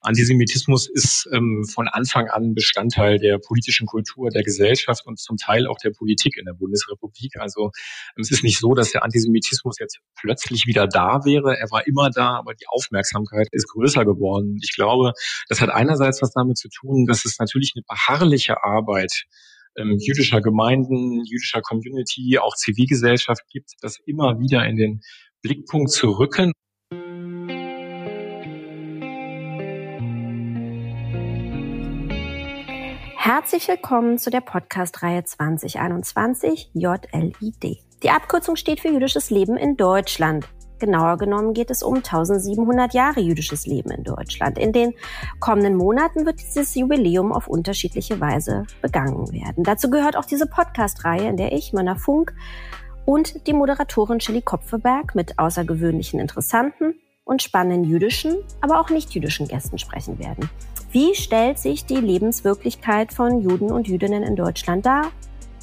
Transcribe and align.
Antisemitismus 0.00 0.88
ist 0.88 1.28
ähm, 1.32 1.64
von 1.64 1.88
Anfang 1.88 2.28
an 2.28 2.54
Bestandteil 2.54 3.18
der 3.18 3.38
politischen 3.38 3.86
Kultur 3.86 4.30
der 4.30 4.42
Gesellschaft 4.42 5.06
und 5.06 5.18
zum 5.18 5.36
Teil 5.36 5.66
auch 5.66 5.78
der 5.78 5.90
Politik 5.90 6.36
in 6.36 6.44
der 6.44 6.54
Bundesrepublik. 6.54 7.36
Also 7.38 7.70
es 8.16 8.30
ist 8.30 8.44
nicht 8.44 8.58
so, 8.58 8.74
dass 8.74 8.92
der 8.92 9.04
Antisemitismus 9.04 9.78
jetzt 9.78 9.98
plötzlich 10.20 10.66
wieder 10.66 10.86
da 10.86 11.24
wäre. 11.24 11.56
Er 11.58 11.70
war 11.70 11.86
immer 11.86 12.10
da, 12.10 12.36
aber 12.36 12.54
die 12.54 12.66
Aufmerksamkeit 12.68 13.48
ist 13.52 13.68
größer 13.68 14.04
geworden. 14.04 14.58
Ich 14.62 14.74
glaube, 14.74 15.12
das 15.48 15.60
hat 15.60 15.70
einerseits 15.70 16.22
was 16.22 16.32
damit 16.32 16.58
zu 16.58 16.68
tun, 16.68 17.06
dass 17.06 17.24
es 17.24 17.38
natürlich 17.38 17.72
eine 17.74 17.84
beharrliche 17.88 18.62
Arbeit 18.62 19.24
ähm, 19.76 19.96
jüdischer 19.98 20.40
Gemeinden, 20.40 21.24
jüdischer 21.24 21.62
Community, 21.62 22.38
auch 22.38 22.54
Zivilgesellschaft 22.54 23.42
gibt, 23.50 23.72
das 23.80 23.98
immer 24.06 24.38
wieder 24.40 24.66
in 24.66 24.76
den 24.76 25.00
Blickpunkt 25.42 25.90
zu 25.90 26.10
rücken. 26.10 26.52
Herzlich 33.30 33.68
willkommen 33.68 34.16
zu 34.16 34.30
der 34.30 34.40
Podcast-Reihe 34.40 35.22
2021 35.22 36.70
JLID. 36.72 37.84
Die 38.02 38.08
Abkürzung 38.08 38.56
steht 38.56 38.80
für 38.80 38.88
jüdisches 38.88 39.28
Leben 39.28 39.58
in 39.58 39.76
Deutschland. 39.76 40.48
Genauer 40.78 41.18
genommen 41.18 41.52
geht 41.52 41.70
es 41.70 41.82
um 41.82 41.96
1700 41.96 42.94
Jahre 42.94 43.20
jüdisches 43.20 43.66
Leben 43.66 43.90
in 43.90 44.02
Deutschland. 44.02 44.56
In 44.56 44.72
den 44.72 44.94
kommenden 45.40 45.76
Monaten 45.76 46.24
wird 46.24 46.40
dieses 46.40 46.74
Jubiläum 46.74 47.30
auf 47.30 47.48
unterschiedliche 47.48 48.18
Weise 48.18 48.64
begangen 48.80 49.30
werden. 49.30 49.62
Dazu 49.62 49.90
gehört 49.90 50.16
auch 50.16 50.24
diese 50.24 50.46
Podcast-Reihe, 50.46 51.28
in 51.28 51.36
der 51.36 51.52
ich, 51.52 51.74
Mönner 51.74 51.96
Funk 51.96 52.32
und 53.04 53.46
die 53.46 53.52
Moderatorin 53.52 54.20
Chili 54.20 54.40
Kopfeberg 54.40 55.14
mit 55.14 55.38
außergewöhnlichen, 55.38 56.18
interessanten 56.18 56.94
und 57.24 57.42
spannenden 57.42 57.84
jüdischen, 57.84 58.38
aber 58.62 58.80
auch 58.80 58.88
nicht 58.88 59.10
jüdischen 59.10 59.46
Gästen 59.48 59.76
sprechen 59.76 60.18
werden. 60.18 60.48
Wie 60.90 61.14
stellt 61.14 61.58
sich 61.58 61.84
die 61.84 61.96
Lebenswirklichkeit 61.96 63.12
von 63.12 63.42
Juden 63.42 63.70
und 63.70 63.88
Jüdinnen 63.88 64.22
in 64.22 64.36
Deutschland 64.36 64.86
dar? 64.86 65.12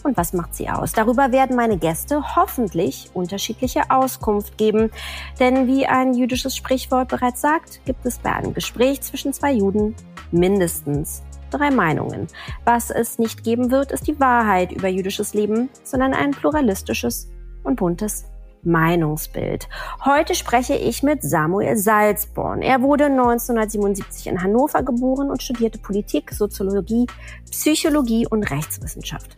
Und 0.04 0.16
was 0.18 0.34
macht 0.34 0.54
sie 0.54 0.70
aus? 0.70 0.92
Darüber 0.92 1.32
werden 1.32 1.56
meine 1.56 1.78
Gäste 1.78 2.36
hoffentlich 2.36 3.10
unterschiedliche 3.16 3.90
Auskunft 3.90 4.56
geben. 4.56 4.92
Denn 5.40 5.66
wie 5.66 5.88
ein 5.88 6.14
jüdisches 6.14 6.56
Sprichwort 6.56 7.08
bereits 7.08 7.42
sagt, 7.42 7.84
gibt 7.86 8.06
es 8.06 8.20
bei 8.20 8.32
einem 8.32 8.54
Gespräch 8.54 9.02
zwischen 9.02 9.34
zwei 9.34 9.54
Juden 9.54 9.96
mindestens 10.32 11.24
drei 11.50 11.72
Meinungen. 11.72 12.28
Was 12.64 12.92
es 12.92 13.18
nicht 13.18 13.44
geben 13.44 13.72
wird, 13.72 13.92
ist 13.92 14.06
die 14.06 14.20
Wahrheit 14.20 14.72
über 14.72 14.90
jüdisches 14.90 15.34
Leben, 15.34 15.70
sondern 15.84 16.14
ein 16.14 16.32
pluralistisches 16.32 17.32
und 17.64 17.78
buntes 17.78 18.26
Meinungsbild. 18.66 19.68
Heute 20.04 20.36
spreche 20.36 20.76
ich 20.76 21.04
mit 21.04 21.24
Samuel 21.24 21.78
Salzborn. 21.78 22.62
Er 22.62 22.82
wurde 22.82 23.06
1977 23.06 24.28
in 24.28 24.42
Hannover 24.42 24.84
geboren 24.84 25.30
und 25.30 25.42
studierte 25.42 25.80
Politik, 25.80 26.32
Soziologie, 26.32 27.08
Psychologie 27.50 28.28
und 28.28 28.44
Rechtswissenschaft. 28.50 29.38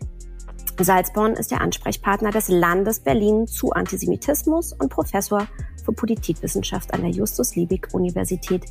Salzborn 0.79 1.33
ist 1.33 1.51
der 1.51 1.61
Ansprechpartner 1.61 2.31
des 2.31 2.49
Landes 2.49 2.99
Berlin 2.99 3.47
zu 3.47 3.71
Antisemitismus 3.71 4.73
und 4.73 4.89
Professor 4.89 5.47
für 5.83 5.91
Politikwissenschaft 5.91 6.93
an 6.93 7.01
der 7.01 7.11
Justus-Liebig-Universität 7.11 8.65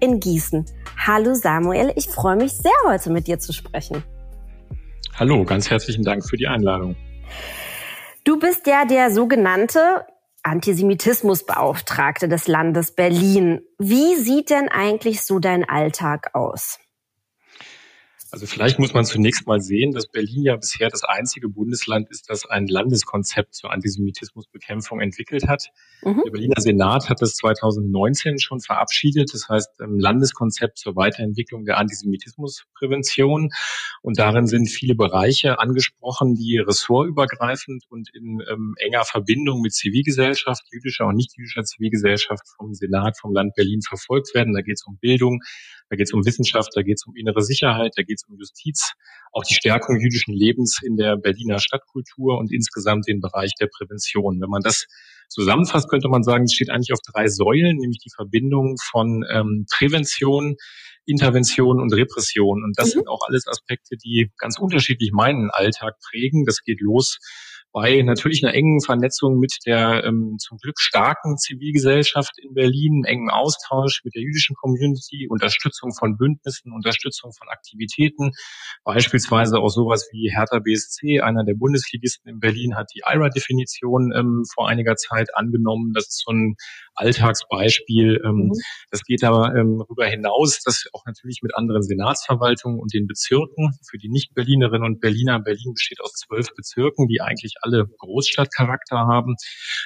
in 0.00 0.18
Gießen. 0.18 0.66
Hallo 1.06 1.34
Samuel, 1.34 1.92
ich 1.94 2.08
freue 2.08 2.36
mich 2.36 2.52
sehr, 2.52 2.72
heute 2.86 3.10
mit 3.10 3.28
dir 3.28 3.38
zu 3.38 3.52
sprechen. 3.52 4.02
Hallo, 5.14 5.44
ganz 5.44 5.70
herzlichen 5.70 6.02
Dank 6.02 6.28
für 6.28 6.36
die 6.36 6.48
Einladung. 6.48 6.96
Du 8.24 8.38
bist 8.38 8.68
ja 8.68 8.84
der 8.84 9.10
sogenannte 9.10 10.06
Antisemitismusbeauftragte 10.44 12.28
des 12.28 12.46
Landes 12.46 12.92
Berlin. 12.92 13.62
Wie 13.78 14.14
sieht 14.14 14.50
denn 14.50 14.68
eigentlich 14.68 15.22
so 15.24 15.40
dein 15.40 15.68
Alltag 15.68 16.30
aus? 16.34 16.78
Also 18.32 18.46
vielleicht 18.46 18.78
muss 18.78 18.94
man 18.94 19.04
zunächst 19.04 19.46
mal 19.46 19.60
sehen, 19.60 19.92
dass 19.92 20.08
Berlin 20.08 20.44
ja 20.44 20.56
bisher 20.56 20.88
das 20.88 21.04
einzige 21.04 21.50
Bundesland 21.50 22.08
ist, 22.08 22.30
das 22.30 22.46
ein 22.46 22.66
Landeskonzept 22.66 23.54
zur 23.54 23.70
Antisemitismusbekämpfung 23.70 25.00
entwickelt 25.00 25.48
hat. 25.48 25.66
Mhm. 26.02 26.22
Der 26.24 26.30
Berliner 26.30 26.58
Senat 26.58 27.10
hat 27.10 27.20
das 27.20 27.34
2019 27.34 28.38
schon 28.38 28.60
verabschiedet, 28.60 29.34
das 29.34 29.50
heißt 29.50 29.78
ein 29.82 29.98
Landeskonzept 29.98 30.78
zur 30.78 30.96
Weiterentwicklung 30.96 31.66
der 31.66 31.76
Antisemitismusprävention. 31.76 33.50
Und 34.00 34.18
darin 34.18 34.46
sind 34.46 34.70
viele 34.70 34.94
Bereiche 34.94 35.58
angesprochen, 35.58 36.34
die 36.34 36.56
ressortübergreifend 36.56 37.84
und 37.90 38.08
in 38.14 38.42
ähm, 38.50 38.76
enger 38.78 39.04
Verbindung 39.04 39.60
mit 39.60 39.74
Zivilgesellschaft, 39.74 40.62
jüdischer 40.72 41.04
und 41.04 41.16
nicht 41.16 41.36
jüdischer 41.36 41.64
Zivilgesellschaft 41.64 42.44
vom 42.56 42.72
Senat, 42.72 43.18
vom 43.20 43.34
Land 43.34 43.54
Berlin 43.56 43.82
verfolgt 43.82 44.34
werden. 44.34 44.54
Da 44.54 44.62
geht 44.62 44.78
es 44.78 44.86
um 44.86 44.96
Bildung, 44.96 45.40
da 45.92 45.96
geht 45.96 46.08
es 46.08 46.14
um 46.14 46.24
Wissenschaft, 46.24 46.70
da 46.74 46.80
geht 46.80 46.96
es 46.96 47.06
um 47.06 47.14
innere 47.14 47.42
Sicherheit, 47.42 47.92
da 47.96 48.02
geht 48.02 48.16
es 48.16 48.24
um 48.26 48.38
Justiz, 48.38 48.94
auch 49.30 49.44
die 49.44 49.52
Stärkung 49.52 50.00
jüdischen 50.00 50.32
Lebens 50.32 50.80
in 50.82 50.96
der 50.96 51.18
Berliner 51.18 51.58
Stadtkultur 51.58 52.38
und 52.38 52.50
insgesamt 52.50 53.06
den 53.08 53.20
Bereich 53.20 53.52
der 53.60 53.66
Prävention. 53.66 54.40
Wenn 54.40 54.48
man 54.48 54.62
das 54.62 54.86
zusammenfasst, 55.28 55.90
könnte 55.90 56.08
man 56.08 56.22
sagen, 56.22 56.44
es 56.44 56.54
steht 56.54 56.70
eigentlich 56.70 56.94
auf 56.94 57.00
drei 57.12 57.28
Säulen, 57.28 57.76
nämlich 57.76 57.98
die 57.98 58.08
Verbindung 58.08 58.76
von 58.90 59.22
ähm, 59.30 59.66
Prävention, 59.70 60.56
Intervention 61.04 61.78
und 61.78 61.92
Repression. 61.92 62.64
Und 62.64 62.72
das 62.78 62.86
mhm. 62.86 63.00
sind 63.00 63.08
auch 63.08 63.20
alles 63.28 63.46
Aspekte, 63.46 63.98
die 64.02 64.30
ganz 64.38 64.58
unterschiedlich 64.58 65.12
meinen 65.12 65.50
Alltag 65.50 65.96
prägen. 66.10 66.46
Das 66.46 66.62
geht 66.62 66.80
los 66.80 67.18
bei 67.72 68.02
natürlich 68.02 68.44
einer 68.44 68.54
engen 68.54 68.80
Vernetzung 68.82 69.38
mit 69.38 69.56
der 69.64 70.04
ähm, 70.04 70.36
zum 70.38 70.58
Glück 70.58 70.78
starken 70.78 71.38
Zivilgesellschaft 71.38 72.32
in 72.38 72.52
Berlin, 72.52 73.04
engen 73.04 73.30
Austausch 73.30 74.02
mit 74.04 74.14
der 74.14 74.22
jüdischen 74.22 74.54
Community, 74.56 75.26
Unterstützung 75.28 75.92
von 75.94 76.18
Bündnissen, 76.18 76.72
Unterstützung 76.72 77.32
von 77.32 77.48
Aktivitäten, 77.48 78.32
beispielsweise 78.84 79.58
auch 79.58 79.70
sowas 79.70 80.08
wie 80.12 80.30
Hertha 80.30 80.58
BSC, 80.58 81.20
einer 81.20 81.44
der 81.44 81.54
Bundesligisten 81.54 82.30
in 82.30 82.40
Berlin, 82.40 82.76
hat 82.76 82.90
die 82.94 83.02
IRA-Definition 83.06 84.12
ähm, 84.14 84.44
vor 84.52 84.68
einiger 84.68 84.96
Zeit 84.96 85.34
angenommen. 85.34 85.92
Das 85.94 86.08
ist 86.08 86.22
so 86.24 86.32
ein 86.32 86.56
Alltagsbeispiel. 86.94 88.20
Ähm, 88.24 88.48
mhm. 88.48 88.52
Das 88.90 89.02
geht 89.02 89.24
aber 89.24 89.54
ähm, 89.56 89.78
darüber 89.78 90.06
hinaus, 90.06 90.60
dass 90.62 90.84
auch 90.92 91.06
natürlich 91.06 91.40
mit 91.42 91.54
anderen 91.56 91.82
Senatsverwaltungen 91.82 92.78
und 92.78 92.92
den 92.92 93.06
Bezirken 93.06 93.78
für 93.88 93.96
die 93.96 94.10
Nicht-Berlinerinnen 94.10 94.84
und 94.84 95.00
Berliner, 95.00 95.40
Berlin 95.40 95.72
besteht 95.74 96.00
aus 96.02 96.12
zwölf 96.12 96.54
Bezirken, 96.54 97.08
die 97.08 97.20
eigentlich 97.22 97.61
alle 97.62 97.86
Großstadtcharakter 97.98 98.98
haben, 98.98 99.36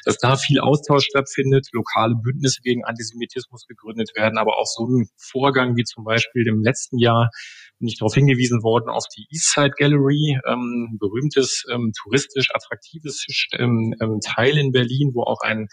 dass 0.04 0.18
da 0.18 0.36
viel 0.36 0.60
Austausch 0.60 1.04
stattfindet, 1.04 1.68
lokale 1.72 2.14
Bündnisse 2.14 2.60
gegen 2.62 2.84
Antisemitismus 2.84 3.66
gegründet 3.66 4.10
werden, 4.16 4.38
aber 4.38 4.58
auch 4.58 4.66
so 4.66 4.86
ein 4.86 5.08
Vorgang 5.16 5.76
wie 5.76 5.84
zum 5.84 6.04
Beispiel 6.04 6.46
im 6.46 6.62
letzten 6.62 6.98
Jahr 6.98 7.30
bin 7.78 7.88
ich 7.88 7.98
darauf 7.98 8.14
hingewiesen 8.14 8.62
worden 8.62 8.88
auf 8.88 9.04
die 9.14 9.26
Eastside 9.30 9.72
Gallery, 9.76 10.38
ähm, 10.46 10.96
berühmtes 10.98 11.64
ähm, 11.72 11.92
touristisch 12.00 12.48
attraktives 12.54 13.26
ähm, 13.52 13.94
ähm, 14.00 14.20
Teil 14.24 14.56
in 14.56 14.72
Berlin, 14.72 15.12
wo 15.14 15.22
auch 15.22 15.40
ein, 15.42 15.68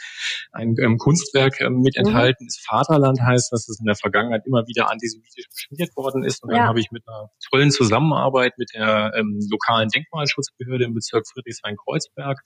ein 0.51 0.75
ähm, 0.81 0.97
Kunstwerk 0.97 1.61
ähm, 1.61 1.81
mit 1.81 1.95
mhm. 1.97 2.07
enthalten 2.07 2.45
ist. 2.47 2.65
Vaterland 2.67 3.21
heißt 3.21 3.51
das, 3.51 3.65
das 3.65 3.79
in 3.79 3.85
der 3.85 3.95
Vergangenheit 3.95 4.43
immer 4.45 4.67
wieder 4.67 4.91
antisemitisch 4.91 5.45
beschmiert 5.49 5.95
worden 5.95 6.23
ist. 6.23 6.43
Und 6.43 6.51
dann 6.51 6.59
ja. 6.59 6.67
habe 6.67 6.79
ich 6.79 6.91
mit 6.91 7.07
einer 7.07 7.29
tollen 7.49 7.71
Zusammenarbeit 7.71 8.57
mit 8.57 8.71
der 8.73 9.13
ähm, 9.15 9.39
lokalen 9.49 9.89
Denkmalschutzbehörde 9.89 10.85
im 10.85 10.93
Bezirk 10.93 11.25
Friedrichshain-Kreuzberg 11.27 12.39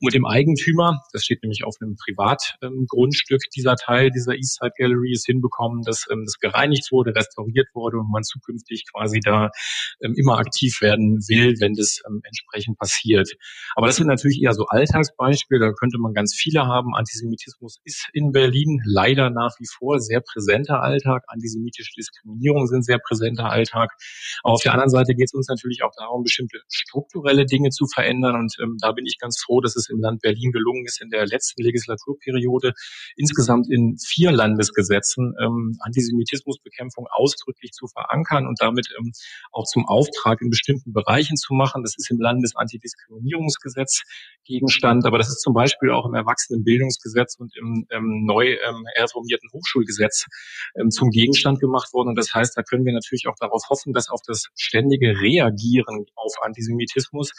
und 0.00 0.06
mit 0.06 0.14
dem 0.14 0.26
Eigentümer, 0.26 1.02
das 1.12 1.24
steht 1.24 1.42
nämlich 1.42 1.64
auf 1.64 1.76
einem 1.80 1.96
Privatgrundstück, 1.96 3.42
ähm, 3.44 3.50
dieser 3.54 3.76
Teil 3.76 4.10
dieser 4.10 4.34
Eastside 4.34 4.72
Gallery, 4.76 5.12
ist 5.12 5.26
hinbekommen, 5.26 5.82
dass 5.82 6.06
ähm, 6.10 6.24
das 6.24 6.38
gereinigt 6.38 6.90
wurde, 6.90 7.14
restauriert 7.14 7.68
wurde 7.74 7.98
und 7.98 8.10
man 8.10 8.22
zukünftig 8.22 8.84
quasi 8.94 9.20
da 9.20 9.50
ähm, 10.02 10.14
immer 10.16 10.38
aktiv 10.38 10.80
werden 10.80 11.18
will, 11.28 11.54
wenn 11.60 11.74
das 11.74 12.00
ähm, 12.06 12.20
entsprechend 12.24 12.78
passiert. 12.78 13.30
Aber 13.74 13.86
das 13.86 13.96
sind 13.96 14.06
natürlich 14.06 14.42
eher 14.42 14.52
so 14.52 14.66
Alltagsbeispiele, 14.66 15.60
da 15.60 15.72
könnte 15.72 15.98
man 15.98 16.14
ganz 16.14 16.34
viele 16.34 16.66
haben. 16.66 16.94
Antisemitismus 16.94 17.80
ist 17.84 18.08
in 18.12 18.32
Berlin 18.32 18.80
leider 18.84 19.30
nach 19.30 19.54
wie 19.58 19.66
vor 19.66 20.00
sehr 20.00 20.20
präsenter 20.20 20.82
Alltag. 20.82 21.24
Antisemitische 21.28 21.92
Diskriminierung 21.96 22.66
sind 22.66 22.84
sehr 22.84 22.98
präsenter 22.98 23.50
Alltag. 23.50 23.90
Aber 24.42 24.54
auf 24.54 24.62
der 24.62 24.72
anderen 24.72 24.90
Seite 24.90 25.14
geht 25.14 25.26
es 25.26 25.34
uns 25.34 25.48
natürlich 25.48 25.82
auch 25.82 25.92
darum, 25.96 26.22
bestimmte 26.22 26.60
strukturelle 26.68 27.46
Dinge 27.46 27.70
zu 27.70 27.86
verändern. 27.86 28.36
Und 28.36 28.54
ähm, 28.62 28.76
da 28.80 28.92
bin 28.92 29.06
ich 29.06 29.18
ganz 29.18 29.40
froh, 29.40 29.60
dass 29.60 29.76
es 29.76 29.88
im 29.90 30.00
Land 30.00 30.22
Berlin 30.22 30.52
gelungen 30.52 30.84
ist, 30.86 31.00
in 31.02 31.10
der 31.10 31.26
letzten 31.26 31.62
Legislaturperiode 31.62 32.72
insgesamt 33.16 33.70
in 33.70 33.96
vier 33.98 34.32
Landesgesetzen 34.32 35.34
ähm, 35.40 35.76
Antisemitismusbekämpfung 35.80 37.06
ausdrücklich 37.10 37.72
zu 37.72 37.86
verankern 37.86 38.46
und 38.46 38.60
damit 38.60 38.83
ähm, 38.98 39.12
auch 39.52 39.64
zum 39.64 39.86
Auftrag 39.86 40.40
in 40.40 40.50
bestimmten 40.50 40.92
Bereichen 40.92 41.36
zu 41.36 41.54
machen. 41.54 41.82
Das 41.82 41.94
ist 41.96 42.10
im 42.10 42.20
Landesantidiskriminierungsgesetz 42.20 44.02
Gegenstand, 44.44 45.06
aber 45.06 45.18
das 45.18 45.28
ist 45.28 45.40
zum 45.40 45.54
Beispiel 45.54 45.90
auch 45.90 46.06
im 46.06 46.14
Erwachsenenbildungsgesetz 46.14 47.36
und 47.36 47.56
im 47.56 47.86
ähm, 47.90 48.24
neu 48.26 48.52
ähm, 48.52 48.84
reformierten 48.96 49.50
Hochschulgesetz 49.52 50.26
ähm, 50.78 50.90
zum 50.90 51.10
Gegenstand 51.10 51.60
gemacht 51.60 51.92
worden. 51.92 52.10
Und 52.10 52.18
das 52.18 52.32
heißt, 52.32 52.56
da 52.56 52.62
können 52.62 52.84
wir 52.84 52.92
natürlich 52.92 53.26
auch 53.28 53.36
darauf 53.38 53.62
hoffen, 53.70 53.92
dass 53.92 54.10
auf 54.10 54.20
das 54.26 54.48
ständige 54.56 55.20
Reagieren 55.20 56.06
auf 56.14 56.34
Antisemitismus 56.42 57.32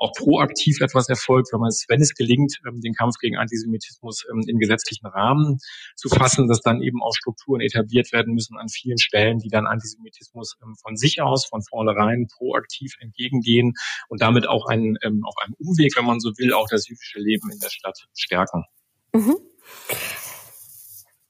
auch 0.00 0.12
proaktiv 0.14 0.80
etwas 0.80 1.08
erfolgt, 1.08 1.52
wenn 1.52 1.60
man 1.60 1.68
es, 1.68 1.84
wenn 1.88 2.00
es 2.00 2.14
gelingt, 2.14 2.58
ähm, 2.66 2.80
den 2.80 2.94
Kampf 2.94 3.16
gegen 3.20 3.36
Antisemitismus 3.36 4.24
ähm, 4.30 4.42
in 4.46 4.58
gesetzlichen 4.58 5.06
Rahmen 5.06 5.58
zu 5.94 6.08
fassen, 6.08 6.48
dass 6.48 6.62
dann 6.62 6.82
eben 6.82 7.02
auch 7.02 7.14
Strukturen 7.14 7.60
etabliert 7.60 8.10
werden 8.12 8.34
müssen 8.34 8.56
an 8.56 8.68
vielen 8.68 8.98
Stellen, 8.98 9.38
die 9.38 9.48
dann 9.48 9.66
Antisemitismus 9.66 10.56
ähm, 10.62 10.74
von 10.82 10.96
sich 10.96 11.20
aus, 11.20 11.46
von 11.46 11.62
vornherein 11.62 12.28
proaktiv 12.28 12.94
entgegengehen 13.00 13.74
und 14.08 14.22
damit 14.22 14.48
auch 14.48 14.66
einen, 14.66 14.96
auf 15.24 15.34
einem 15.42 15.54
Umweg, 15.58 15.96
wenn 15.96 16.06
man 16.06 16.20
so 16.20 16.30
will, 16.38 16.54
auch 16.54 16.68
das 16.68 16.88
jüdische 16.88 17.18
Leben 17.18 17.50
in 17.52 17.58
der 17.58 17.68
Stadt 17.68 17.98
stärken. 18.14 18.64
Mhm. 19.12 19.36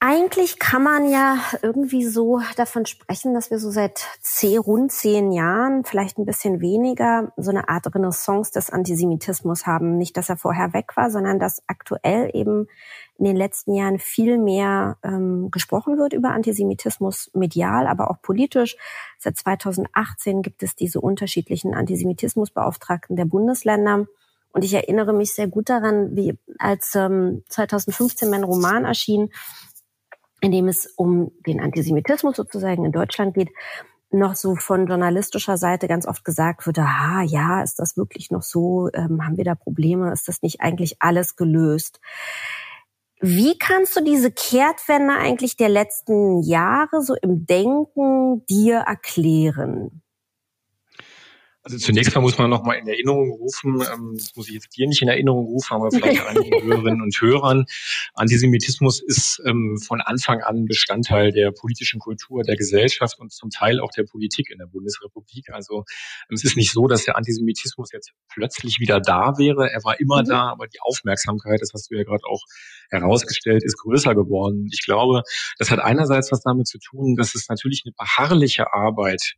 Eigentlich 0.03 0.59
kann 0.59 0.83
man 0.83 1.11
ja 1.11 1.37
irgendwie 1.61 2.07
so 2.07 2.41
davon 2.57 2.87
sprechen, 2.87 3.35
dass 3.35 3.51
wir 3.51 3.59
so 3.59 3.71
seit 3.71 4.07
zehn, 4.23 4.59
rund 4.59 4.91
zehn 4.91 5.31
Jahren, 5.31 5.85
vielleicht 5.85 6.17
ein 6.17 6.25
bisschen 6.25 6.63
weniger, 6.63 7.35
so 7.37 7.51
eine 7.51 7.69
Art 7.69 7.95
Renaissance 7.95 8.51
des 8.51 8.71
Antisemitismus 8.71 9.67
haben. 9.67 9.99
Nicht, 9.99 10.17
dass 10.17 10.31
er 10.31 10.39
vorher 10.39 10.73
weg 10.73 10.97
war, 10.97 11.11
sondern 11.11 11.39
dass 11.39 11.63
aktuell 11.67 12.31
eben 12.33 12.67
in 13.19 13.27
den 13.27 13.37
letzten 13.37 13.75
Jahren 13.75 13.99
viel 13.99 14.39
mehr 14.39 14.97
ähm, 15.03 15.51
gesprochen 15.51 15.99
wird 15.99 16.15
über 16.15 16.31
Antisemitismus 16.31 17.31
medial, 17.35 17.87
aber 17.87 18.11
auch 18.11 18.23
politisch. 18.23 18.79
Seit 19.19 19.37
2018 19.37 20.41
gibt 20.41 20.63
es 20.63 20.75
diese 20.75 21.03
unterschiedlichen 21.03 21.75
Antisemitismusbeauftragten 21.75 23.17
der 23.17 23.27
Bundesländer. 23.27 24.07
Und 24.53 24.65
ich 24.65 24.75
erinnere 24.75 25.13
mich 25.13 25.35
sehr 25.35 25.47
gut 25.47 25.69
daran, 25.69 26.17
wie 26.17 26.37
als 26.59 26.95
ähm, 26.95 27.45
2015 27.51 28.31
mein 28.31 28.43
Roman 28.43 28.85
erschien, 28.85 29.31
in 30.41 30.53
dem 30.53 30.69
es 30.69 30.87
um 30.87 31.33
den 31.47 31.61
Antisemitismus 31.61 32.37
sozusagen 32.37 32.85
in 32.85 32.93
Deutschland 32.93 33.35
geht, 33.35 33.51
noch 34.13 34.35
so 34.35 34.57
von 34.57 34.87
journalistischer 34.87 35.57
Seite 35.57 35.87
ganz 35.87 36.07
oft 36.07 36.25
gesagt 36.25 36.67
wurde, 36.67 36.83
ah 36.83 37.23
ja, 37.23 37.63
ist 37.63 37.79
das 37.79 37.97
wirklich 37.97 38.31
noch 38.31 38.43
so? 38.43 38.89
Ähm, 38.93 39.25
haben 39.25 39.37
wir 39.37 39.45
da 39.45 39.55
Probleme? 39.55 40.13
Ist 40.13 40.29
das 40.29 40.43
nicht 40.43 40.61
eigentlich 40.61 40.97
alles 41.01 41.37
gelöst? 41.37 42.01
Wie 43.21 43.57
kannst 43.59 43.97
du 43.97 44.03
diese 44.03 44.33
Kehrtwende 44.33 45.13
eigentlich 45.13 45.57
der 45.57 45.69
letzten 45.69 46.43
Jahre 46.43 47.03
so 47.03 47.15
im 47.15 47.47
Denken 47.47 48.45
dir 48.47 48.79
erklären? 48.79 50.03
Also 51.63 51.77
zunächst 51.77 52.15
mal 52.15 52.23
muss 52.23 52.39
man 52.39 52.49
noch 52.49 52.63
mal 52.63 52.75
in 52.75 52.89
Erinnerung 52.89 53.33
rufen, 53.33 53.83
ähm, 53.93 54.15
das 54.17 54.35
muss 54.35 54.49
ich 54.49 54.55
jetzt 54.55 54.75
dir 54.75 54.87
nicht 54.87 55.03
in 55.03 55.09
Erinnerung 55.09 55.45
rufen, 55.45 55.75
aber 55.75 55.91
vielleicht 55.91 56.23
einigen 56.27 56.63
Hörerinnen 56.63 57.03
und 57.03 57.15
Hörern. 57.21 57.67
Antisemitismus 58.15 59.03
ist 59.03 59.43
ähm, 59.45 59.79
von 59.79 60.01
Anfang 60.01 60.41
an 60.41 60.65
Bestandteil 60.65 61.33
der 61.33 61.53
politischen 61.53 62.01
Kultur 62.01 62.45
der 62.45 62.57
Gesellschaft 62.57 63.19
und 63.19 63.31
zum 63.31 63.51
Teil 63.51 63.79
auch 63.81 63.91
der 63.91 64.05
Politik 64.05 64.49
in 64.51 64.59
der 64.59 64.67
Bundesrepublik. 64.67 65.51
Also 65.51 65.85
ähm, 66.31 66.35
es 66.35 66.45
ist 66.45 66.57
nicht 66.57 66.73
so, 66.73 66.87
dass 66.87 67.05
der 67.05 67.19
Antisemitismus 67.19 67.93
jetzt 67.93 68.13
plötzlich 68.33 68.81
wieder 68.81 68.99
da 68.99 69.37
wäre. 69.37 69.71
Er 69.71 69.85
war 69.85 70.01
immer 70.01 70.23
mhm. 70.23 70.29
da, 70.29 70.49
aber 70.53 70.67
die 70.67 70.81
Aufmerksamkeit, 70.81 71.61
das 71.61 71.73
hast 71.75 71.91
du 71.91 71.95
ja 71.95 72.05
gerade 72.05 72.25
auch 72.25 72.43
herausgestellt, 72.89 73.63
ist 73.63 73.77
größer 73.77 74.15
geworden. 74.15 74.67
Ich 74.73 74.83
glaube, 74.83 75.25
das 75.59 75.71
hat 75.71 75.81
einerseits 75.81 76.33
was 76.33 76.41
damit 76.41 76.69
zu 76.69 76.79
tun, 76.79 77.17
dass 77.17 77.35
es 77.35 77.51
natürlich 77.51 77.83
eine 77.85 77.93
beharrliche 77.93 78.73
Arbeit 78.73 79.35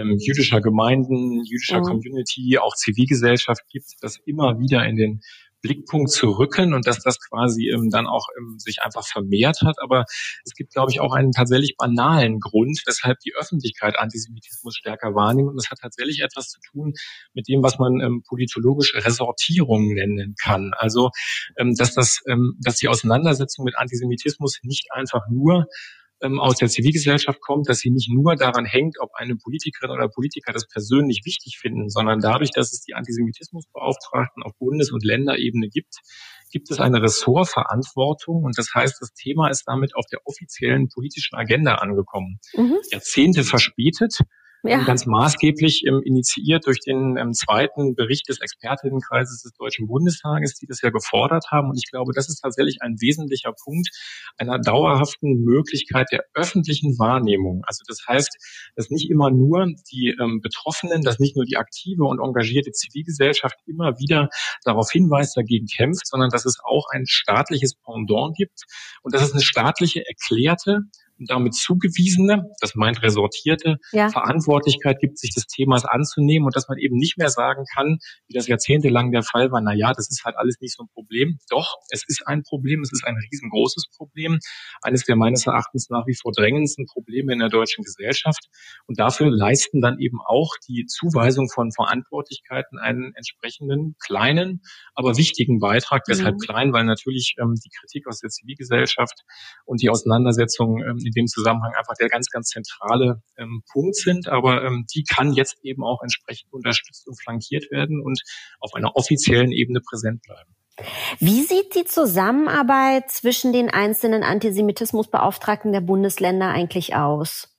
ähm, 0.00 0.16
jüdischer 0.18 0.60
Gemeinden, 0.60 1.44
jüdischer 1.44 1.80
mhm. 1.80 1.84
Community, 1.84 2.58
auch 2.58 2.74
Zivilgesellschaft 2.74 3.62
gibt, 3.70 3.86
das 4.00 4.18
immer 4.24 4.58
wieder 4.58 4.84
in 4.86 4.96
den 4.96 5.20
Blickpunkt 5.62 6.10
zu 6.10 6.30
rücken 6.30 6.74
und 6.74 6.86
dass 6.86 7.00
das 7.00 7.18
quasi 7.20 7.70
ähm, 7.70 7.90
dann 7.90 8.06
auch 8.06 8.28
ähm, 8.38 8.58
sich 8.58 8.82
einfach 8.82 9.06
vermehrt 9.06 9.58
hat. 9.62 9.76
Aber 9.80 10.04
es 10.44 10.54
gibt, 10.54 10.72
glaube 10.72 10.90
ich, 10.90 11.00
auch 11.00 11.12
einen 11.12 11.32
tatsächlich 11.32 11.76
banalen 11.76 12.40
Grund, 12.40 12.82
weshalb 12.86 13.18
die 13.20 13.34
Öffentlichkeit 13.38 13.98
Antisemitismus 13.98 14.76
stärker 14.76 15.14
wahrnimmt. 15.14 15.50
Und 15.50 15.56
das 15.56 15.70
hat 15.70 15.78
tatsächlich 15.80 16.20
etwas 16.20 16.48
zu 16.48 16.60
tun 16.60 16.94
mit 17.34 17.48
dem, 17.48 17.62
was 17.62 17.78
man 17.78 18.00
ähm, 18.00 18.22
politologisch 18.26 18.94
Resortierung 18.94 19.92
nennen 19.92 20.34
kann. 20.42 20.72
Also, 20.76 21.10
ähm, 21.58 21.74
dass 21.76 21.94
das, 21.94 22.20
ähm, 22.28 22.56
dass 22.60 22.76
die 22.76 22.88
Auseinandersetzung 22.88 23.64
mit 23.64 23.76
Antisemitismus 23.76 24.60
nicht 24.62 24.88
einfach 24.92 25.22
nur 25.30 25.66
ähm, 26.22 26.40
aus 26.40 26.56
der 26.56 26.68
Zivilgesellschaft 26.68 27.40
kommt, 27.40 27.68
dass 27.68 27.78
sie 27.78 27.90
nicht 27.90 28.10
nur 28.12 28.36
daran 28.36 28.64
hängt, 28.64 28.96
ob 29.00 29.10
eine 29.14 29.36
Politikerin 29.36 29.90
oder 29.90 30.08
Politiker 30.08 30.52
das 30.52 30.66
persönlich 30.66 31.22
wichtig 31.24 31.58
finden, 31.58 31.88
sondern 31.88 32.20
dadurch, 32.20 32.50
dass 32.50 32.72
es 32.72 32.80
die 32.80 32.94
Antisemitismusbeauftragten 32.94 34.42
auf 34.42 34.52
Bundes- 34.58 34.92
und 34.92 35.04
Länderebene 35.04 35.68
gibt, 35.68 35.96
gibt 36.50 36.70
es 36.70 36.80
eine 36.80 37.02
Ressortverantwortung 37.02 38.42
und 38.44 38.58
das 38.58 38.74
heißt, 38.74 39.00
das 39.00 39.12
Thema 39.12 39.48
ist 39.48 39.64
damit 39.66 39.94
auf 39.94 40.06
der 40.10 40.20
offiziellen 40.24 40.88
politischen 40.88 41.36
Agenda 41.36 41.76
angekommen. 41.76 42.40
Mhm. 42.54 42.76
Jahrzehnte 42.90 43.44
verspätet, 43.44 44.18
ja. 44.62 44.82
ganz 44.84 45.06
maßgeblich 45.06 45.84
ähm, 45.86 46.02
initiiert 46.04 46.66
durch 46.66 46.80
den 46.80 47.16
ähm, 47.16 47.32
zweiten 47.32 47.94
Bericht 47.94 48.28
des 48.28 48.40
Expertinnenkreises 48.40 49.42
des 49.42 49.52
Deutschen 49.52 49.86
Bundestages, 49.86 50.54
die 50.54 50.66
das 50.66 50.80
ja 50.82 50.90
gefordert 50.90 51.46
haben. 51.50 51.70
Und 51.70 51.78
ich 51.78 51.90
glaube, 51.90 52.12
das 52.14 52.28
ist 52.28 52.40
tatsächlich 52.40 52.82
ein 52.82 52.96
wesentlicher 53.00 53.52
Punkt 53.52 53.88
einer 54.36 54.58
dauerhaften 54.58 55.44
Möglichkeit 55.44 56.08
der 56.12 56.24
öffentlichen 56.34 56.98
Wahrnehmung. 56.98 57.62
Also 57.66 57.82
das 57.86 58.00
heißt, 58.06 58.72
dass 58.76 58.90
nicht 58.90 59.10
immer 59.10 59.30
nur 59.30 59.66
die 59.90 60.16
ähm, 60.20 60.40
Betroffenen, 60.40 61.02
dass 61.02 61.18
nicht 61.18 61.36
nur 61.36 61.44
die 61.44 61.56
aktive 61.56 62.04
und 62.04 62.20
engagierte 62.20 62.72
Zivilgesellschaft 62.72 63.56
immer 63.66 63.98
wieder 63.98 64.28
darauf 64.64 64.90
hinweist, 64.90 65.36
dagegen 65.36 65.66
kämpft, 65.66 66.06
sondern 66.06 66.30
dass 66.30 66.44
es 66.44 66.58
auch 66.64 66.86
ein 66.92 67.06
staatliches 67.06 67.74
Pendant 67.74 68.36
gibt 68.36 68.64
und 69.02 69.14
dass 69.14 69.22
es 69.22 69.32
eine 69.32 69.42
staatliche 69.42 70.06
erklärte 70.06 70.82
damit 71.28 71.54
zugewiesene, 71.54 72.44
das 72.60 72.74
meint 72.74 73.02
resortierte, 73.02 73.76
ja. 73.92 74.08
Verantwortlichkeit 74.08 74.98
gibt, 75.00 75.18
sich 75.18 75.34
des 75.34 75.46
Themas 75.46 75.84
anzunehmen 75.84 76.46
und 76.46 76.56
dass 76.56 76.68
man 76.68 76.78
eben 76.78 76.96
nicht 76.96 77.18
mehr 77.18 77.30
sagen 77.30 77.64
kann, 77.74 77.98
wie 78.26 78.34
das 78.34 78.46
jahrzehntelang 78.46 79.12
der 79.12 79.22
Fall 79.22 79.50
war, 79.50 79.60
na 79.60 79.74
ja, 79.74 79.92
das 79.92 80.10
ist 80.10 80.24
halt 80.24 80.36
alles 80.36 80.60
nicht 80.60 80.74
so 80.74 80.84
ein 80.84 80.88
Problem. 80.92 81.38
Doch, 81.50 81.76
es 81.90 82.04
ist 82.06 82.26
ein 82.26 82.42
Problem, 82.42 82.80
es 82.82 82.92
ist 82.92 83.04
ein 83.06 83.16
riesengroßes 83.30 83.90
Problem, 83.96 84.38
eines 84.82 85.04
der 85.04 85.16
meines 85.16 85.46
Erachtens 85.46 85.88
nach 85.90 86.06
wie 86.06 86.14
vor 86.14 86.32
drängendsten 86.32 86.86
Probleme 86.86 87.32
in 87.32 87.38
der 87.38 87.48
deutschen 87.48 87.84
Gesellschaft. 87.84 88.48
Und 88.86 88.98
dafür 88.98 89.30
leisten 89.30 89.80
dann 89.80 89.98
eben 89.98 90.18
auch 90.24 90.54
die 90.68 90.86
Zuweisung 90.86 91.48
von 91.48 91.72
Verantwortlichkeiten 91.72 92.78
einen 92.78 93.14
entsprechenden 93.14 93.96
kleinen, 94.04 94.62
aber 94.94 95.16
wichtigen 95.16 95.58
Beitrag. 95.58 96.02
Mhm. 96.06 96.12
Deshalb 96.12 96.38
klein, 96.38 96.72
weil 96.72 96.84
natürlich 96.84 97.34
ähm, 97.40 97.54
die 97.54 97.70
Kritik 97.70 98.06
aus 98.06 98.20
der 98.20 98.30
Zivilgesellschaft 98.30 99.22
und 99.64 99.82
die 99.82 99.90
Auseinandersetzung 99.90 100.82
ähm, 100.82 100.98
in 101.10 101.22
dem 101.22 101.26
Zusammenhang 101.26 101.72
einfach 101.76 101.94
der 101.98 102.08
ganz, 102.08 102.28
ganz 102.30 102.48
zentrale 102.48 103.22
ähm, 103.36 103.62
Punkt 103.72 103.96
sind. 103.96 104.28
Aber 104.28 104.64
ähm, 104.64 104.86
die 104.94 105.04
kann 105.04 105.32
jetzt 105.32 105.56
eben 105.62 105.84
auch 105.84 106.02
entsprechend 106.02 106.52
unterstützt 106.52 107.06
und 107.08 107.20
flankiert 107.20 107.70
werden 107.70 108.00
und 108.00 108.20
auf 108.60 108.74
einer 108.74 108.96
offiziellen 108.96 109.52
Ebene 109.52 109.80
präsent 109.80 110.22
bleiben. 110.22 110.54
Wie 111.18 111.42
sieht 111.42 111.74
die 111.74 111.84
Zusammenarbeit 111.84 113.10
zwischen 113.10 113.52
den 113.52 113.68
einzelnen 113.68 114.22
Antisemitismusbeauftragten 114.22 115.72
der 115.72 115.82
Bundesländer 115.82 116.48
eigentlich 116.48 116.94
aus? 116.94 117.49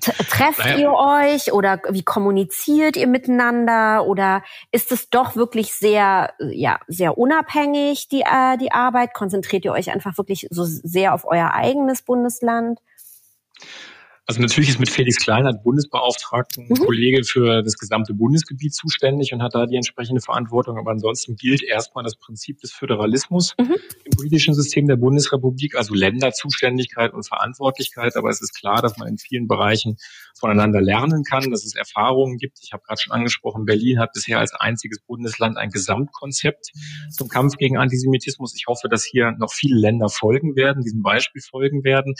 Trefft 0.00 0.58
naja. 0.58 0.76
ihr 0.76 0.92
euch 0.92 1.52
oder 1.52 1.80
wie 1.88 2.02
kommuniziert 2.02 2.96
ihr 2.96 3.06
miteinander 3.06 4.06
oder 4.06 4.42
ist 4.70 4.92
es 4.92 5.08
doch 5.08 5.34
wirklich 5.34 5.72
sehr, 5.72 6.34
ja, 6.38 6.78
sehr 6.88 7.16
unabhängig, 7.16 8.08
die, 8.08 8.20
äh, 8.20 8.58
die 8.58 8.70
Arbeit? 8.70 9.14
Konzentriert 9.14 9.64
ihr 9.64 9.72
euch 9.72 9.90
einfach 9.90 10.18
wirklich 10.18 10.46
so 10.50 10.64
sehr 10.64 11.14
auf 11.14 11.24
euer 11.24 11.54
eigenes 11.54 12.02
Bundesland? 12.02 12.80
Also 14.28 14.42
natürlich 14.42 14.68
ist 14.68 14.78
mit 14.78 14.90
Felix 14.90 15.16
Kleinert 15.16 15.62
Bundesbeauftragten 15.62 16.66
mhm. 16.68 16.74
Kollege 16.74 17.24
für 17.24 17.62
das 17.62 17.78
gesamte 17.78 18.12
Bundesgebiet 18.12 18.74
zuständig 18.74 19.32
und 19.32 19.42
hat 19.42 19.54
da 19.54 19.64
die 19.64 19.76
entsprechende 19.76 20.20
Verantwortung. 20.20 20.76
Aber 20.76 20.90
ansonsten 20.90 21.36
gilt 21.36 21.62
erstmal 21.62 22.04
das 22.04 22.14
Prinzip 22.14 22.60
des 22.60 22.70
Föderalismus 22.70 23.54
mhm. 23.58 23.76
im 24.04 24.10
politischen 24.14 24.52
System 24.52 24.86
der 24.86 24.96
Bundesrepublik, 24.96 25.76
also 25.76 25.94
Länderzuständigkeit 25.94 27.14
und 27.14 27.26
Verantwortlichkeit. 27.26 28.16
Aber 28.16 28.28
es 28.28 28.42
ist 28.42 28.54
klar, 28.54 28.82
dass 28.82 28.98
man 28.98 29.08
in 29.08 29.16
vielen 29.16 29.48
Bereichen 29.48 29.96
voneinander 30.38 30.82
lernen 30.82 31.24
kann, 31.24 31.50
dass 31.50 31.64
es 31.64 31.74
Erfahrungen 31.74 32.36
gibt. 32.36 32.58
Ich 32.62 32.74
habe 32.74 32.82
gerade 32.86 33.00
schon 33.00 33.14
angesprochen, 33.14 33.64
Berlin 33.64 33.98
hat 33.98 34.12
bisher 34.12 34.40
als 34.40 34.52
einziges 34.52 35.00
Bundesland 35.00 35.56
ein 35.56 35.70
Gesamtkonzept 35.70 36.72
zum 37.10 37.28
Kampf 37.28 37.56
gegen 37.56 37.78
Antisemitismus. 37.78 38.54
Ich 38.54 38.66
hoffe, 38.66 38.90
dass 38.90 39.04
hier 39.04 39.32
noch 39.38 39.54
viele 39.54 39.80
Länder 39.80 40.10
folgen 40.10 40.54
werden, 40.54 40.82
diesem 40.82 41.00
Beispiel 41.02 41.40
folgen 41.40 41.82
werden. 41.82 42.14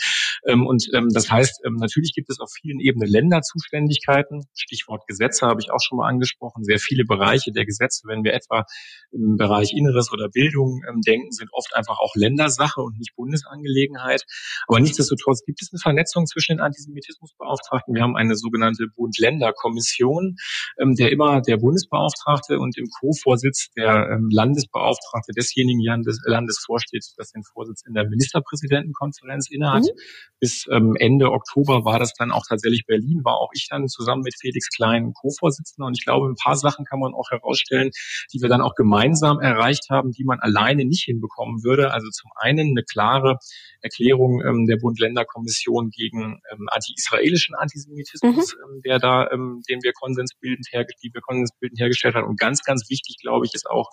Ähm, 0.47 0.65
und 0.65 0.89
ähm, 0.95 1.09
das 1.13 1.29
heißt 1.29 1.61
natürlich, 1.69 1.98
Natürlich 1.99 2.15
gibt 2.15 2.29
es 2.29 2.39
auf 2.39 2.49
vielen 2.49 2.79
Ebenen 2.79 3.09
Länderzuständigkeiten. 3.09 4.45
Stichwort 4.53 5.05
Gesetze 5.05 5.45
habe 5.45 5.59
ich 5.59 5.69
auch 5.69 5.81
schon 5.81 5.97
mal 5.97 6.07
angesprochen. 6.07 6.63
Sehr 6.63 6.79
viele 6.79 7.03
Bereiche 7.03 7.51
der 7.51 7.65
Gesetze, 7.65 8.03
wenn 8.07 8.23
wir 8.23 8.33
etwa 8.33 8.63
im 9.11 9.35
Bereich 9.35 9.73
Inneres 9.73 10.13
oder 10.13 10.29
Bildung 10.29 10.81
ähm, 10.87 11.01
denken, 11.01 11.33
sind 11.33 11.49
oft 11.51 11.75
einfach 11.75 11.99
auch 11.99 12.15
Ländersache 12.15 12.79
und 12.79 12.97
nicht 12.97 13.17
Bundesangelegenheit. 13.17 14.23
Aber 14.67 14.79
nichtsdestotrotz 14.79 15.43
gibt 15.45 15.61
es 15.61 15.73
eine 15.73 15.79
Vernetzung 15.79 16.25
zwischen 16.25 16.55
den 16.55 16.61
Antisemitismusbeauftragten. 16.61 17.93
Wir 17.93 18.01
haben 18.01 18.15
eine 18.15 18.37
sogenannte 18.37 18.85
Bund-Länder-Kommission, 18.95 20.37
ähm, 20.79 20.95
der 20.95 21.11
immer 21.11 21.41
der 21.41 21.57
Bundesbeauftragte 21.57 22.59
und 22.59 22.77
im 22.77 22.87
Co-Vorsitz 23.01 23.71
der 23.75 24.09
ähm, 24.09 24.29
Landesbeauftragte 24.31 25.33
desjenigen 25.35 25.81
Landes, 25.81 26.21
Landes 26.25 26.63
vorsteht, 26.65 27.03
das 27.17 27.31
den 27.31 27.43
Vorsitz 27.43 27.83
in 27.85 27.93
der 27.93 28.07
Ministerpräsidentenkonferenz 28.07 29.49
innehat. 29.51 29.83
Mhm. 29.83 29.99
Bis 30.39 30.65
Ende 30.69 31.31
Oktober 31.31 31.83
war 31.89 31.97
das 31.97 32.13
dann 32.13 32.31
auch 32.31 32.45
tatsächlich 32.47 32.85
Berlin, 32.85 33.21
war 33.23 33.37
auch 33.39 33.49
ich 33.53 33.67
dann 33.67 33.87
zusammen 33.87 34.21
mit 34.21 34.35
Felix 34.39 34.69
Klein 34.69 35.11
Co-Vorsitzender. 35.13 35.87
Und 35.87 35.97
ich 35.97 36.05
glaube, 36.05 36.27
ein 36.27 36.35
paar 36.35 36.55
Sachen 36.55 36.85
kann 36.85 36.99
man 36.99 37.13
auch 37.15 37.31
herausstellen, 37.31 37.89
die 38.31 38.41
wir 38.41 38.49
dann 38.49 38.61
auch 38.61 38.75
gemeinsam 38.75 39.39
erreicht 39.39 39.89
haben, 39.89 40.11
die 40.11 40.23
man 40.23 40.39
alleine 40.39 40.85
nicht 40.85 41.03
hinbekommen 41.03 41.63
würde. 41.63 41.91
Also 41.91 42.09
zum 42.09 42.29
einen 42.35 42.77
eine 42.77 42.83
klare 42.83 43.37
Erklärung 43.81 44.41
ähm, 44.45 44.67
der 44.67 44.77
Bund-Länder-Kommission 44.77 45.89
gegen 45.89 46.41
ähm, 46.51 46.67
anti-israelischen 46.69 47.55
Antisemitismus, 47.55 48.55
mhm. 48.55 48.75
ähm, 48.75 48.81
der 48.85 48.99
da, 48.99 49.27
ähm, 49.31 49.61
den 49.67 49.79
wir 49.81 49.93
konsensbildend, 49.93 50.67
herge 50.71 50.93
die 51.01 51.09
wir 51.11 51.21
konsensbildend 51.21 51.79
hergestellt 51.79 52.15
haben. 52.15 52.27
Und 52.27 52.39
ganz, 52.39 52.63
ganz 52.63 52.87
wichtig, 52.89 53.17
glaube 53.21 53.45
ich, 53.47 53.53
ist 53.55 53.67
auch 53.67 53.89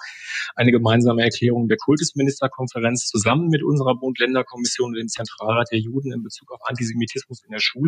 eine 0.55 0.71
gemeinsame 0.71 1.23
Erklärung 1.23 1.69
der 1.69 1.79
Kultusministerkonferenz 1.79 3.07
zusammen 3.07 3.49
mit 3.49 3.63
unserer 3.63 3.95
Bund-Länder-Kommission 3.95 4.91
und 4.91 4.99
dem 4.99 5.09
Zentralrat 5.09 5.69
der 5.73 5.79
Juden 5.79 6.13
in 6.13 6.23
Bezug 6.23 6.53
auf 6.53 6.61
Antisemitismus 6.65 7.43
in 7.45 7.53
der 7.53 7.61
Schule. 7.61 7.86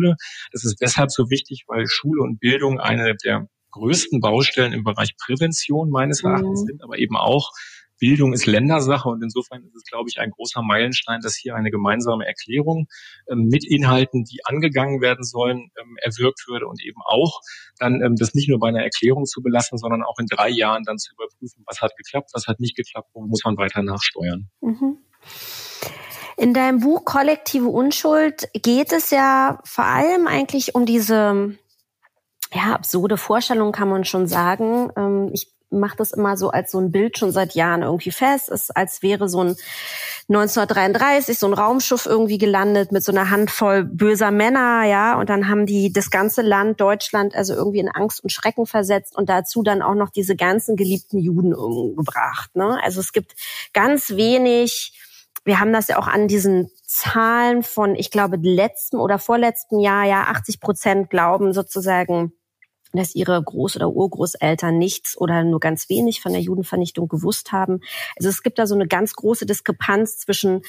Das 0.51 0.65
ist 0.65 0.81
deshalb 0.81 1.11
so 1.11 1.29
wichtig, 1.29 1.65
weil 1.67 1.87
Schule 1.87 2.21
und 2.21 2.39
Bildung 2.39 2.79
eine 2.79 3.15
der 3.15 3.47
größten 3.71 4.19
Baustellen 4.19 4.73
im 4.73 4.83
Bereich 4.83 5.15
Prävention 5.17 5.89
meines 5.89 6.23
Erachtens 6.23 6.61
mhm. 6.61 6.65
sind, 6.65 6.83
aber 6.83 6.97
eben 6.97 7.15
auch 7.15 7.51
Bildung 7.99 8.33
ist 8.33 8.45
Ländersache 8.45 9.09
und 9.09 9.21
insofern 9.21 9.63
ist 9.63 9.75
es, 9.75 9.83
glaube 9.83 10.09
ich, 10.09 10.19
ein 10.19 10.31
großer 10.31 10.61
Meilenstein, 10.61 11.19
dass 11.21 11.35
hier 11.35 11.55
eine 11.55 11.69
gemeinsame 11.69 12.25
Erklärung 12.25 12.87
ähm, 13.29 13.47
mit 13.49 13.65
Inhalten, 13.65 14.23
die 14.23 14.39
angegangen 14.45 15.01
werden 15.01 15.23
sollen, 15.23 15.69
ähm, 15.79 15.97
erwirkt 16.01 16.47
würde 16.47 16.67
und 16.67 16.81
eben 16.81 17.01
auch 17.05 17.41
dann 17.77 18.01
ähm, 18.01 18.15
das 18.15 18.33
nicht 18.33 18.49
nur 18.49 18.59
bei 18.59 18.69
einer 18.69 18.83
Erklärung 18.83 19.25
zu 19.25 19.41
belassen, 19.41 19.77
sondern 19.77 20.01
auch 20.03 20.17
in 20.17 20.27
drei 20.27 20.49
Jahren 20.49 20.83
dann 20.83 20.97
zu 20.97 21.13
überprüfen, 21.13 21.63
was 21.67 21.81
hat 21.81 21.95
geklappt, 21.97 22.31
was 22.33 22.47
hat 22.47 22.59
nicht 22.59 22.75
geklappt, 22.75 23.09
wo 23.13 23.21
muss 23.21 23.43
man 23.43 23.57
weiter 23.57 23.83
nachsteuern. 23.83 24.49
Mhm. 24.61 24.97
In 26.39 26.53
deinem 26.53 26.79
Buch 26.79 27.03
Kollektive 27.03 27.67
Unschuld 27.67 28.47
geht 28.53 28.93
es 28.93 29.09
ja 29.09 29.59
vor 29.65 29.83
allem 29.83 30.25
eigentlich 30.25 30.73
um 30.73 30.85
diese 30.85 31.57
ja, 32.53 32.73
absurde 32.73 33.17
Vorstellung 33.17 33.73
kann 33.73 33.89
man 33.89 34.05
schon 34.05 34.25
sagen. 34.25 34.89
Ähm, 34.95 35.31
ich 35.33 35.51
mache 35.69 35.97
das 35.97 36.13
immer 36.13 36.37
so 36.37 36.49
als 36.49 36.71
so 36.71 36.79
ein 36.79 36.93
Bild 36.93 37.17
schon 37.17 37.33
seit 37.33 37.55
Jahren 37.55 37.81
irgendwie 37.81 38.11
fest. 38.11 38.47
Es 38.47 38.61
ist, 38.61 38.77
als 38.77 39.03
wäre 39.03 39.27
so 39.27 39.43
ein 39.43 39.57
1933 40.29 41.37
so 41.37 41.47
ein 41.47 41.53
Raumschiff 41.53 42.05
irgendwie 42.05 42.37
gelandet 42.37 42.93
mit 42.93 43.03
so 43.03 43.11
einer 43.11 43.29
Handvoll 43.29 43.83
böser 43.83 44.31
Männer, 44.31 44.85
ja, 44.85 45.19
und 45.19 45.29
dann 45.29 45.49
haben 45.49 45.65
die 45.65 45.91
das 45.91 46.09
ganze 46.09 46.41
Land 46.41 46.79
Deutschland 46.79 47.35
also 47.35 47.53
irgendwie 47.53 47.79
in 47.79 47.89
Angst 47.89 48.23
und 48.23 48.29
Schrecken 48.29 48.65
versetzt 48.65 49.13
und 49.17 49.27
dazu 49.27 49.61
dann 49.61 49.81
auch 49.81 49.95
noch 49.95 50.09
diese 50.09 50.37
ganzen 50.37 50.77
geliebten 50.77 51.17
Juden 51.17 51.53
umgebracht. 51.53 52.55
Ne? 52.55 52.79
Also 52.81 53.01
es 53.01 53.11
gibt 53.11 53.33
ganz 53.73 54.11
wenig. 54.11 54.93
Wir 55.45 55.59
haben 55.59 55.73
das 55.73 55.87
ja 55.87 55.97
auch 55.97 56.07
an 56.07 56.27
diesen 56.27 56.69
Zahlen 56.85 57.63
von, 57.63 57.95
ich 57.95 58.11
glaube, 58.11 58.37
letzten 58.41 58.97
oder 58.97 59.19
vorletzten 59.19 59.79
Jahr, 59.79 60.05
ja, 60.05 60.23
80 60.23 60.59
Prozent 60.59 61.09
glauben 61.09 61.53
sozusagen, 61.53 62.33
dass 62.93 63.15
ihre 63.15 63.37
Groß- 63.37 63.75
oder 63.75 63.89
Urgroßeltern 63.89 64.77
nichts 64.77 65.17
oder 65.17 65.43
nur 65.43 65.59
ganz 65.59 65.89
wenig 65.89 66.21
von 66.21 66.33
der 66.33 66.41
Judenvernichtung 66.41 67.07
gewusst 67.07 67.51
haben. 67.51 67.81
Also 68.17 68.29
es 68.29 68.41
gibt 68.41 68.57
da 68.57 68.65
so 68.65 68.75
eine 68.75 68.87
ganz 68.87 69.13
große 69.13 69.45
Diskrepanz 69.45 70.17
zwischen 70.17 70.61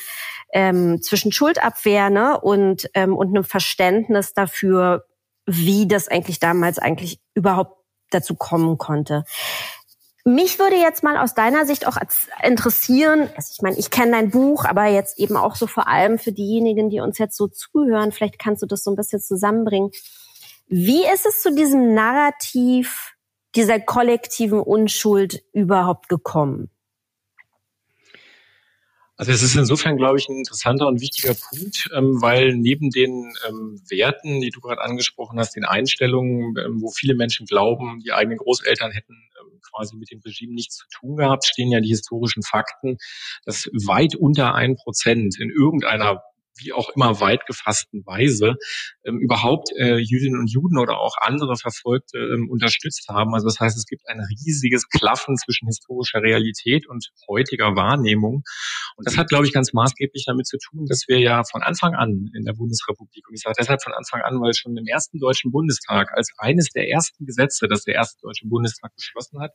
ähm, 0.53 1.01
zwischen 1.01 1.33
Schuldabwehr 1.33 2.11
ne, 2.11 2.39
und 2.39 2.91
ähm, 2.95 3.17
und 3.17 3.29
einem 3.29 3.45
Verständnis 3.45 4.35
dafür, 4.35 5.07
wie 5.47 5.89
das 5.89 6.09
eigentlich 6.09 6.41
damals 6.41 6.79
eigentlich 6.79 7.21
überhaupt 7.35 7.79
dazu 8.11 8.35
kommen 8.35 8.77
konnte. 8.77 9.25
Mich 10.25 10.59
würde 10.59 10.77
jetzt 10.77 11.03
mal 11.03 11.17
aus 11.17 11.35
deiner 11.35 11.65
Sicht 11.65 11.87
auch 11.87 11.97
interessieren, 12.43 13.31
also 13.37 13.53
ich 13.53 13.63
meine, 13.63 13.79
ich 13.79 13.91
kenne 13.91 14.13
dein 14.13 14.31
Buch, 14.31 14.65
aber 14.65 14.87
jetzt 14.87 15.19
eben 15.19 15.37
auch 15.37 15.57
so 15.57 15.67
vor 15.67 15.89
allem 15.89 16.19
für 16.19 16.33
diejenigen, 16.33 16.91
die 16.91 17.01
uns 17.01 17.19
jetzt 17.19 17.37
so 17.37 17.49
zuhören, 17.49 18.13
vielleicht 18.13 18.39
kannst 18.39 18.63
du 18.63 18.67
das 18.67 18.83
so 18.83 18.91
ein 18.91 18.97
bisschen 18.97 19.21
zusammenbringen. 19.21 19.91
Wie 20.69 21.05
ist 21.07 21.27
es 21.27 21.43
zu 21.43 21.55
diesem 21.55 21.95
Narrativ 21.95 23.15
dieser 23.57 23.81
kollektiven 23.81 24.61
Unschuld 24.61 25.43
überhaupt 25.53 26.09
gekommen? 26.09 26.71
Also 29.21 29.33
es 29.33 29.43
ist 29.43 29.55
insofern, 29.55 29.99
glaube 29.99 30.17
ich, 30.17 30.31
ein 30.31 30.39
interessanter 30.39 30.87
und 30.87 31.03
wichtiger 31.03 31.35
Punkt, 31.35 31.91
ähm, 31.95 32.23
weil 32.23 32.57
neben 32.57 32.89
den 32.89 33.31
ähm, 33.47 33.79
Werten, 33.91 34.41
die 34.41 34.49
du 34.49 34.61
gerade 34.61 34.81
angesprochen 34.81 35.39
hast, 35.39 35.57
den 35.57 35.67
Einstellungen, 35.67 36.55
ähm, 36.57 36.81
wo 36.81 36.89
viele 36.89 37.15
Menschen 37.15 37.45
glauben, 37.45 38.01
die 38.01 38.13
eigenen 38.13 38.39
Großeltern 38.39 38.93
hätten 38.93 39.15
quasi 39.71 39.95
mit 39.97 40.11
dem 40.11 40.21
Regime 40.25 40.55
nichts 40.55 40.77
zu 40.77 40.87
tun 40.91 41.17
gehabt, 41.17 41.45
stehen 41.45 41.71
ja 41.71 41.81
die 41.81 41.91
historischen 41.91 42.43
Fakten, 42.43 42.97
dass 43.45 43.67
weit 43.87 44.15
unter 44.15 44.55
ein 44.55 44.77
Prozent 44.77 45.39
in 45.39 45.51
irgendeiner 45.51 46.23
wie 46.61 46.73
auch 46.73 46.91
immer 46.95 47.21
weit 47.21 47.47
gefassten 47.47 48.05
Weise 48.07 48.57
ähm, 49.05 49.19
überhaupt 49.19 49.71
äh, 49.77 49.97
Jüdinnen 49.97 50.39
und 50.39 50.51
Juden 50.51 50.79
oder 50.79 50.99
auch 50.99 51.17
andere 51.21 51.57
Verfolgte 51.57 52.19
ähm, 52.19 52.49
unterstützt 52.51 53.09
haben. 53.09 53.35
Also 53.35 53.47
das 53.47 53.61
heißt, 53.61 53.77
es 53.77 53.87
gibt 53.87 54.09
ein 54.09 54.21
riesiges 54.21 54.89
Klaffen 54.89 55.37
zwischen 55.37 55.67
historischer 55.67 56.23
Realität 56.23 56.89
und 56.89 57.11
heutiger 57.29 57.77
Wahrnehmung. 57.77 58.43
Und 58.97 59.07
das 59.07 59.17
hat, 59.17 59.29
glaube 59.29 59.47
ich, 59.47 59.53
ganz 59.53 59.73
maßgeblich 59.73 60.25
damit 60.27 60.47
zu 60.47 60.59
tun, 60.59 60.87
dass 60.87 61.05
wir 61.09 61.19
ja 61.19 61.43
von 61.45 61.63
Anfang 61.63 61.95
an 61.95 62.31
in 62.35 62.45
der 62.45 62.53
Bundesrepublik, 62.53 63.29
und 63.29 63.35
ich 63.35 63.43
sage 63.43 63.57
deshalb 63.59 63.83
von 63.83 63.93
Anfang 63.93 64.23
an, 64.23 64.41
weil 64.41 64.55
schon 64.55 64.77
im 64.77 64.87
ersten 64.87 65.19
Deutschen 65.19 65.51
Bundestag 65.51 66.13
als 66.17 66.31
eines 66.39 66.71
der 66.71 66.89
ersten 66.89 67.27
Gesetze, 67.27 67.69
das 67.69 67.85
der 67.85 67.95
erste 67.95 68.21
Deutsche 68.23 68.47
Bundestag 68.47 68.95
beschlossen 68.95 69.41
hat, 69.41 69.53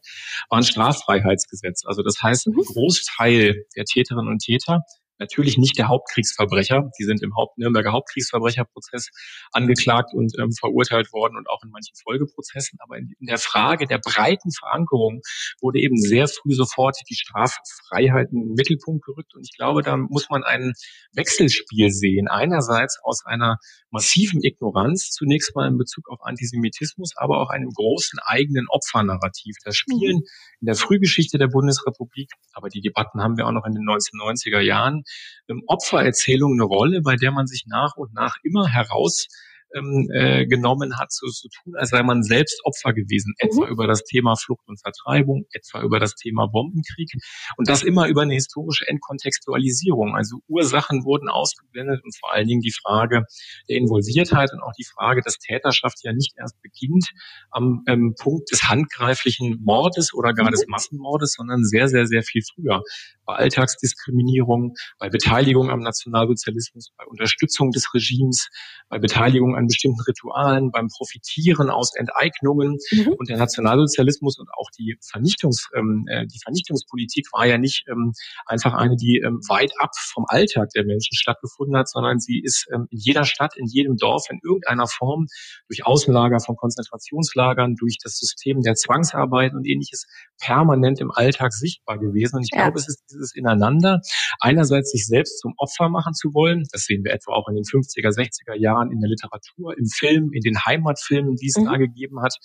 war 0.50 0.60
ein 0.60 0.64
Straffreiheitsgesetz. 0.64 1.86
Also 1.86 2.02
das 2.02 2.22
heißt, 2.22 2.48
ein 2.48 2.54
mhm. 2.54 2.62
Großteil 2.62 3.66
der 3.76 3.86
Täterinnen 3.86 4.32
und 4.32 4.40
Täter 4.40 4.82
natürlich 5.20 5.58
nicht 5.58 5.78
der 5.78 5.88
Hauptkriegsverbrecher. 5.88 6.90
Die 7.00 7.04
sind 7.04 7.22
im 7.24 7.36
Haupt 7.36 7.58
Nürnberger 7.58 7.92
Hauptkriegsverbrecherprozess 7.92 9.10
angeklagt 9.52 10.14
und 10.14 10.34
ähm, 10.40 10.52
verurteilt 10.52 11.12
worden 11.14 11.38
und 11.38 11.50
auch 11.50 11.64
in 11.64 11.70
manchen 11.70 11.96
Folgeprozessen. 11.96 12.80
Aber 12.82 12.98
in, 12.98 13.14
in, 13.20 13.28
der 13.28 13.38
Frage 13.38 13.88
der 13.88 14.00
breiten 14.00 14.52
Verankerung 14.52 15.22
wurde 15.62 15.80
eben 15.80 15.98
sehr 15.98 16.28
früh 16.28 16.54
sofort 16.54 16.98
die 17.10 17.16
Straffreiheit 17.16 18.30
in 18.32 18.40
den 18.42 18.54
Mittelpunkt 18.54 19.06
gerückt. 19.06 19.34
Und 19.36 19.44
ich 19.44 19.56
glaube, 19.56 19.82
da 19.82 19.98
muss 19.98 20.30
man 20.30 20.44
ein 20.44 20.74
Wechselspiel 21.14 21.90
sehen. 21.92 22.28
Einerseits 22.28 23.00
aus 23.04 23.26
einer 23.26 23.58
massiven 23.96 24.44
Ignoranz, 24.44 25.12
zunächst 25.12 25.56
mal 25.56 25.68
in 25.68 25.78
Bezug 25.78 26.10
auf 26.10 26.20
Antisemitismus, 26.22 27.12
aber 27.16 27.40
auch 27.40 27.50
einem 27.50 27.70
großen 27.70 28.20
eigenen 28.20 28.68
Opfernarrativ. 28.70 29.56
Da 29.64 29.72
spielen 29.72 30.18
mhm. 30.18 30.60
in 30.60 30.66
der 30.66 30.76
Frühgeschichte 30.76 31.38
der 31.38 31.48
Bundesrepublik, 31.48 32.32
aber 32.54 32.68
die 32.68 32.82
Debatten 32.82 33.22
haben 33.22 33.38
wir 33.38 33.48
auch 33.48 33.54
noch 33.54 33.66
in 33.66 33.74
den 33.74 33.84
1990er 33.84 34.60
Jahren, 34.60 35.05
ähm, 35.50 35.64
Opfererzählungen 35.68 36.60
eine 36.60 36.68
Rolle, 36.68 37.02
bei 37.02 37.16
der 37.16 37.32
man 37.32 37.48
sich 37.48 37.66
nach 37.68 37.96
und 37.96 38.14
nach 38.14 38.38
immer 38.44 38.68
heraus 38.68 39.28
ähm, 39.76 40.10
äh, 40.14 40.46
genommen 40.46 40.98
hat, 40.98 41.12
so 41.12 41.28
zu 41.28 41.48
so 41.48 41.50
tun, 41.64 41.76
als 41.76 41.90
sei 41.90 42.04
man 42.04 42.24
selbst 42.24 42.62
Opfer 42.64 42.94
gewesen, 42.94 43.34
mhm. 43.42 43.50
etwa 43.50 43.68
über 43.68 43.88
das 43.88 44.04
Thema 44.04 44.36
Flucht 44.36 44.68
und 44.68 44.80
Vertreibung, 44.82 45.46
etwa 45.52 45.82
über 45.82 46.00
das 46.00 46.16
Thema 46.16 46.48
Bombenkrieg 46.48 47.12
und 47.58 47.70
das 47.70 47.84
immer 47.84 48.08
über 48.08 48.22
eine 48.24 48.34
historische 48.34 48.88
Entkontextualisierung. 48.88 50.16
Also 50.16 50.38
Ursachen 50.48 51.04
wurden 51.06 51.30
ausgeblendet 51.30 52.04
und 52.04 52.16
vor 52.18 52.34
allen 52.34 52.48
Dingen 52.48 52.62
die 52.62 52.72
Frage 52.72 53.24
der 53.70 53.78
Involviertheit 53.78 54.52
und 54.54 54.62
auch 54.62 54.74
die 54.78 54.86
Frage, 54.86 55.22
dass 55.22 55.38
Täterschaft 55.38 56.00
ja 56.04 56.14
nicht 56.14 56.34
erst 56.38 56.62
beginnt 56.62 57.12
am 57.52 57.84
ähm, 57.88 58.16
Punkt 58.18 58.52
des 58.52 58.64
handgreiflichen 58.64 59.62
Mordes 59.64 60.14
oder 60.14 60.34
gar 60.34 60.48
mhm. 60.48 60.52
des 60.52 60.68
Massenmordes, 60.68 61.34
sondern 61.34 61.64
sehr, 61.64 61.88
sehr, 61.88 62.06
sehr 62.08 62.24
viel 62.24 62.44
früher. 62.44 62.84
Bei 63.26 63.36
Alltagsdiskriminierung, 63.36 64.76
bei 65.00 65.10
Beteiligung 65.10 65.70
am 65.70 65.80
Nationalsozialismus, 65.80 66.92
bei 66.98 67.06
Unterstützung 67.06 67.72
des 67.72 67.94
Regimes, 67.94 68.50
bei 68.90 69.00
Beteiligung 69.00 69.55
an 69.56 69.68
bestimmten 69.68 70.02
Ritualen, 70.02 70.72
beim 70.72 70.88
Profitieren 70.88 71.70
aus 71.70 71.96
Enteignungen. 71.96 72.78
Mhm. 72.92 73.16
Und 73.18 73.30
der 73.30 73.38
Nationalsozialismus 73.38 74.38
und 74.40 74.50
auch 74.54 74.70
die 74.78 74.98
Vernichtungs, 75.02 75.70
ähm, 75.76 76.06
äh, 76.08 76.26
die 76.28 76.40
Vernichtungspolitik 76.44 77.28
war 77.34 77.46
ja 77.46 77.58
nicht 77.58 77.86
ähm, 77.90 78.14
einfach 78.46 78.74
eine, 78.74 78.96
die 78.96 79.22
ähm, 79.26 79.40
weit 79.48 79.72
ab 79.80 79.92
vom 79.96 80.26
Alltag 80.28 80.70
der 80.76 80.86
Menschen 80.86 81.16
stattgefunden 81.16 81.78
hat, 81.78 81.90
sondern 81.90 82.20
sie 82.20 82.42
ist 82.44 82.68
ähm, 82.74 82.88
in 82.90 83.00
jeder 83.00 83.26
Stadt, 83.26 83.56
in 83.58 83.68
jedem 83.68 83.98
Dorf 83.98 84.26
in 84.30 84.40
irgendeiner 84.44 84.88
Form 84.88 85.28
durch 85.68 85.86
Außenlager 85.86 86.40
von 86.40 86.56
Konzentrationslagern, 86.56 87.76
durch 87.76 87.98
das 88.04 88.18
System 88.18 88.62
der 88.62 88.76
Zwangsarbeit 88.76 89.54
und 89.54 89.66
ähnliches 89.66 90.06
permanent 90.40 91.00
im 91.00 91.12
Alltag 91.12 91.54
sichtbar 91.54 91.98
gewesen. 91.98 92.38
Und 92.38 92.44
ich 92.44 92.52
ja. 92.54 92.64
glaube, 92.64 92.80
es 92.80 92.88
ist 92.88 93.04
dieses 93.10 93.36
Ineinander, 93.36 94.02
einerseits 94.40 94.92
sich 94.92 95.06
selbst 95.08 95.40
zum 95.40 95.54
Opfer 95.58 95.90
machen 95.90 96.14
zu 96.14 96.34
wollen, 96.34 96.64
das 96.72 96.84
sehen 96.84 97.04
wir 97.04 97.14
etwa 97.14 97.34
auch 97.34 97.48
in 97.48 97.56
den 97.56 97.64
50er, 97.64 98.10
60er 98.10 98.56
Jahren 98.56 98.92
in 98.92 99.00
der 99.00 99.10
Literatur, 99.10 99.45
im 99.58 99.86
Film, 99.88 100.32
in 100.34 100.42
den 100.42 100.66
Heimatfilmen, 100.66 101.36
die 101.36 101.48
es 101.48 101.58
mhm. 101.58 101.66
da 101.66 101.78
gegeben 101.78 102.22
hat, 102.22 102.36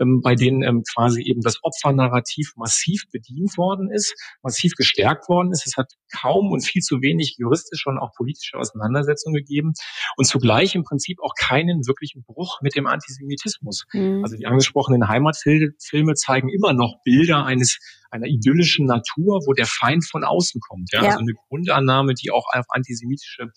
ähm, 0.00 0.20
bei 0.22 0.34
denen 0.34 0.62
ähm, 0.62 0.82
quasi 0.92 1.22
eben 1.22 1.40
das 1.40 1.62
Opfernarrativ 1.62 2.52
massiv 2.56 3.04
bedient 3.12 3.56
worden 3.56 3.90
ist, 3.90 4.14
massiv 4.42 4.74
gestärkt 4.74 5.28
worden 5.28 5.52
ist. 5.52 5.66
Es 5.66 5.76
hat 5.76 5.92
kaum 6.14 6.50
und 6.50 6.64
viel 6.64 6.82
zu 6.82 7.00
wenig 7.02 7.36
juristische 7.38 7.88
und 7.88 7.98
auch 7.98 8.12
politische 8.14 8.58
Auseinandersetzungen 8.58 9.34
gegeben 9.34 9.72
und 10.16 10.24
zugleich 10.24 10.74
im 10.74 10.84
Prinzip 10.84 11.18
auch 11.22 11.34
keinen 11.38 11.86
wirklichen 11.86 12.22
Bruch 12.22 12.60
mit 12.62 12.74
dem 12.76 12.86
Antisemitismus. 12.86 13.86
Mhm. 13.92 14.22
Also 14.22 14.36
die 14.36 14.46
angesprochenen 14.46 15.08
Heimatfilme 15.08 16.14
zeigen 16.14 16.48
immer 16.48 16.72
noch 16.72 16.96
Bilder 17.04 17.44
eines 17.44 17.78
einer 18.10 18.26
idyllischen 18.26 18.86
Natur, 18.86 19.40
wo 19.46 19.52
der 19.52 19.66
Feind 19.66 20.04
von 20.04 20.24
außen 20.24 20.60
kommt. 20.60 20.92
Ja? 20.92 21.02
ja. 21.02 21.08
Also 21.10 21.20
eine 21.20 21.34
Grundannahme, 21.48 22.14
die 22.14 22.30
auch 22.30 22.46
auf 22.52 22.66
antisemitische 22.68 23.50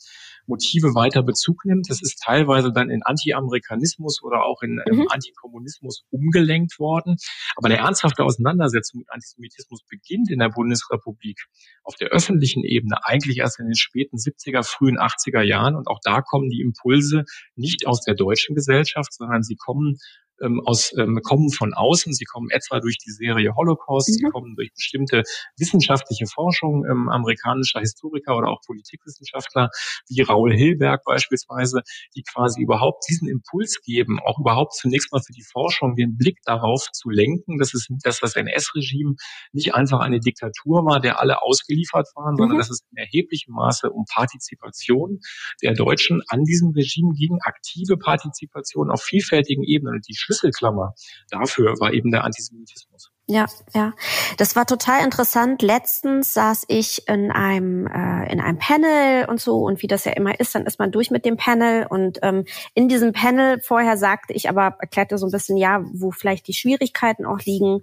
Motive 0.46 0.96
weiter 0.96 1.24
Bezug 1.24 1.66
nimmt. 1.66 1.90
Das 1.90 2.02
ist 2.02 2.22
teilweise 2.24 2.72
dann 2.72 2.90
in 2.90 3.02
Anti-Amerikanismus 3.04 4.22
oder 4.24 4.44
auch 4.44 4.62
in 4.62 4.82
ähm, 4.90 5.00
mhm. 5.00 5.08
Antikommunismus 5.10 6.06
umgelenkt 6.10 6.80
worden. 6.80 7.18
Aber 7.56 7.68
eine 7.68 7.78
ernsthafte 7.78 8.24
Auseinandersetzung 8.24 9.00
mit 9.00 9.12
Antisemitismus 9.12 9.82
beginnt 9.90 10.30
in 10.30 10.40
der 10.40 10.50
Bundesrepublik 10.50 11.40
auf 11.84 11.96
der 11.96 12.10
öffentlichen 12.10 12.64
Ebene 12.64 12.98
eigentlich 13.06 13.38
erst 13.38 13.60
in 13.60 13.68
den 13.68 13.76
späten 13.76 14.18
70er, 14.18 14.64
frühen 14.64 14.98
80er 14.98 15.42
Jahren. 15.42 15.76
Und 15.76 15.88
auch 15.88 16.00
da 16.04 16.22
kommen 16.22 16.50
die 16.50 16.62
Impulse 16.62 17.24
nicht 17.56 17.88
aus 17.88 18.02
der 18.02 18.16
deutschen 18.16 18.56
Gesellschaft, 18.56 19.14
sondern 19.14 19.44
sie 19.44 19.56
kommen 19.56 19.98
ähm, 20.42 20.62
aus, 20.66 20.94
ähm, 20.98 21.20
kommen 21.24 21.52
von 21.52 21.74
außen. 21.74 22.13
Sie 22.13 22.25
kommen 22.25 22.50
etwa 22.50 22.80
durch 22.80 22.98
die 22.98 23.12
Serie 23.12 23.56
Holocaust, 23.56 24.10
mhm. 24.10 24.13
sie 24.13 24.24
kommen 24.32 24.56
durch 24.56 24.74
bestimmte 24.74 25.24
wissenschaftliche 25.58 26.25
Forschung 26.28 26.86
ähm, 26.90 27.10
amerikanischer 27.10 27.80
Historiker 27.80 28.38
oder 28.38 28.50
auch 28.50 28.62
Politikwissenschaftler 28.66 29.70
wie 30.08 30.22
Raul 30.22 30.54
Hilberg 30.54 31.04
beispielsweise, 31.06 31.82
die 32.16 32.24
quasi 32.24 32.62
überhaupt 32.62 33.04
diesen 33.10 33.28
Impuls 33.28 33.82
geben, 33.82 34.20
auch 34.20 34.40
überhaupt 34.40 34.74
zunächst 34.74 35.12
mal 35.12 35.22
für 35.22 35.34
die 35.34 35.44
Forschung 35.44 35.96
den 35.96 36.18
Blick 36.18 36.40
darauf 36.44 36.88
zu 36.92 37.10
lenken, 37.10 37.58
dass 37.58 37.74
es, 37.74 37.88
dass 38.04 38.20
das 38.20 38.36
NS-Regime 38.36 39.16
nicht 39.52 39.75
einfach 39.75 40.00
eine 40.00 40.20
Diktatur 40.20 40.86
war, 40.86 41.00
der 41.00 41.20
alle 41.20 41.42
ausgeliefert 41.42 42.08
waren, 42.16 42.34
mhm. 42.34 42.38
sondern 42.38 42.58
dass 42.58 42.70
es 42.70 42.82
in 42.92 42.98
erheblichem 42.98 43.54
Maße 43.54 43.90
um 43.90 44.06
Partizipation 44.12 45.20
der 45.62 45.74
Deutschen 45.74 46.22
an 46.28 46.44
diesem 46.44 46.72
Regime 46.72 47.13
ging, 47.13 47.38
aktive 47.44 47.98
Partizipation 47.98 48.92
auf 48.92 49.02
vielfältigen 49.02 49.63
Ebenen. 49.63 49.96
Und 49.96 50.08
die 50.08 50.16
Schlüsselklammer 50.24 50.94
dafür 51.30 51.75
war 51.80 51.94
eben 51.94 52.12
der 52.12 52.24
Antisemitismus. 52.24 53.12
Ja, 53.25 53.46
ja, 53.74 53.94
das 54.38 54.56
war 54.58 54.65
total 54.65 55.03
interessant. 55.03 55.62
Letztens 55.62 56.34
saß 56.34 56.65
ich 56.68 57.08
in 57.08 57.32
einem 57.32 57.88
äh, 57.88 58.30
in 58.32 58.42
einem 58.42 58.58
Panel 58.58 59.25
und 59.30 59.39
so 59.39 59.60
und 59.60 59.82
wie 59.82 59.88
das 59.88 60.03
ja 60.03 60.12
immer 60.12 60.38
ist, 60.42 60.56
dann 60.56 60.65
ist 60.65 60.77
man 60.77 60.92
durch 60.92 61.10
mit 61.10 61.24
dem 61.24 61.38
Panel 61.38 61.88
und 61.89 62.20
ähm, 62.22 62.44
in 62.74 62.89
diesem 62.89 63.13
Panel 63.13 63.62
vorher 63.62 63.96
sagte 63.98 64.34
ich 64.34 64.50
aber 64.50 64.75
erklärte 64.80 65.18
so 65.18 65.25
ein 65.27 65.32
bisschen 65.32 65.56
ja, 65.56 65.86
wo 65.94 66.12
vielleicht 66.12 66.48
die 66.48 66.53
Schwierigkeiten 66.53 67.25
auch 67.25 67.39
liegen 67.39 67.82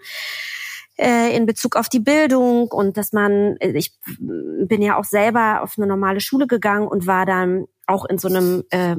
äh, 1.01 1.35
in 1.35 1.47
Bezug 1.47 1.77
auf 1.77 1.89
die 1.89 2.01
Bildung 2.01 2.69
und 2.69 2.99
dass 2.99 3.13
man, 3.13 3.57
ich 3.61 3.99
bin 4.19 4.83
ja 4.83 4.99
auch 4.99 5.05
selber 5.05 5.63
auf 5.63 5.75
eine 5.79 5.87
normale 5.87 6.21
Schule 6.21 6.47
gegangen 6.47 6.87
und 6.87 7.07
war 7.07 7.25
dann 7.25 7.67
auch 7.91 8.05
in 8.05 8.19
so 8.19 8.29
einem, 8.29 8.65
äh, 8.71 8.97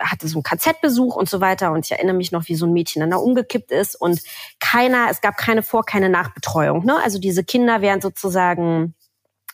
hatte 0.00 0.28
so 0.28 0.38
einen 0.38 0.42
KZ-Besuch 0.42 1.16
und 1.16 1.28
so 1.28 1.40
weiter. 1.40 1.72
Und 1.72 1.86
ich 1.86 1.92
erinnere 1.92 2.16
mich 2.16 2.32
noch, 2.32 2.48
wie 2.48 2.54
so 2.54 2.66
ein 2.66 2.72
Mädchen 2.72 3.00
dann 3.00 3.10
da 3.10 3.16
umgekippt 3.16 3.72
ist 3.72 3.94
und 3.94 4.20
keiner, 4.60 5.08
es 5.10 5.20
gab 5.20 5.36
keine 5.36 5.62
Vor-, 5.62 5.84
keine 5.84 6.08
Nachbetreuung. 6.08 6.84
Ne? 6.84 6.96
Also 7.02 7.18
diese 7.18 7.44
Kinder 7.44 7.80
wären 7.80 8.00
sozusagen 8.00 8.94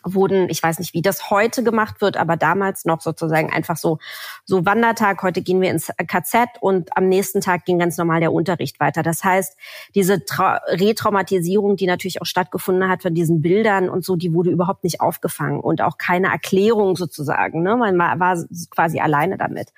wurden, 0.05 0.49
ich 0.49 0.63
weiß 0.63 0.79
nicht, 0.79 0.95
wie 0.95 1.03
das 1.03 1.31
heute 1.31 1.63
gemacht 1.63 2.01
wird, 2.01 2.17
aber 2.17 2.37
damals 2.37 2.85
noch 2.85 3.01
sozusagen 3.01 3.53
einfach 3.53 3.77
so, 3.77 3.99
so 4.45 4.65
Wandertag. 4.65 5.23
Heute 5.23 5.43
gehen 5.43 5.61
wir 5.61 5.71
ins 5.71 5.91
KZ 6.07 6.49
und 6.61 6.97
am 6.97 7.09
nächsten 7.09 7.41
Tag 7.41 7.65
ging 7.65 7.79
ganz 7.79 7.97
normal 7.97 8.21
der 8.21 8.33
Unterricht 8.33 8.81
weiter. 8.81 9.03
Das 9.03 9.25
heißt, 9.25 9.57
diese 9.95 10.25
Tra 10.25 10.61
Retraumatisierung, 10.69 11.77
die 11.77 11.87
natürlich 11.87 12.21
auch 12.21 12.27
stattgefunden 12.27 12.89
hat 12.89 13.03
von 13.03 13.15
diesen 13.15 13.43
Bildern 13.43 13.89
und 13.89 14.05
so, 14.05 14.17
die 14.17 14.33
wurde 14.33 14.51
überhaupt 14.51 14.85
nicht 14.85 15.01
aufgefangen 15.01 15.61
und 15.61 15.83
auch 15.83 15.99
keine 15.99 16.29
Erklärung 16.29 16.97
sozusagen. 16.97 17.63
Ne? 17.63 17.77
Man 17.77 17.99
war 17.99 18.45
quasi 18.71 19.01
alleine 19.01 19.37
damit. 19.37 19.73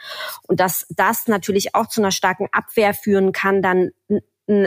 Und 0.47 0.61
dass 0.61 0.87
das 0.91 1.27
natürlich 1.29 1.75
auch 1.75 1.87
zu 1.87 2.01
einer 2.01 2.11
starken 2.11 2.49
Abwehr 2.53 2.95
führen 2.95 3.33
kann, 3.33 3.63
dann 3.63 3.91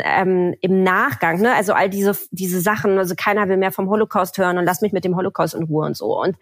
ähm, 0.03 0.55
im 0.61 0.83
Nachgang, 0.83 1.41
ne? 1.41 1.53
also 1.53 1.73
all 1.73 1.89
diese 1.89 2.17
diese 2.31 2.61
Sachen, 2.61 2.97
also 2.97 3.15
keiner 3.17 3.47
will 3.49 3.57
mehr 3.57 3.71
vom 3.71 3.89
Holocaust 3.89 4.37
hören 4.37 4.57
und 4.57 4.65
lass 4.65 4.81
mich 4.81 4.93
mit 4.93 5.03
dem 5.03 5.15
Holocaust 5.15 5.53
in 5.53 5.63
Ruhe 5.63 5.85
und 5.85 5.97
so. 5.97 6.19
Und 6.19 6.37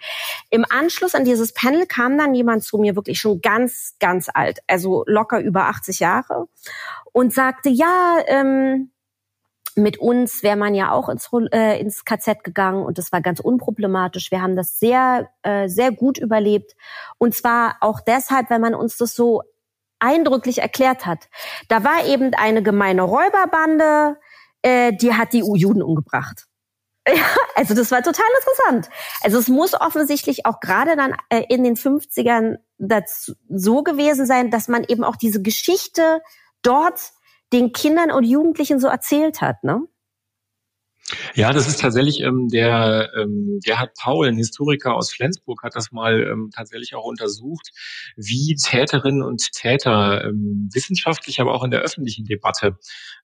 im 0.50 0.66
Anschluss 0.70 1.16
an 1.16 1.26
dieses 1.26 1.54
Panel 1.54 1.86
kam 1.86 2.18
dann 2.18 2.34
jemand 2.34 2.64
zu 2.64 2.78
mir, 2.78 2.96
wirklich 2.96 3.20
schon 3.20 3.42
ganz, 3.42 3.96
ganz 4.00 4.30
alt, 4.34 4.60
also 4.68 5.04
locker 5.08 5.40
über 5.40 5.66
80 5.68 6.00
Jahre, 6.00 6.48
und 7.14 7.34
sagte, 7.34 7.70
ja, 7.70 8.18
ähm, 8.28 8.92
mit 9.76 9.98
uns 9.98 10.44
wäre 10.44 10.58
man 10.58 10.76
ja 10.76 10.92
auch 10.92 11.10
ins, 11.10 11.30
äh, 11.54 11.80
ins 11.80 12.04
KZ 12.06 12.44
gegangen 12.44 12.84
und 12.84 12.98
das 12.98 13.12
war 13.12 13.22
ganz 13.22 13.40
unproblematisch. 13.40 14.32
Wir 14.32 14.42
haben 14.42 14.56
das 14.56 14.80
sehr, 14.80 15.30
äh, 15.44 15.68
sehr 15.70 15.92
gut 15.92 16.18
überlebt. 16.18 16.76
Und 17.18 17.36
zwar 17.36 17.78
auch 17.80 18.02
deshalb, 18.02 18.50
weil 18.50 18.60
man 18.60 18.76
uns 18.76 18.98
das 18.98 19.16
so 19.16 19.44
eindrücklich 20.01 20.60
erklärt 20.60 21.05
hat. 21.05 21.29
Da 21.70 21.84
war 21.84 22.05
eben 22.05 22.34
eine 22.34 22.62
gemeine 22.62 23.03
Räuberbande, 23.03 24.17
äh, 24.61 24.94
die 24.94 25.14
hat 25.14 25.33
die 25.33 25.44
Juden 25.55 25.81
umgebracht. 25.81 26.46
Ja, 27.07 27.24
also 27.55 27.74
das 27.74 27.90
war 27.90 28.03
total 28.03 28.27
interessant. 28.40 28.90
Also 29.24 29.40
es 29.40 29.48
muss 29.48 29.74
offensichtlich 29.74 30.46
auch 30.46 30.59
gerade 30.59 30.96
dann 30.96 31.16
äh, 31.29 31.44
in 31.50 31.64
den 31.64 31.75
50ern 31.75 32.57
dazu, 32.77 33.33
so 33.50 33.81
gewesen 33.81 34.27
sein, 34.27 34.51
dass 34.51 34.68
man 34.68 34.83
eben 34.83 35.03
auch 35.03 35.16
diese 35.16 35.42
Geschichte 35.42 36.22
dort 36.61 37.00
den 37.53 37.74
Kindern 37.74 38.11
und 38.11 38.24
Jugendlichen 38.24 38.79
so 38.79 38.87
erzählt 38.87 39.42
hat, 39.42 39.64
ne? 39.64 39.81
Ja, 41.36 41.54
das 41.54 41.68
ist 41.68 41.80
tatsächlich 41.80 42.22
ähm, 42.22 42.48
der 42.50 43.12
ähm, 43.18 43.60
Gerhard 43.64 43.92
Paul, 44.00 44.28
ein 44.28 44.38
Historiker 44.38 44.96
aus 44.96 45.12
Flensburg, 45.12 45.64
hat 45.64 45.76
das 45.76 45.92
mal 45.92 46.22
ähm, 46.22 46.50
tatsächlich 46.54 46.96
auch 46.96 47.06
untersucht, 47.06 47.72
wie 48.16 48.56
Täterinnen 48.56 49.22
und 49.22 49.52
Täter 49.52 50.26
ähm, 50.26 50.70
wissenschaftlich, 50.74 51.40
aber 51.40 51.54
auch 51.54 51.64
in 51.64 51.72
der 51.72 51.82
öffentlichen 51.82 52.26
Debatte 52.26 52.78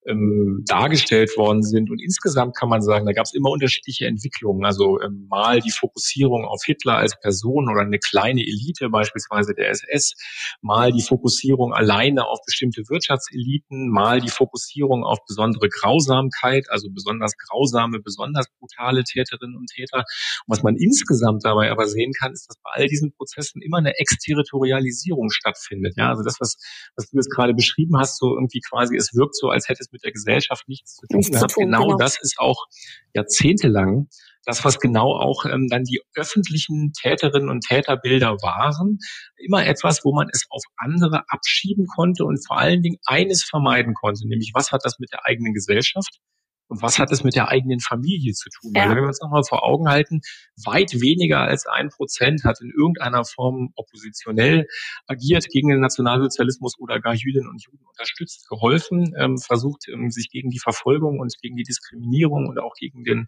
ähm, 0.08 0.64
dargestellt 0.66 1.38
worden 1.38 1.64
sind. 1.64 1.90
Und 1.90 2.02
insgesamt 2.02 2.56
kann 2.56 2.70
man 2.70 2.82
sagen, 2.82 3.06
da 3.06 3.12
gab 3.12 3.26
es 3.26 3.34
immer 3.34 3.50
unterschiedliche 3.50 4.06
Entwicklungen. 4.08 4.66
Also 4.66 5.02
ähm, 5.02 5.28
mal 5.30 5.60
die 5.60 5.72
Fokussierung 5.72 6.46
auf 6.46 6.64
Hitler 6.66 6.98
als 6.98 7.20
Person 7.20 7.70
oder 7.70 7.82
eine 7.82 8.00
kleine 8.00 8.42
Elite, 8.42 8.90
beispielsweise 8.90 9.54
der 9.54 9.70
SS, 9.70 10.16
mal 10.62 10.92
die 10.92 11.02
Fokussierung 11.02 11.74
alleine 11.74 12.26
auf 12.28 12.40
bestimmte 12.46 12.84
Wirtschaftseliten, 12.90 13.90
mal 13.90 14.22
die 14.22 14.30
Fokussierung 14.30 15.04
auf 15.04 15.20
besondere 15.26 15.70
Grausamkeit, 15.70 16.70
also 16.70 16.90
besonders 16.90 17.38
grausame, 17.78 18.00
besonders 18.00 18.46
brutale 18.60 19.04
Täterinnen 19.04 19.56
und 19.56 19.68
Täter. 19.68 20.00
Und 20.00 20.58
was 20.58 20.64
man 20.64 20.76
insgesamt 20.76 21.46
dabei 21.46 21.72
aber 21.72 21.88
sehen 21.88 22.12
kann, 22.20 22.34
ist, 22.34 22.48
dass 22.50 22.58
bei 22.64 22.72
all 22.74 22.88
diesen 22.88 23.12
Prozessen 23.14 23.62
immer 23.62 23.78
eine 23.78 23.98
Exterritorialisierung 23.98 25.30
stattfindet. 25.30 25.96
Ja, 25.98 26.10
also 26.10 26.24
das, 26.24 26.38
was, 26.40 26.58
was 26.96 27.10
du 27.10 27.18
jetzt 27.18 27.32
gerade 27.32 27.54
beschrieben 27.54 27.98
hast, 27.98 28.18
so 28.18 28.36
irgendwie 28.36 28.62
quasi, 28.62 28.96
es 28.96 29.14
wirkt 29.14 29.36
so, 29.36 29.50
als 29.50 29.70
hätte 29.70 29.82
es 29.82 29.92
mit 29.92 30.04
der 30.04 30.12
Gesellschaft 30.12 30.68
nichts 30.68 30.96
zu 30.96 31.08
tun 31.08 31.22
gehabt. 31.22 31.56
Genau, 31.56 31.84
genau 31.84 31.98
das 31.98 32.18
ist 32.22 32.40
auch 32.40 32.66
jahrzehntelang 33.14 34.08
das, 34.46 34.64
was 34.64 34.80
genau 34.80 35.14
auch 35.14 35.44
ähm, 35.46 35.68
dann 35.70 35.84
die 35.84 36.00
öffentlichen 36.16 36.94
Täterinnen 36.94 37.50
und 37.50 37.66
Täterbilder 37.68 38.38
waren, 38.42 38.98
immer 39.36 39.66
etwas, 39.66 40.06
wo 40.06 40.14
man 40.16 40.30
es 40.32 40.46
auf 40.50 40.64
andere 40.78 41.24
abschieben 41.28 41.86
konnte 41.86 42.24
und 42.24 42.40
vor 42.48 42.58
allen 42.58 42.82
Dingen 42.82 42.98
eines 43.06 43.44
vermeiden 43.44 43.94
konnte, 43.94 44.26
nämlich 44.26 44.52
was 44.54 44.72
hat 44.72 44.86
das 44.86 45.00
mit 45.00 45.12
der 45.12 45.26
eigenen 45.26 45.54
Gesellschaft 45.54 46.22
und 46.68 46.82
was 46.82 47.00
hat 47.00 47.12
es 47.12 47.24
mit 47.24 47.36
der 47.36 47.48
eigenen 47.48 47.80
Familie 47.80 48.34
zu 48.34 48.50
tun? 48.50 48.74
Ja. 48.76 48.84
Weil 48.84 48.90
wenn 48.96 49.04
wir 49.04 49.08
uns 49.08 49.22
nochmal 49.22 49.44
vor 49.44 49.64
Augen 49.64 49.88
halten, 49.88 50.22
weit 50.66 51.00
weniger 51.00 51.40
als 51.40 51.66
ein 51.66 51.90
Prozent 51.90 52.44
hat 52.44 52.60
in 52.62 52.72
irgendeiner 52.78 53.24
Form 53.24 53.72
oppositionell 53.76 54.68
agiert 55.08 55.48
gegen 55.50 55.70
den 55.70 55.80
Nationalsozialismus 55.80 56.78
oder 56.80 57.00
gar 57.00 57.14
Jüdinnen 57.14 57.48
und 57.48 57.64
Juden 57.64 57.86
unterstützt, 57.88 58.48
geholfen, 58.50 59.14
ähm, 59.18 59.38
versucht, 59.38 59.88
ähm, 59.88 60.12
sich 60.12 60.30
gegen 60.30 60.50
die 60.50 60.60
Verfolgung 60.60 61.20
und 61.20 61.34
gegen 61.42 61.56
die 61.56 61.64
Diskriminierung 61.64 62.48
und 62.48 62.60
auch 62.60 62.74
gegen 62.78 63.04
den, 63.04 63.26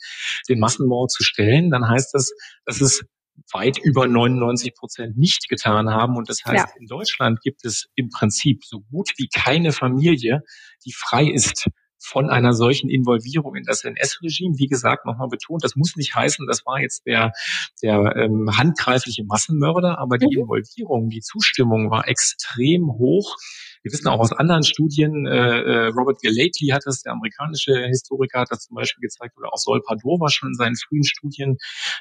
den 0.50 0.60
Massenmord 0.60 1.12
zu 1.12 1.24
stellen, 1.24 1.72
dann 1.72 1.88
heißt 1.88 2.14
das, 2.14 2.32
dass 2.66 2.82
es 2.82 3.04
weit 3.54 3.78
über 3.78 4.06
99 4.06 4.76
Prozent 4.76 5.18
nicht 5.18 5.48
getan 5.48 5.90
haben. 5.90 6.18
Und 6.18 6.30
das 6.30 6.44
heißt, 6.46 6.68
ja. 6.68 6.80
in 6.80 6.88
Deutschland 6.88 7.40
gibt 7.42 7.66
es 7.66 7.88
im 7.96 8.10
Prinzip 8.10 8.66
so 8.66 8.82
gut 8.92 9.12
wie 9.18 9.28
keine 9.28 9.72
Familie, 9.72 10.42
die 10.86 10.94
frei 10.94 11.26
ist 11.26 11.70
von 12.00 12.30
einer 12.30 12.54
solchen 12.54 12.90
Involvierung 12.90 13.56
in 13.56 13.64
das 13.64 13.84
NS-Regime. 13.84 14.58
Wie 14.58 14.68
gesagt, 14.68 15.06
nochmal 15.06 15.28
betont, 15.28 15.64
das 15.64 15.76
muss 15.76 15.96
nicht 15.96 16.16
heißen, 16.16 16.48
das 16.48 16.66
war 16.66 16.80
jetzt 16.80 17.06
der, 17.06 17.34
der 17.82 18.16
ähm, 18.16 18.50
handgreifliche 18.58 19.24
Massenmörder, 19.26 20.00
aber 20.00 20.18
die 20.18 20.36
mhm. 20.36 20.44
Involvierung, 20.44 21.10
die 21.10 21.22
Zustimmung 21.22 21.92
war 21.92 22.08
extrem 22.08 22.88
hoch. 22.88 23.36
Wir 23.84 23.92
wissen 23.92 24.08
auch 24.08 24.20
aus 24.20 24.32
anderen 24.32 24.64
Studien, 24.64 25.26
äh, 25.26 25.62
äh 25.62 25.88
Robert 25.88 26.22
Galately 26.22 26.70
hat 26.72 26.84
das, 26.86 27.02
der 27.02 27.14
amerikanische 27.14 27.86
Historiker 27.88 28.42
hat 28.42 28.52
das 28.52 28.66
zum 28.66 28.76
Beispiel 28.76 29.02
gezeigt, 29.02 29.38
oder 29.38 29.54
auch 29.54 29.58
Sol 29.58 29.82
Padova 29.82 30.30
schon 30.30 30.50
in 30.50 30.56
seinen 30.56 30.76
frühen 30.76 31.04
Studien 31.04 31.58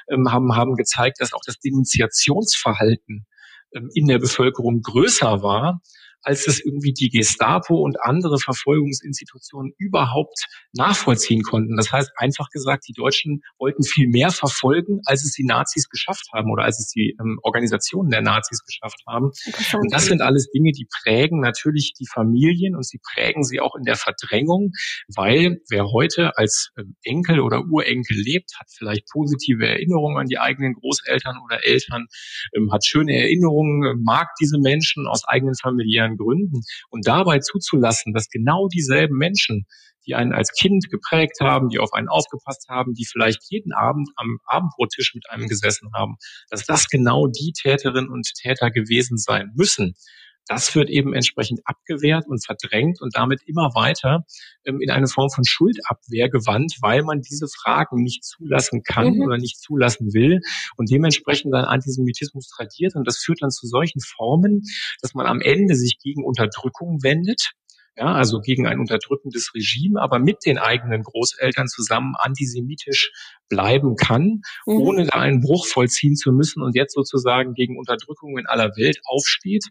ähm, 0.09 0.31
haben, 0.31 0.55
haben 0.55 0.75
gezeigt, 0.75 1.19
dass 1.19 1.33
auch 1.33 1.41
das 1.45 1.59
Denunziationsverhalten 1.59 3.25
ähm, 3.73 3.89
in 3.93 4.07
der 4.07 4.19
Bevölkerung 4.19 4.81
größer 4.81 5.41
war 5.41 5.81
als 6.21 6.47
es 6.47 6.63
irgendwie 6.63 6.93
die 6.93 7.09
Gestapo 7.09 7.75
und 7.75 8.01
andere 8.01 8.39
Verfolgungsinstitutionen 8.39 9.73
überhaupt 9.77 10.45
nachvollziehen 10.73 11.43
konnten. 11.43 11.75
Das 11.77 11.91
heißt, 11.91 12.11
einfach 12.17 12.49
gesagt, 12.49 12.85
die 12.87 12.93
Deutschen 12.93 13.41
wollten 13.57 13.83
viel 13.83 14.07
mehr 14.07 14.31
verfolgen, 14.31 15.01
als 15.05 15.23
es 15.23 15.33
die 15.33 15.45
Nazis 15.45 15.89
geschafft 15.89 16.27
haben 16.33 16.51
oder 16.51 16.63
als 16.63 16.79
es 16.79 16.87
die 16.87 17.15
ähm, 17.19 17.39
Organisationen 17.43 18.09
der 18.09 18.21
Nazis 18.21 18.63
geschafft 18.63 19.01
haben. 19.07 19.31
Und 19.73 19.93
das 19.93 20.05
sind 20.05 20.21
alles 20.21 20.49
Dinge, 20.51 20.71
die 20.71 20.87
prägen 21.03 21.39
natürlich 21.39 21.93
die 21.97 22.07
Familien 22.07 22.75
und 22.75 22.85
sie 22.85 22.99
prägen 22.99 23.43
sie 23.43 23.59
auch 23.59 23.75
in 23.75 23.83
der 23.83 23.95
Verdrängung, 23.95 24.71
weil 25.07 25.61
wer 25.69 25.91
heute 25.91 26.37
als 26.37 26.71
ähm, 26.77 26.95
Enkel 27.03 27.39
oder 27.39 27.63
Urenkel 27.65 28.17
lebt, 28.17 28.51
hat 28.59 28.67
vielleicht 28.75 29.07
positive 29.11 29.65
Erinnerungen 29.65 30.17
an 30.17 30.27
die 30.27 30.39
eigenen 30.39 30.73
Großeltern 30.73 31.37
oder 31.43 31.65
Eltern, 31.65 32.07
ähm, 32.55 32.71
hat 32.71 32.85
schöne 32.85 33.15
Erinnerungen, 33.15 34.03
mag 34.03 34.27
diese 34.39 34.57
Menschen 34.59 35.07
aus 35.07 35.23
eigenen 35.25 35.55
familiären 35.55 36.08
Gründen. 36.17 36.61
Und 36.89 37.07
dabei 37.07 37.39
zuzulassen, 37.39 38.13
dass 38.13 38.29
genau 38.29 38.67
dieselben 38.67 39.17
Menschen, 39.17 39.65
die 40.05 40.15
einen 40.15 40.33
als 40.33 40.51
Kind 40.51 40.89
geprägt 40.89 41.39
haben, 41.41 41.69
die 41.69 41.79
auf 41.79 41.93
einen 41.93 42.07
aufgepasst 42.07 42.67
haben, 42.69 42.93
die 42.93 43.05
vielleicht 43.05 43.43
jeden 43.49 43.73
Abend 43.73 44.09
am 44.15 44.39
Abendbrottisch 44.45 45.13
mit 45.13 45.29
einem 45.29 45.47
gesessen 45.47 45.89
haben, 45.93 46.15
dass 46.49 46.65
das 46.65 46.87
genau 46.87 47.27
die 47.27 47.53
Täterinnen 47.53 48.09
und 48.09 48.27
Täter 48.41 48.71
gewesen 48.71 49.17
sein 49.17 49.51
müssen. 49.55 49.95
Das 50.49 50.73
wird 50.73 50.89
eben 50.89 51.13
entsprechend 51.13 51.61
abgewehrt 51.63 52.25
und 52.27 52.43
verdrängt 52.43 53.01
und 53.01 53.15
damit 53.15 53.41
immer 53.45 53.75
weiter 53.75 54.25
ähm, 54.65 54.81
in 54.81 54.89
eine 54.89 55.05
Form 55.05 55.29
von 55.29 55.45
Schuldabwehr 55.45 56.27
gewandt, 56.27 56.77
weil 56.81 57.03
man 57.03 57.21
diese 57.21 57.47
Fragen 57.47 58.01
nicht 58.01 58.23
zulassen 58.23 58.81
kann 58.81 59.13
mhm. 59.13 59.21
oder 59.21 59.37
nicht 59.37 59.59
zulassen 59.59 60.11
will 60.11 60.41
und 60.75 60.89
dementsprechend 60.89 61.53
dann 61.53 61.65
Antisemitismus 61.65 62.49
tradiert. 62.49 62.95
Und 62.95 63.07
das 63.07 63.19
führt 63.19 63.43
dann 63.43 63.51
zu 63.51 63.67
solchen 63.67 64.01
Formen, 64.01 64.63
dass 65.01 65.13
man 65.13 65.27
am 65.27 65.39
Ende 65.39 65.75
sich 65.75 65.99
gegen 66.01 66.25
Unterdrückung 66.25 67.03
wendet, 67.03 67.51
ja, 67.95 68.11
also 68.13 68.39
gegen 68.39 68.65
ein 68.65 68.79
unterdrückendes 68.79 69.51
Regime, 69.53 70.01
aber 70.01 70.17
mit 70.17 70.45
den 70.47 70.57
eigenen 70.57 71.03
Großeltern 71.03 71.67
zusammen 71.67 72.15
antisemitisch 72.17 73.11
bleiben 73.49 73.95
kann, 73.97 74.41
mhm. 74.65 74.81
ohne 74.81 75.05
da 75.05 75.19
einen 75.19 75.41
Bruch 75.41 75.67
vollziehen 75.67 76.15
zu 76.15 76.31
müssen 76.31 76.63
und 76.63 76.75
jetzt 76.75 76.95
sozusagen 76.95 77.53
gegen 77.53 77.77
Unterdrückung 77.77 78.39
in 78.39 78.47
aller 78.47 78.69
Welt 78.77 78.99
aufsteht, 79.03 79.65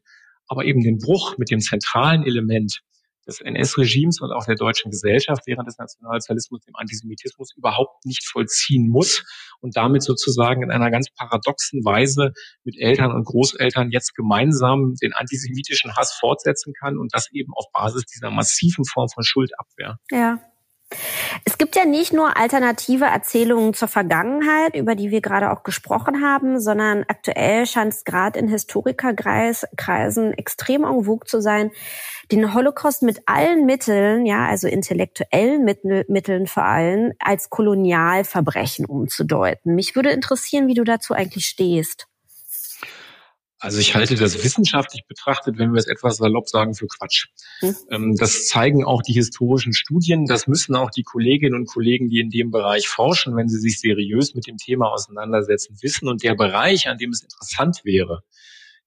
aber 0.48 0.64
eben 0.64 0.82
den 0.82 0.98
Bruch 0.98 1.38
mit 1.38 1.50
dem 1.50 1.60
zentralen 1.60 2.24
Element 2.24 2.82
des 3.28 3.40
NS-Regimes 3.40 4.20
und 4.20 4.32
auch 4.32 4.46
der 4.46 4.56
deutschen 4.56 4.90
Gesellschaft 4.90 5.42
während 5.46 5.68
des 5.68 5.78
Nationalsozialismus, 5.78 6.62
dem 6.62 6.74
Antisemitismus 6.74 7.54
überhaupt 7.56 8.04
nicht 8.06 8.26
vollziehen 8.26 8.88
muss 8.88 9.22
und 9.60 9.76
damit 9.76 10.02
sozusagen 10.02 10.62
in 10.62 10.70
einer 10.70 10.90
ganz 10.90 11.08
paradoxen 11.14 11.84
Weise 11.84 12.32
mit 12.64 12.76
Eltern 12.78 13.12
und 13.12 13.24
Großeltern 13.24 13.90
jetzt 13.90 14.14
gemeinsam 14.14 14.94
den 15.00 15.12
antisemitischen 15.12 15.94
Hass 15.94 16.16
fortsetzen 16.18 16.72
kann 16.72 16.98
und 16.98 17.14
das 17.14 17.30
eben 17.30 17.52
auf 17.54 17.66
Basis 17.72 18.04
dieser 18.06 18.30
massiven 18.30 18.84
Form 18.84 19.08
von 19.08 19.22
Schuldabwehr. 19.22 19.98
Ja. 20.10 20.40
Es 21.44 21.58
gibt 21.58 21.76
ja 21.76 21.84
nicht 21.84 22.14
nur 22.14 22.38
alternative 22.38 23.04
Erzählungen 23.04 23.74
zur 23.74 23.88
Vergangenheit, 23.88 24.74
über 24.74 24.94
die 24.94 25.10
wir 25.10 25.20
gerade 25.20 25.50
auch 25.50 25.62
gesprochen 25.62 26.22
haben, 26.22 26.58
sondern 26.60 27.04
aktuell 27.08 27.66
scheint 27.66 27.92
es 27.92 28.04
gerade 28.04 28.38
in 28.38 28.48
Historikerkreisen 28.48 30.32
extrem 30.32 30.84
en 30.84 31.04
vogue 31.04 31.26
zu 31.26 31.42
sein, 31.42 31.70
den 32.32 32.54
Holocaust 32.54 33.02
mit 33.02 33.22
allen 33.26 33.66
Mitteln, 33.66 34.26
ja, 34.26 34.46
also 34.46 34.66
intellektuellen 34.66 35.64
Mitteln 35.64 36.46
vor 36.46 36.64
allem, 36.64 37.12
als 37.18 37.50
Kolonialverbrechen 37.50 38.86
umzudeuten. 38.86 39.74
Mich 39.74 39.94
würde 39.94 40.10
interessieren, 40.10 40.68
wie 40.68 40.74
du 40.74 40.84
dazu 40.84 41.14
eigentlich 41.14 41.46
stehst. 41.46 42.07
Also 43.60 43.78
ich 43.80 43.94
halte 43.94 44.14
das 44.14 44.44
wissenschaftlich 44.44 45.04
betrachtet, 45.06 45.58
wenn 45.58 45.72
wir 45.72 45.78
es 45.78 45.88
etwas 45.88 46.18
salopp 46.18 46.48
sagen, 46.48 46.74
für 46.74 46.86
Quatsch. 46.86 47.26
Hm. 47.60 48.14
Das 48.16 48.46
zeigen 48.46 48.84
auch 48.84 49.02
die 49.02 49.12
historischen 49.12 49.72
Studien. 49.72 50.26
Das 50.26 50.46
müssen 50.46 50.76
auch 50.76 50.90
die 50.90 51.02
Kolleginnen 51.02 51.54
und 51.54 51.66
Kollegen, 51.66 52.08
die 52.08 52.20
in 52.20 52.30
dem 52.30 52.52
Bereich 52.52 52.88
forschen, 52.88 53.36
wenn 53.36 53.48
sie 53.48 53.58
sich 53.58 53.80
seriös 53.80 54.34
mit 54.34 54.46
dem 54.46 54.58
Thema 54.58 54.92
auseinandersetzen, 54.92 55.76
wissen. 55.82 56.08
Und 56.08 56.22
der 56.22 56.36
Bereich, 56.36 56.88
an 56.88 56.98
dem 56.98 57.10
es 57.10 57.22
interessant 57.22 57.80
wäre, 57.84 58.22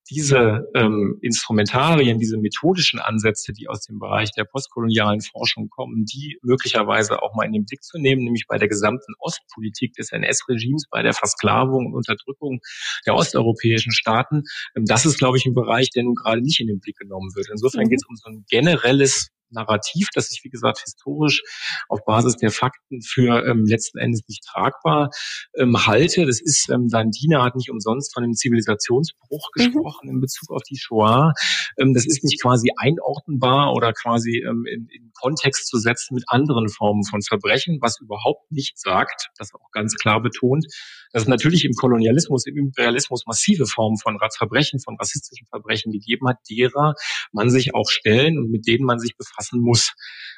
diese 0.09 0.67
ähm, 0.75 1.17
Instrumentarien, 1.21 2.19
diese 2.19 2.37
methodischen 2.37 2.99
Ansätze, 2.99 3.53
die 3.53 3.67
aus 3.67 3.81
dem 3.81 3.99
Bereich 3.99 4.31
der 4.31 4.45
postkolonialen 4.45 5.21
Forschung 5.21 5.69
kommen, 5.69 6.05
die 6.05 6.37
möglicherweise 6.41 7.21
auch 7.21 7.35
mal 7.35 7.45
in 7.45 7.53
den 7.53 7.65
Blick 7.65 7.83
zu 7.83 7.97
nehmen, 7.97 8.23
nämlich 8.23 8.45
bei 8.47 8.57
der 8.57 8.67
gesamten 8.67 9.13
Ostpolitik 9.19 9.93
des 9.93 10.11
NS-Regimes, 10.11 10.85
bei 10.89 11.01
der 11.01 11.13
Versklavung 11.13 11.87
und 11.87 11.95
Unterdrückung 11.95 12.59
der 13.05 13.15
osteuropäischen 13.15 13.91
Staaten, 13.91 14.43
ähm, 14.75 14.85
das 14.85 15.05
ist, 15.05 15.19
glaube 15.19 15.37
ich, 15.37 15.45
ein 15.45 15.53
Bereich, 15.53 15.89
der 15.91 16.03
nun 16.03 16.15
gerade 16.15 16.41
nicht 16.41 16.59
in 16.59 16.67
den 16.67 16.79
Blick 16.79 16.97
genommen 16.97 17.31
wird. 17.35 17.47
Insofern 17.49 17.85
mhm. 17.85 17.89
geht 17.89 17.99
es 18.01 18.07
um 18.07 18.15
so 18.15 18.29
ein 18.29 18.45
generelles 18.49 19.29
Narrativ, 19.51 20.07
das 20.13 20.31
ich, 20.31 20.43
wie 20.43 20.49
gesagt, 20.49 20.79
historisch 20.79 21.43
auf 21.89 22.03
Basis 22.05 22.37
der 22.37 22.51
Fakten 22.51 23.01
für 23.01 23.45
ähm, 23.45 23.65
letzten 23.65 23.97
Endes 23.97 24.21
nicht 24.27 24.43
tragbar 24.43 25.09
ähm, 25.55 25.85
halte. 25.85 26.25
Das 26.25 26.41
ist, 26.41 26.69
ähm, 26.69 26.87
Dandina 26.87 27.43
hat 27.43 27.55
nicht 27.55 27.69
umsonst 27.69 28.13
von 28.13 28.23
einem 28.23 28.33
Zivilisationsbruch 28.33 29.49
mhm. 29.55 29.63
gesprochen 29.63 30.07
mhm. 30.07 30.15
in 30.15 30.21
Bezug 30.21 30.51
auf 30.51 30.63
die 30.63 30.77
Shoah. 30.77 31.33
Ähm, 31.77 31.93
das 31.93 32.05
ist 32.05 32.23
nicht 32.23 32.41
quasi 32.41 32.69
einordnenbar 32.77 33.73
oder 33.73 33.93
quasi 33.93 34.43
ähm, 34.47 34.65
in, 34.65 34.87
in 34.87 35.11
Kontext 35.13 35.67
zu 35.67 35.77
setzen 35.77 36.15
mit 36.15 36.23
anderen 36.27 36.69
Formen 36.69 37.03
von 37.03 37.21
Verbrechen, 37.21 37.79
was 37.81 37.99
überhaupt 37.99 38.51
nicht 38.51 38.79
sagt, 38.79 39.29
das 39.37 39.53
auch 39.53 39.71
ganz 39.71 39.95
klar 39.95 40.21
betont, 40.21 40.65
dass 41.13 41.23
es 41.23 41.27
natürlich 41.27 41.65
im 41.65 41.73
Kolonialismus, 41.73 42.45
im 42.45 42.57
Imperialismus 42.57 43.25
massive 43.25 43.65
Formen 43.65 43.97
von 43.97 44.17
Verbrechen, 44.37 44.79
von 44.79 44.95
rassistischen 44.97 45.47
Verbrechen 45.47 45.91
gegeben 45.91 46.27
hat, 46.27 46.37
derer 46.49 46.95
man 47.31 47.49
sich 47.49 47.75
auch 47.75 47.89
stellen 47.89 48.37
und 48.37 48.49
mit 48.49 48.67
denen 48.67 48.85
man 48.85 48.99
sich 48.99 49.15
befassen 49.17 49.40
muss. 49.51 49.93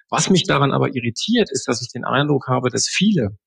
Was 0.10 0.30
mich 0.30 0.44
daran 0.46 0.72
aber 0.72 0.96
irritiert, 0.96 1.50
ist, 1.52 1.68
dass 1.68 1.82
ich 1.82 1.90
den 1.92 2.06
Eindruck 2.06 2.48
habe, 2.48 2.70
dass 2.70 2.88
viele 2.88 3.38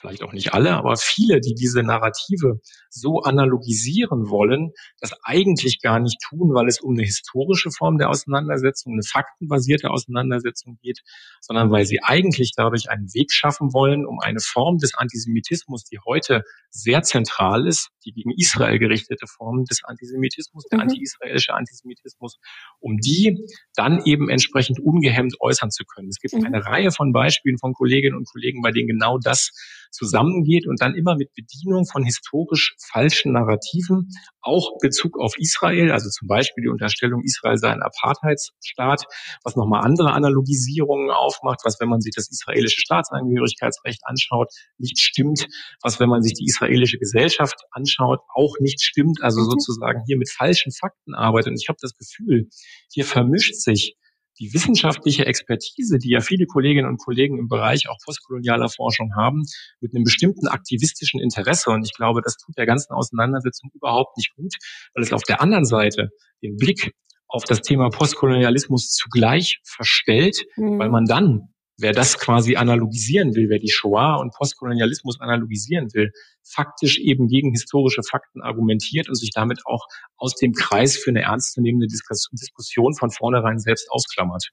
vielleicht 0.00 0.22
auch 0.22 0.32
nicht 0.32 0.54
alle, 0.54 0.72
aber 0.72 0.96
viele, 0.96 1.40
die 1.40 1.54
diese 1.54 1.82
Narrative 1.82 2.60
so 2.88 3.20
analogisieren 3.20 4.30
wollen, 4.30 4.72
das 5.00 5.12
eigentlich 5.22 5.80
gar 5.80 6.00
nicht 6.00 6.18
tun, 6.28 6.54
weil 6.54 6.68
es 6.68 6.80
um 6.80 6.94
eine 6.94 7.02
historische 7.02 7.70
Form 7.70 7.98
der 7.98 8.08
Auseinandersetzung, 8.08 8.94
eine 8.94 9.02
faktenbasierte 9.02 9.90
Auseinandersetzung 9.90 10.78
geht, 10.82 11.00
sondern 11.40 11.70
weil 11.70 11.84
sie 11.84 12.02
eigentlich 12.02 12.52
dadurch 12.56 12.90
einen 12.90 13.12
Weg 13.14 13.32
schaffen 13.32 13.72
wollen, 13.72 14.06
um 14.06 14.20
eine 14.20 14.40
Form 14.40 14.78
des 14.78 14.94
Antisemitismus, 14.94 15.84
die 15.84 15.98
heute 16.06 16.42
sehr 16.70 17.02
zentral 17.02 17.66
ist, 17.66 17.90
die 18.04 18.12
gegen 18.12 18.32
Israel 18.36 18.78
gerichtete 18.78 19.26
Form 19.26 19.64
des 19.64 19.84
Antisemitismus, 19.84 20.64
der 20.70 20.78
mhm. 20.78 20.82
anti-israelische 20.82 21.52
Antisemitismus, 21.52 22.38
um 22.78 22.96
die 22.98 23.46
dann 23.74 24.02
eben 24.04 24.30
entsprechend 24.30 24.80
ungehemmt 24.80 25.34
äußern 25.40 25.70
zu 25.70 25.84
können. 25.84 26.08
Es 26.08 26.18
gibt 26.18 26.34
mhm. 26.34 26.46
eine 26.46 26.64
Reihe 26.64 26.90
von 26.90 27.12
Beispielen 27.12 27.58
von 27.58 27.74
Kolleginnen 27.74 28.16
und 28.16 28.28
Kollegen, 28.30 28.62
bei 28.62 28.70
denen 28.70 28.88
genau 28.88 29.18
das 29.18 29.50
zusammengeht 29.90 30.66
und 30.66 30.80
dann 30.80 30.94
immer 30.94 31.16
mit 31.16 31.32
Bedienung 31.34 31.86
von 31.86 32.04
historisch 32.04 32.76
falschen 32.92 33.32
Narrativen, 33.32 34.08
auch 34.40 34.78
Bezug 34.80 35.18
auf 35.18 35.34
Israel, 35.38 35.92
also 35.92 36.08
zum 36.08 36.28
Beispiel 36.28 36.62
die 36.62 36.68
Unterstellung, 36.68 37.22
Israel 37.24 37.58
sei 37.58 37.70
ein 37.70 37.82
Apartheidsstaat, 37.82 39.04
was 39.44 39.56
nochmal 39.56 39.84
andere 39.84 40.12
Analogisierungen 40.12 41.10
aufmacht, 41.10 41.60
was, 41.64 41.78
wenn 41.80 41.88
man 41.88 42.00
sich 42.00 42.14
das 42.14 42.30
israelische 42.30 42.80
Staatsangehörigkeitsrecht 42.80 44.00
anschaut, 44.04 44.48
nicht 44.78 44.98
stimmt, 44.98 45.46
was, 45.82 46.00
wenn 46.00 46.08
man 46.08 46.22
sich 46.22 46.34
die 46.34 46.44
israelische 46.44 46.98
Gesellschaft 46.98 47.56
anschaut, 47.70 48.20
auch 48.34 48.56
nicht 48.60 48.82
stimmt, 48.82 49.22
also 49.22 49.40
mhm. 49.40 49.50
sozusagen 49.50 50.02
hier 50.06 50.16
mit 50.16 50.30
falschen 50.30 50.72
Fakten 50.72 51.14
arbeitet. 51.14 51.50
Und 51.52 51.60
ich 51.60 51.68
habe 51.68 51.78
das 51.80 51.94
Gefühl, 51.96 52.48
hier 52.90 53.04
vermischt 53.04 53.54
sich 53.54 53.96
die 54.40 54.52
wissenschaftliche 54.54 55.26
Expertise, 55.26 55.98
die 55.98 56.10
ja 56.10 56.20
viele 56.20 56.46
Kolleginnen 56.46 56.88
und 56.88 56.98
Kollegen 56.98 57.38
im 57.38 57.48
Bereich 57.48 57.88
auch 57.88 57.98
postkolonialer 58.04 58.68
Forschung 58.68 59.14
haben, 59.14 59.42
mit 59.80 59.94
einem 59.94 60.04
bestimmten 60.04 60.48
aktivistischen 60.48 61.20
Interesse. 61.20 61.70
Und 61.70 61.84
ich 61.84 61.94
glaube, 61.94 62.22
das 62.22 62.36
tut 62.36 62.56
der 62.56 62.66
ganzen 62.66 62.92
Auseinandersetzung 62.92 63.70
überhaupt 63.74 64.16
nicht 64.16 64.34
gut, 64.34 64.54
weil 64.94 65.04
es 65.04 65.12
auf 65.12 65.22
der 65.22 65.42
anderen 65.42 65.66
Seite 65.66 66.08
den 66.42 66.56
Blick 66.56 66.94
auf 67.28 67.44
das 67.44 67.60
Thema 67.60 67.90
Postkolonialismus 67.90 68.90
zugleich 68.90 69.60
verstellt, 69.62 70.44
mhm. 70.56 70.78
weil 70.78 70.88
man 70.88 71.04
dann 71.04 71.52
wer 71.80 71.92
das 71.92 72.18
quasi 72.18 72.56
analogisieren 72.56 73.34
will, 73.34 73.48
wer 73.48 73.58
die 73.58 73.70
Shoah 73.70 74.16
und 74.20 74.32
Postkolonialismus 74.34 75.20
analogisieren 75.20 75.88
will, 75.92 76.12
faktisch 76.42 76.98
eben 76.98 77.28
gegen 77.28 77.52
historische 77.52 78.02
Fakten 78.02 78.42
argumentiert 78.42 79.08
und 79.08 79.14
sich 79.14 79.30
damit 79.32 79.60
auch 79.66 79.86
aus 80.16 80.34
dem 80.34 80.52
Kreis 80.52 80.96
für 80.96 81.10
eine 81.10 81.22
ernstzunehmende 81.22 81.86
Diskussion 81.86 82.94
von 82.94 83.10
vornherein 83.10 83.58
selbst 83.58 83.90
ausklammert. 83.90 84.50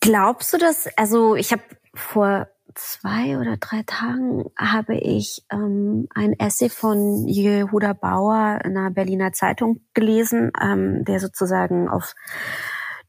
Glaubst 0.00 0.52
du 0.52 0.58
das? 0.58 0.88
Also 0.96 1.36
ich 1.36 1.52
habe 1.52 1.62
vor 1.94 2.48
zwei 2.74 3.38
oder 3.38 3.56
drei 3.56 3.82
Tagen 3.84 4.44
habe 4.56 4.96
ich 4.96 5.42
ähm, 5.52 6.06
ein 6.14 6.38
Essay 6.38 6.68
von 6.68 7.26
Jehuda 7.26 7.92
Bauer 7.92 8.60
in 8.64 8.76
einer 8.76 8.90
Berliner 8.90 9.32
Zeitung 9.32 9.80
gelesen, 9.94 10.52
ähm, 10.60 11.04
der 11.04 11.20
sozusagen 11.20 11.88
auf 11.88 12.14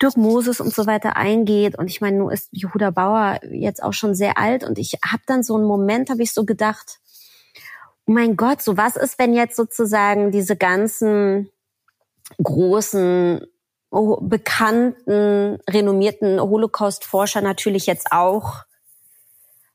Dirk 0.01 0.17
Moses 0.17 0.59
und 0.59 0.73
so 0.73 0.87
weiter 0.87 1.15
eingeht. 1.15 1.77
Und 1.77 1.87
ich 1.87 2.01
meine, 2.01 2.17
nun 2.17 2.31
ist 2.31 2.49
Jehuda 2.51 2.89
Bauer 2.91 3.39
jetzt 3.49 3.83
auch 3.83 3.93
schon 3.93 4.15
sehr 4.15 4.37
alt 4.37 4.63
und 4.63 4.79
ich 4.79 4.97
habe 5.05 5.23
dann 5.25 5.43
so 5.43 5.55
einen 5.55 5.65
Moment, 5.65 6.09
habe 6.09 6.23
ich 6.23 6.33
so 6.33 6.45
gedacht, 6.45 6.99
oh 8.05 8.13
mein 8.13 8.35
Gott, 8.35 8.61
so 8.61 8.77
was 8.77 8.95
ist, 8.95 9.19
wenn 9.19 9.33
jetzt 9.33 9.55
sozusagen 9.55 10.31
diese 10.31 10.55
ganzen 10.55 11.49
großen 12.41 13.45
bekannten, 13.91 15.59
renommierten 15.69 16.39
Holocaust-Forscher 16.39 17.41
natürlich 17.41 17.85
jetzt 17.85 18.11
auch 18.11 18.63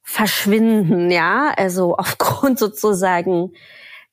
verschwinden, 0.03 1.11
ja, 1.11 1.53
also 1.57 1.97
aufgrund 1.97 2.59
sozusagen 2.59 3.53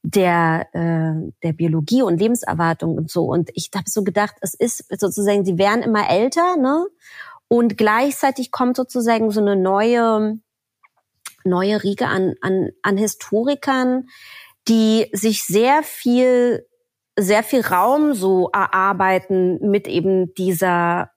der 0.03 0.67
äh, 0.73 1.31
der 1.41 1.53
Biologie 1.53 2.01
und 2.01 2.19
Lebenserwartung 2.19 2.97
und 2.97 3.09
so. 3.09 3.23
Und 3.23 3.49
ich 3.53 3.71
habe 3.73 3.89
so 3.89 4.03
gedacht, 4.03 4.35
es 4.41 4.53
ist 4.53 4.85
sozusagen, 4.99 5.45
sie 5.45 5.57
werden 5.57 5.81
immer 5.81 6.09
älter, 6.09 6.57
ne? 6.57 6.85
Und 7.47 7.77
gleichzeitig 7.77 8.51
kommt 8.51 8.75
sozusagen 8.75 9.31
so 9.31 9.39
eine 9.39 9.55
neue 9.55 10.39
neue 11.45 11.83
Riege 11.83 12.07
an 12.07 12.35
an, 12.41 12.69
an 12.81 12.97
Historikern, 12.97 14.07
die 14.67 15.07
sich 15.13 15.45
sehr 15.45 15.83
viel 15.83 16.65
sehr 17.17 17.43
viel 17.43 17.61
Raum 17.61 18.13
so 18.13 18.49
erarbeiten 18.51 19.69
mit 19.69 19.87
eben 19.87 20.33
dieser 20.33 21.11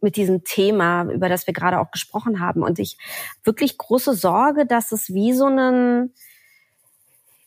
mit 0.00 0.16
diesem 0.16 0.44
Thema, 0.44 1.04
über 1.04 1.28
das 1.28 1.46
wir 1.46 1.54
gerade 1.54 1.78
auch 1.78 1.90
gesprochen 1.90 2.40
haben. 2.40 2.62
Und 2.62 2.78
ich 2.78 2.98
wirklich 3.44 3.78
große 3.78 4.14
Sorge, 4.14 4.66
dass 4.66 4.92
es 4.92 5.14
wie 5.14 5.32
so 5.32 5.46
einen, 5.46 6.14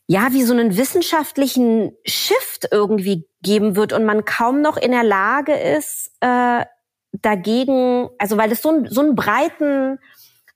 ja, 0.08 0.30
wie 0.32 0.44
so 0.44 0.54
einen 0.54 0.78
wissenschaftlichen 0.78 1.94
Shift 2.06 2.68
irgendwie 2.72 3.28
geben 3.42 3.76
wird 3.76 3.94
und 3.94 4.06
man 4.06 4.26
kaum 4.26 4.62
noch 4.62 4.78
in 4.78 4.92
der 4.92 5.04
Lage 5.04 5.54
ist, 5.54 6.12
äh, 6.20 6.66
dagegen, 7.14 8.10
also 8.18 8.38
weil 8.38 8.52
es 8.52 8.62
so, 8.62 8.86
so 8.88 9.02
einen 9.02 9.16
breiten, 9.16 10.00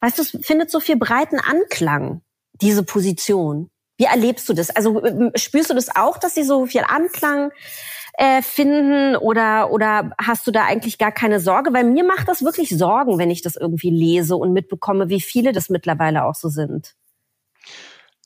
weißt 0.01 0.17
du, 0.17 0.21
es 0.21 0.37
findet 0.45 0.71
so 0.71 0.79
viel 0.79 0.97
breiten 0.97 1.39
Anklang, 1.39 2.21
diese 2.61 2.83
Position. 2.83 3.69
Wie 3.97 4.05
erlebst 4.05 4.47
du 4.49 4.53
das? 4.53 4.69
Also 4.69 5.01
spürst 5.35 5.69
du 5.69 5.73
das 5.73 5.95
auch, 5.95 6.17
dass 6.17 6.35
sie 6.35 6.43
so 6.43 6.65
viel 6.65 6.83
Anklang 6.85 7.51
äh, 8.17 8.41
finden 8.41 9.15
oder 9.15 9.71
oder 9.71 10.11
hast 10.21 10.45
du 10.47 10.51
da 10.51 10.65
eigentlich 10.65 10.97
gar 10.97 11.11
keine 11.11 11.39
Sorge? 11.39 11.73
Weil 11.73 11.85
mir 11.85 12.03
macht 12.03 12.27
das 12.27 12.43
wirklich 12.43 12.69
Sorgen, 12.77 13.17
wenn 13.17 13.31
ich 13.31 13.41
das 13.41 13.55
irgendwie 13.55 13.89
lese 13.89 14.35
und 14.35 14.51
mitbekomme, 14.53 15.09
wie 15.09 15.21
viele 15.21 15.53
das 15.53 15.69
mittlerweile 15.69 16.25
auch 16.25 16.35
so 16.35 16.49
sind. 16.49 16.95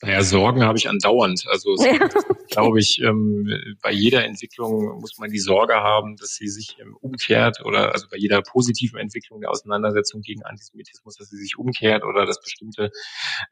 Naja, 0.02 0.22
Sorgen 0.22 0.64
habe 0.64 0.78
ich 0.78 0.88
andauernd. 0.88 1.44
Also 1.48 1.76
ja. 1.84 2.08
glaube 2.48 2.80
ich, 2.80 3.02
ähm, 3.02 3.46
bei 3.82 3.92
jeder 3.92 4.24
Entwicklung 4.24 4.98
muss 4.98 5.18
man 5.18 5.30
die 5.30 5.38
Sorge 5.38 5.74
haben, 5.74 6.16
dass 6.16 6.34
sie 6.36 6.48
sich 6.48 6.78
ähm, 6.80 6.96
umkehrt 7.00 7.62
oder 7.64 7.92
also 7.92 8.06
bei 8.10 8.16
jeder 8.16 8.40
positiven 8.40 8.98
Entwicklung 8.98 9.40
der 9.40 9.50
Auseinandersetzung 9.50 10.22
gegen 10.22 10.42
Antisemitismus, 10.42 11.16
dass 11.16 11.28
sie 11.28 11.36
sich 11.36 11.58
umkehrt 11.58 12.02
oder 12.02 12.24
dass 12.24 12.40
bestimmte 12.40 12.90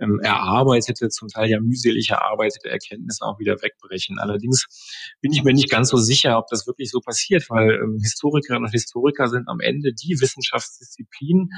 ähm, 0.00 0.20
erarbeitete, 0.22 1.10
zum 1.10 1.28
Teil 1.28 1.50
ja 1.50 1.60
mühselig 1.60 2.10
erarbeitete 2.10 2.70
Erkenntnisse 2.70 3.26
auch 3.26 3.38
wieder 3.38 3.60
wegbrechen. 3.60 4.18
Allerdings 4.18 4.66
bin 5.20 5.32
ich 5.32 5.44
mir 5.44 5.52
nicht 5.52 5.68
ganz 5.68 5.90
so 5.90 5.98
sicher, 5.98 6.38
ob 6.38 6.46
das 6.48 6.66
wirklich 6.66 6.90
so 6.90 7.00
passiert, 7.00 7.50
weil 7.50 7.74
ähm, 7.74 7.98
Historikerinnen 8.02 8.64
und 8.64 8.72
Historiker 8.72 9.28
sind 9.28 9.48
am 9.48 9.60
Ende 9.60 9.92
die 9.92 10.18
Wissenschaftsdisziplin, 10.18 11.50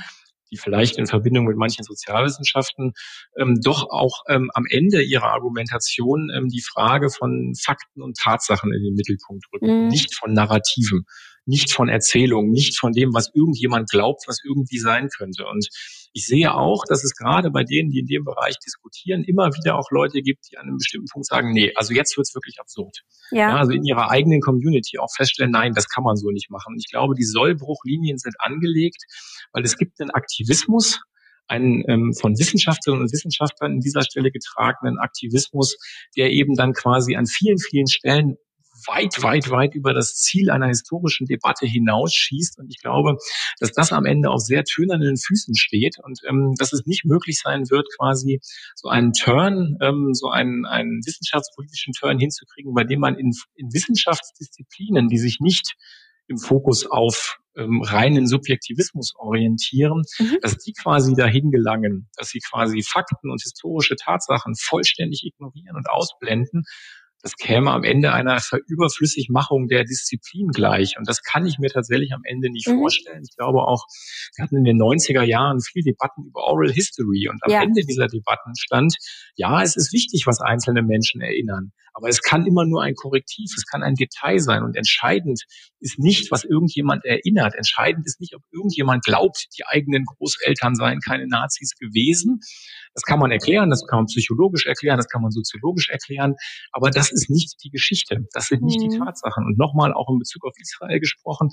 die 0.50 0.56
vielleicht 0.56 0.98
in 0.98 1.06
Verbindung 1.06 1.46
mit 1.46 1.56
manchen 1.56 1.84
Sozialwissenschaften 1.84 2.92
ähm, 3.38 3.60
doch 3.62 3.88
auch 3.90 4.22
ähm, 4.28 4.50
am 4.54 4.64
Ende 4.68 5.02
ihrer 5.02 5.32
Argumentation 5.32 6.30
ähm, 6.34 6.48
die 6.48 6.62
Frage 6.62 7.10
von 7.10 7.54
Fakten 7.60 8.02
und 8.02 8.16
Tatsachen 8.16 8.72
in 8.72 8.82
den 8.82 8.94
Mittelpunkt 8.94 9.46
rücken, 9.52 9.84
mhm. 9.84 9.88
nicht 9.88 10.14
von 10.14 10.32
Narrativen, 10.32 11.04
nicht 11.46 11.72
von 11.72 11.88
Erzählungen, 11.88 12.50
nicht 12.50 12.78
von 12.78 12.92
dem, 12.92 13.14
was 13.14 13.30
irgendjemand 13.34 13.90
glaubt, 13.90 14.24
was 14.26 14.40
irgendwie 14.44 14.78
sein 14.78 15.08
könnte. 15.08 15.46
Und 15.46 15.68
ich 16.12 16.26
sehe 16.26 16.54
auch, 16.54 16.84
dass 16.88 17.04
es 17.04 17.14
gerade 17.14 17.50
bei 17.50 17.62
denen, 17.62 17.90
die 17.90 18.00
in 18.00 18.06
dem 18.06 18.24
Bereich 18.24 18.56
diskutieren, 18.58 19.22
immer 19.24 19.48
wieder 19.48 19.78
auch 19.78 19.90
Leute 19.90 20.22
gibt, 20.22 20.50
die 20.50 20.58
an 20.58 20.66
einem 20.66 20.78
bestimmten 20.78 21.06
Punkt 21.06 21.26
sagen, 21.26 21.52
nee, 21.52 21.72
also 21.76 21.94
jetzt 21.94 22.16
wird's 22.16 22.34
wirklich 22.34 22.58
absurd. 22.58 22.98
Ja. 23.30 23.50
ja. 23.50 23.56
Also 23.56 23.72
in 23.72 23.84
ihrer 23.84 24.10
eigenen 24.10 24.40
Community 24.40 24.98
auch 24.98 25.12
feststellen, 25.14 25.52
nein, 25.52 25.72
das 25.72 25.88
kann 25.88 26.02
man 26.02 26.16
so 26.16 26.30
nicht 26.30 26.50
machen. 26.50 26.74
Und 26.74 26.78
ich 26.78 26.90
glaube, 26.90 27.14
die 27.14 27.24
Sollbruchlinien 27.24 28.18
sind 28.18 28.34
angelegt, 28.38 29.04
weil 29.52 29.62
es 29.62 29.76
gibt 29.76 30.00
einen 30.00 30.10
Aktivismus, 30.10 31.00
einen 31.46 31.84
ähm, 31.88 32.12
von 32.12 32.38
Wissenschaftlerinnen 32.38 33.04
und 33.04 33.12
Wissenschaftlern 33.12 33.74
in 33.74 33.80
dieser 33.80 34.02
Stelle 34.02 34.30
getragenen 34.30 34.98
Aktivismus, 34.98 35.76
der 36.16 36.30
eben 36.30 36.54
dann 36.54 36.72
quasi 36.72 37.16
an 37.16 37.26
vielen, 37.26 37.58
vielen 37.58 37.88
Stellen 37.88 38.36
weit, 38.86 39.22
weit, 39.22 39.50
weit 39.50 39.74
über 39.74 39.94
das 39.94 40.14
Ziel 40.16 40.50
einer 40.50 40.68
historischen 40.68 41.26
Debatte 41.26 41.66
hinausschießt. 41.66 42.58
Und 42.58 42.68
ich 42.70 42.80
glaube, 42.80 43.16
dass 43.58 43.72
das 43.72 43.92
am 43.92 44.04
Ende 44.04 44.30
auf 44.30 44.40
sehr 44.40 44.64
tönernen 44.64 45.16
Füßen 45.16 45.54
steht 45.56 45.96
und 46.02 46.20
ähm, 46.28 46.54
dass 46.58 46.72
es 46.72 46.86
nicht 46.86 47.04
möglich 47.04 47.40
sein 47.40 47.70
wird, 47.70 47.86
quasi 47.96 48.40
so 48.74 48.88
einen 48.88 49.12
Turn, 49.12 49.76
ähm, 49.80 50.10
so 50.12 50.28
einen, 50.28 50.66
einen 50.66 51.00
wissenschaftspolitischen 51.04 51.92
Turn 51.92 52.18
hinzukriegen, 52.18 52.74
bei 52.74 52.84
dem 52.84 53.00
man 53.00 53.16
in, 53.16 53.32
in 53.54 53.72
Wissenschaftsdisziplinen, 53.72 55.08
die 55.08 55.18
sich 55.18 55.38
nicht 55.40 55.76
im 56.30 56.38
Fokus 56.38 56.86
auf 56.86 57.40
ähm, 57.56 57.82
reinen 57.82 58.26
Subjektivismus 58.26 59.14
orientieren, 59.16 60.02
mhm. 60.18 60.38
dass 60.42 60.56
die 60.58 60.72
quasi 60.72 61.14
dahin 61.14 61.50
gelangen, 61.50 62.08
dass 62.16 62.28
sie 62.28 62.38
quasi 62.38 62.82
Fakten 62.82 63.30
und 63.30 63.42
historische 63.42 63.96
Tatsachen 63.96 64.54
vollständig 64.56 65.24
ignorieren 65.24 65.76
und 65.76 65.90
ausblenden 65.90 66.64
das 67.22 67.36
käme 67.36 67.70
am 67.70 67.84
Ende 67.84 68.12
einer 68.12 68.40
Verüberflüssigmachung 68.40 69.68
der 69.68 69.84
Disziplin 69.84 70.48
gleich. 70.48 70.96
Und 70.98 71.08
das 71.08 71.22
kann 71.22 71.46
ich 71.46 71.58
mir 71.58 71.68
tatsächlich 71.68 72.12
am 72.12 72.22
Ende 72.24 72.50
nicht 72.50 72.68
mhm. 72.68 72.78
vorstellen. 72.78 73.22
Ich 73.22 73.36
glaube 73.36 73.60
auch, 73.60 73.84
wir 74.36 74.44
hatten 74.44 74.56
in 74.56 74.64
den 74.64 74.78
90er 74.78 75.22
Jahren 75.22 75.60
viel 75.60 75.82
Debatten 75.82 76.24
über 76.26 76.44
Oral 76.44 76.72
History. 76.72 77.28
Und 77.28 77.42
am 77.44 77.50
ja. 77.50 77.62
Ende 77.62 77.82
dieser 77.82 78.06
Debatten 78.06 78.52
stand, 78.56 78.96
ja, 79.36 79.62
es 79.62 79.76
ist 79.76 79.92
wichtig, 79.92 80.26
was 80.26 80.40
einzelne 80.40 80.82
Menschen 80.82 81.20
erinnern. 81.20 81.72
Aber 81.92 82.08
es 82.08 82.22
kann 82.22 82.46
immer 82.46 82.64
nur 82.64 82.82
ein 82.82 82.94
Korrektiv, 82.94 83.50
es 83.56 83.66
kann 83.66 83.82
ein 83.82 83.94
Detail 83.94 84.38
sein. 84.38 84.62
Und 84.62 84.76
entscheidend 84.76 85.42
ist 85.80 85.98
nicht, 85.98 86.30
was 86.30 86.44
irgendjemand 86.44 87.04
erinnert. 87.04 87.54
Entscheidend 87.54 88.06
ist 88.06 88.20
nicht, 88.20 88.34
ob 88.34 88.42
irgendjemand 88.52 89.04
glaubt, 89.04 89.46
die 89.58 89.66
eigenen 89.66 90.04
Großeltern 90.04 90.74
seien 90.74 91.00
keine 91.00 91.26
Nazis 91.26 91.74
gewesen, 91.78 92.40
das 92.94 93.04
kann 93.04 93.20
man 93.20 93.30
erklären, 93.30 93.70
das 93.70 93.86
kann 93.86 94.00
man 94.00 94.06
psychologisch 94.06 94.66
erklären, 94.66 94.96
das 94.96 95.08
kann 95.08 95.22
man 95.22 95.30
soziologisch 95.30 95.90
erklären, 95.90 96.34
aber 96.72 96.90
das 96.90 97.09
ist 97.12 97.30
nicht 97.30 97.62
die 97.64 97.70
Geschichte, 97.70 98.26
das 98.32 98.46
sind 98.46 98.62
nicht 98.62 98.80
mhm. 98.80 98.90
die 98.90 98.98
Tatsachen. 98.98 99.44
Und 99.44 99.58
nochmal 99.58 99.92
auch 99.92 100.08
in 100.08 100.18
Bezug 100.18 100.44
auf 100.44 100.54
Israel 100.58 101.00
gesprochen, 101.00 101.50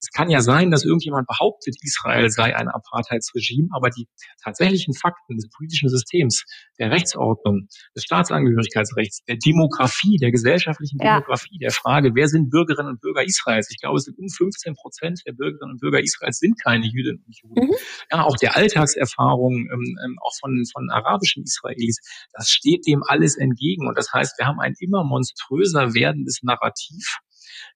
es 0.00 0.10
kann 0.12 0.30
ja 0.30 0.40
sein, 0.40 0.70
dass 0.70 0.84
irgendjemand 0.84 1.26
behauptet, 1.26 1.76
Israel 1.82 2.30
sei 2.30 2.54
ein 2.56 2.68
Apartheidsregime, 2.68 3.68
aber 3.72 3.90
die 3.90 4.06
tatsächlichen 4.42 4.94
Fakten 4.94 5.36
des 5.36 5.48
politischen 5.50 5.88
Systems, 5.88 6.44
der 6.78 6.90
Rechtsordnung, 6.90 7.68
des 7.94 8.04
Staatsangehörigkeitsrechts, 8.04 9.24
der 9.24 9.36
Demografie, 9.36 10.16
der 10.16 10.30
gesellschaftlichen 10.30 10.98
ja. 11.00 11.16
Demografie, 11.16 11.58
der 11.58 11.70
Frage, 11.70 12.14
wer 12.14 12.28
sind 12.28 12.50
Bürgerinnen 12.50 12.90
und 12.90 13.00
Bürger 13.00 13.24
Israels? 13.24 13.68
Ich 13.70 13.80
glaube, 13.80 13.98
es 13.98 14.04
sind 14.04 14.18
um 14.18 14.28
15 14.28 14.74
Prozent 14.74 15.22
der 15.26 15.32
Bürgerinnen 15.32 15.72
und 15.72 15.80
Bürger 15.80 16.00
Israels 16.00 16.38
sind 16.38 16.60
keine 16.62 16.86
Jüdinnen 16.86 17.22
und 17.26 17.36
Juden. 17.36 17.68
Mhm. 17.68 17.74
Ja, 18.10 18.24
auch 18.24 18.36
der 18.36 18.56
Alltagserfahrung, 18.56 19.68
ähm, 19.72 19.98
ähm 20.04 20.18
auch 20.22 20.34
von 20.40 20.64
von 20.72 20.90
arabischen 20.90 21.44
Israelis, 21.44 21.98
das 22.32 22.48
steht 22.50 22.86
dem 22.86 23.02
alles 23.06 23.36
entgegen. 23.36 23.86
Und 23.88 23.96
das 23.96 24.12
heißt, 24.12 24.38
wir 24.38 24.46
haben 24.46 24.60
ein 24.60 24.74
immer 24.78 24.99
monströser 25.04 25.94
werdendes 25.94 26.42
Narrativ, 26.42 27.18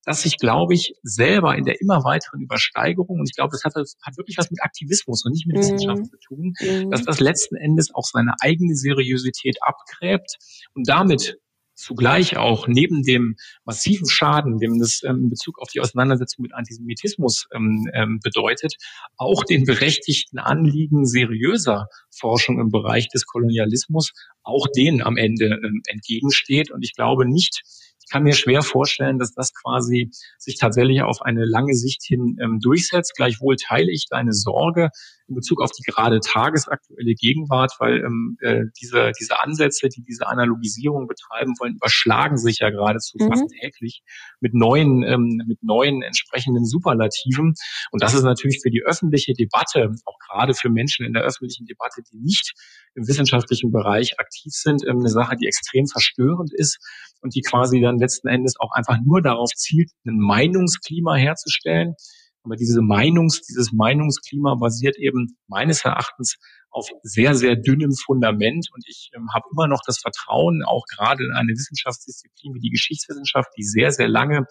das 0.04 0.22
sich, 0.22 0.38
glaube 0.38 0.74
ich, 0.74 0.94
selber 1.02 1.56
in 1.56 1.64
der 1.64 1.80
immer 1.80 2.04
weiteren 2.04 2.42
Übersteigerung, 2.42 3.20
und 3.20 3.28
ich 3.28 3.36
glaube, 3.36 3.50
das 3.52 3.64
hat, 3.64 3.72
das 3.74 3.96
hat 4.02 4.16
wirklich 4.16 4.36
was 4.38 4.50
mit 4.50 4.62
Aktivismus 4.62 5.24
und 5.24 5.32
nicht 5.32 5.46
mit 5.46 5.56
mhm. 5.56 5.60
Wissenschaft 5.60 6.06
zu 6.06 6.16
tun, 6.18 6.54
mhm. 6.60 6.90
dass 6.90 7.04
das 7.04 7.20
letzten 7.20 7.56
Endes 7.56 7.94
auch 7.94 8.04
seine 8.04 8.34
eigene 8.40 8.74
Seriosität 8.74 9.56
abgräbt 9.62 10.36
und 10.74 10.88
damit 10.88 11.38
zugleich 11.74 12.36
auch 12.36 12.66
neben 12.68 13.02
dem 13.02 13.36
massiven 13.64 14.08
Schaden, 14.08 14.58
dem 14.58 14.78
das 14.78 15.02
ähm, 15.04 15.24
in 15.24 15.30
Bezug 15.30 15.58
auf 15.60 15.68
die 15.70 15.80
Auseinandersetzung 15.80 16.42
mit 16.42 16.54
Antisemitismus 16.54 17.46
ähm, 17.54 17.88
ähm, 17.92 18.20
bedeutet, 18.22 18.76
auch 19.16 19.44
den 19.44 19.64
berechtigten 19.64 20.38
Anliegen 20.38 21.06
seriöser 21.06 21.88
Forschung 22.10 22.60
im 22.60 22.70
Bereich 22.70 23.08
des 23.08 23.26
Kolonialismus, 23.26 24.12
auch 24.42 24.66
denen 24.74 25.02
am 25.02 25.16
Ende 25.16 25.58
entgegensteht. 25.86 26.70
Und 26.70 26.82
ich 26.82 26.94
glaube 26.94 27.26
nicht, 27.26 27.62
ich 28.04 28.12
kann 28.12 28.22
mir 28.22 28.34
schwer 28.34 28.62
vorstellen, 28.62 29.18
dass 29.18 29.32
das 29.32 29.52
quasi 29.54 30.10
sich 30.38 30.58
tatsächlich 30.58 31.02
auf 31.02 31.22
eine 31.22 31.44
lange 31.44 31.74
Sicht 31.74 32.02
hin 32.04 32.36
ähm, 32.42 32.60
durchsetzt. 32.60 33.14
Gleichwohl 33.16 33.56
teile 33.56 33.90
ich 33.90 34.06
deine 34.10 34.32
Sorge 34.32 34.90
in 35.26 35.34
Bezug 35.34 35.62
auf 35.62 35.70
die 35.70 35.82
gerade 35.82 36.20
tagesaktuelle 36.20 37.14
Gegenwart, 37.14 37.72
weil 37.78 38.00
ähm, 38.04 38.36
äh, 38.40 38.64
diese, 38.80 39.12
diese 39.18 39.40
Ansätze, 39.40 39.88
die 39.88 40.02
diese 40.02 40.26
Analogisierung 40.26 41.06
betreiben 41.06 41.54
wollen, 41.58 41.76
überschlagen 41.76 42.36
sich 42.36 42.58
ja 42.58 42.68
geradezu 42.68 43.16
mhm. 43.18 43.28
fast 43.28 43.44
täglich 43.58 44.02
mit 44.40 44.52
neuen, 44.52 45.02
ähm, 45.02 45.42
mit 45.46 45.62
neuen 45.62 46.02
entsprechenden 46.02 46.66
Superlativen. 46.66 47.54
Und 47.90 48.02
das 48.02 48.12
ist 48.12 48.22
natürlich 48.24 48.60
für 48.62 48.70
die 48.70 48.82
öffentliche 48.84 49.32
Debatte, 49.32 49.94
auch 50.04 50.18
gerade 50.28 50.52
für 50.52 50.68
Menschen 50.68 51.06
in 51.06 51.14
der 51.14 51.22
öffentlichen 51.22 51.64
Debatte, 51.64 52.02
die 52.02 52.18
nicht 52.18 52.52
im 52.94 53.08
wissenschaftlichen 53.08 53.72
Bereich 53.72 54.20
aktiv 54.20 54.52
sind, 54.52 54.84
ähm, 54.86 54.98
eine 54.98 55.08
Sache, 55.08 55.36
die 55.36 55.46
extrem 55.46 55.86
verstörend 55.86 56.52
ist 56.52 56.78
und 57.22 57.34
die 57.34 57.40
quasi 57.40 57.80
dann 57.80 57.93
letzten 57.98 58.28
Endes 58.28 58.54
auch 58.58 58.72
einfach 58.72 58.98
nur 59.04 59.22
darauf 59.22 59.50
zielt, 59.54 59.90
ein 60.06 60.18
Meinungsklima 60.18 61.14
herzustellen. 61.14 61.94
Aber 62.42 62.56
diese 62.56 62.82
Meinungs, 62.82 63.40
dieses 63.40 63.72
Meinungsklima 63.72 64.54
basiert 64.56 64.98
eben 64.98 65.36
meines 65.46 65.84
Erachtens 65.84 66.36
auf 66.70 66.88
sehr, 67.02 67.34
sehr 67.34 67.56
dünnem 67.56 67.92
Fundament. 67.92 68.68
Und 68.74 68.84
ich 68.86 69.10
ähm, 69.14 69.28
habe 69.32 69.46
immer 69.52 69.66
noch 69.66 69.80
das 69.86 69.98
Vertrauen, 70.00 70.62
auch 70.66 70.84
gerade 70.94 71.24
in 71.24 71.32
eine 71.32 71.52
Wissenschaftsdisziplin 71.52 72.54
wie 72.54 72.60
die 72.60 72.70
Geschichtswissenschaft, 72.70 73.48
die 73.56 73.62
sehr, 73.62 73.92
sehr 73.92 74.08
lange 74.08 74.46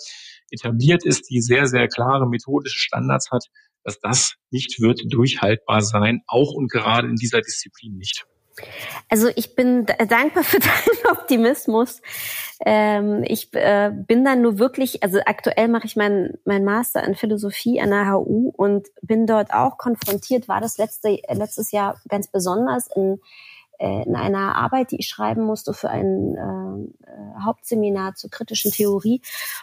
etabliert 0.50 1.06
ist, 1.06 1.30
die 1.30 1.42
sehr, 1.42 1.68
sehr 1.68 1.88
klare 1.88 2.28
methodische 2.28 2.80
Standards 2.80 3.30
hat, 3.30 3.46
dass 3.84 4.00
das 4.00 4.36
nicht 4.50 4.80
wird 4.80 5.02
durchhaltbar 5.10 5.82
sein, 5.82 6.22
auch 6.28 6.54
und 6.54 6.72
gerade 6.72 7.10
in 7.10 7.16
dieser 7.16 7.42
Disziplin 7.42 7.98
nicht. 7.98 8.26
Also 9.10 9.30
ich 9.36 9.56
bin 9.56 9.86
dankbar 9.86 10.44
für 10.44 10.60
deinen 10.60 11.18
Optimismus. 11.18 12.02
Ähm, 12.66 13.24
ich 13.28 13.54
äh, 13.54 13.92
bin 13.94 14.24
dann 14.24 14.42
nur 14.42 14.60
wirklich, 14.60 15.04
also 15.04 15.20
aktuell 15.26 15.68
mache 15.68 15.86
ich 15.86 15.96
meinen 15.96 16.38
mein 16.46 16.64
Master 16.64 17.04
in 17.04 17.16
Philosophie 17.16 17.82
an 17.82 17.90
der 17.90 18.12
HU 18.12 18.52
und 18.56 18.88
bin 19.02 19.26
dort 19.26 19.54
auch 19.54 19.78
konfrontiert, 19.78 20.48
war 20.48 20.62
das 20.62 20.78
letzte, 20.78 21.20
letztes 21.30 21.72
Jahr 21.72 22.00
ganz 22.08 22.28
besonders 22.28 22.88
in, 22.96 23.20
äh, 23.80 24.04
in 24.04 24.16
einer 24.16 24.56
Arbeit, 24.56 24.92
die 24.92 25.00
ich 25.00 25.08
schreiben 25.08 25.44
musste 25.44 25.74
für 25.74 25.90
ein 25.90 26.36
äh, 26.36 27.42
Hauptseminar 27.44 28.16
zur 28.16 28.30
kritischen 28.30 28.72
Theorie, 28.72 29.22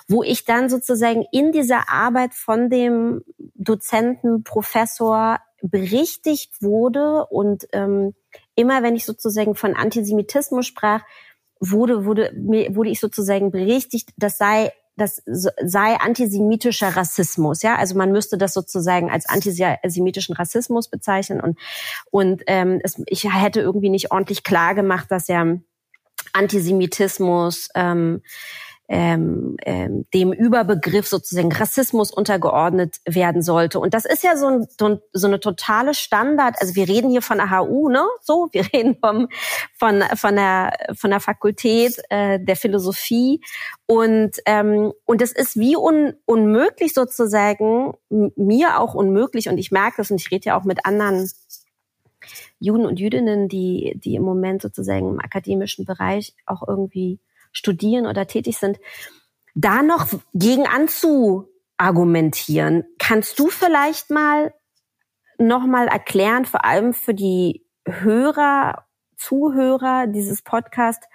wo 0.08 0.22
ich 0.22 0.44
dann 0.44 0.68
sozusagen 0.68 1.24
in 1.32 1.52
dieser 1.52 1.90
Arbeit 1.90 2.34
von 2.34 2.68
dem 2.68 3.22
Dozenten, 3.54 4.42
Professor 4.44 5.38
berichtigt 5.62 6.62
wurde 6.62 7.26
und 7.26 7.66
ähm, 7.72 8.14
immer 8.60 8.82
wenn 8.82 8.94
ich 8.94 9.06
sozusagen 9.06 9.54
von 9.54 9.74
Antisemitismus 9.74 10.66
sprach, 10.66 11.02
wurde, 11.58 12.04
wurde, 12.04 12.32
wurde 12.34 12.90
ich 12.90 13.00
sozusagen 13.00 13.50
berichtigt, 13.50 14.10
das 14.16 14.38
sei 14.38 14.72
das 14.96 15.22
sei 15.24 15.96
antisemitischer 15.98 16.94
Rassismus, 16.94 17.62
ja, 17.62 17.76
also 17.76 17.96
man 17.96 18.12
müsste 18.12 18.36
das 18.36 18.52
sozusagen 18.52 19.10
als 19.10 19.26
antisemitischen 19.26 20.34
Rassismus 20.34 20.88
bezeichnen 20.88 21.40
und 21.40 21.58
und 22.10 22.42
ähm, 22.46 22.80
es, 22.82 23.00
ich 23.06 23.24
hätte 23.32 23.60
irgendwie 23.60 23.88
nicht 23.88 24.12
ordentlich 24.12 24.42
klar 24.42 24.74
gemacht, 24.74 25.10
dass 25.10 25.28
ja 25.28 25.46
Antisemitismus 26.34 27.70
ähm, 27.74 28.20
ähm, 28.92 29.56
ähm, 29.64 30.04
dem 30.12 30.32
Überbegriff 30.32 31.06
sozusagen 31.06 31.52
Rassismus 31.52 32.10
untergeordnet 32.10 32.96
werden 33.06 33.40
sollte. 33.40 33.78
Und 33.78 33.94
das 33.94 34.04
ist 34.04 34.24
ja 34.24 34.36
so, 34.36 34.48
ein, 34.48 34.66
so 35.12 35.26
eine 35.28 35.38
totale 35.38 35.94
Standard. 35.94 36.56
Also 36.60 36.74
wir 36.74 36.88
reden 36.88 37.08
hier 37.08 37.22
von 37.22 37.38
der 37.38 37.56
HU, 37.56 37.88
ne? 37.88 38.02
So, 38.20 38.48
wir 38.50 38.64
reden 38.72 38.96
vom, 39.00 39.28
von 39.78 40.02
von 40.16 40.34
der 40.34 40.72
von 40.94 41.10
der 41.10 41.20
Fakultät 41.20 42.02
äh, 42.10 42.40
der 42.40 42.56
Philosophie 42.56 43.40
und 43.86 44.32
ähm, 44.44 44.92
und 45.04 45.22
es 45.22 45.30
ist 45.30 45.56
wie 45.56 45.76
un, 45.76 46.14
unmöglich 46.24 46.92
sozusagen 46.92 47.94
mir 48.08 48.80
auch 48.80 48.94
unmöglich 48.94 49.48
und 49.48 49.58
ich 49.58 49.70
merke 49.70 49.98
das 49.98 50.10
und 50.10 50.20
ich 50.20 50.32
rede 50.32 50.46
ja 50.46 50.58
auch 50.58 50.64
mit 50.64 50.84
anderen 50.84 51.30
Juden 52.58 52.86
und 52.86 52.98
Jüdinnen, 52.98 53.48
die 53.48 53.94
die 54.02 54.16
im 54.16 54.24
Moment 54.24 54.62
sozusagen 54.62 55.10
im 55.10 55.20
akademischen 55.20 55.84
Bereich 55.84 56.34
auch 56.44 56.66
irgendwie 56.66 57.20
studieren 57.52 58.06
oder 58.06 58.26
tätig 58.26 58.58
sind, 58.58 58.78
da 59.54 59.82
noch 59.82 60.06
gegen 60.32 60.66
anzuargumentieren. 60.66 62.84
Kannst 62.98 63.38
du 63.38 63.48
vielleicht 63.48 64.10
mal 64.10 64.54
noch 65.38 65.66
mal 65.66 65.88
erklären, 65.88 66.44
vor 66.44 66.64
allem 66.64 66.92
für 66.92 67.14
die 67.14 67.64
Hörer, 67.86 68.86
Zuhörer 69.16 70.06
dieses 70.06 70.42
Podcasts, 70.42 71.06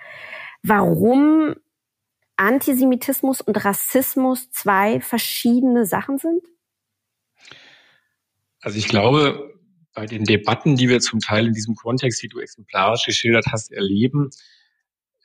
warum 0.64 1.56
Antisemitismus 2.38 3.42
und 3.42 3.64
Rassismus 3.64 4.52
zwei 4.52 5.00
verschiedene 5.00 5.86
Sachen 5.86 6.18
sind? 6.18 6.44
Also 8.62 8.78
ich 8.78 8.88
glaube, 8.88 9.54
bei 9.94 10.06
den 10.06 10.26
Debatten, 10.26 10.76
die 10.76 10.90
wir 10.90 11.00
zum 11.00 11.20
Teil 11.20 11.48
in 11.48 11.54
diesem 11.54 11.76
Kontext, 11.76 12.22
die 12.22 12.28
du 12.28 12.40
exemplarisch 12.40 13.06
geschildert 13.06 13.48
hast, 13.52 13.72
erleben, 13.72 14.32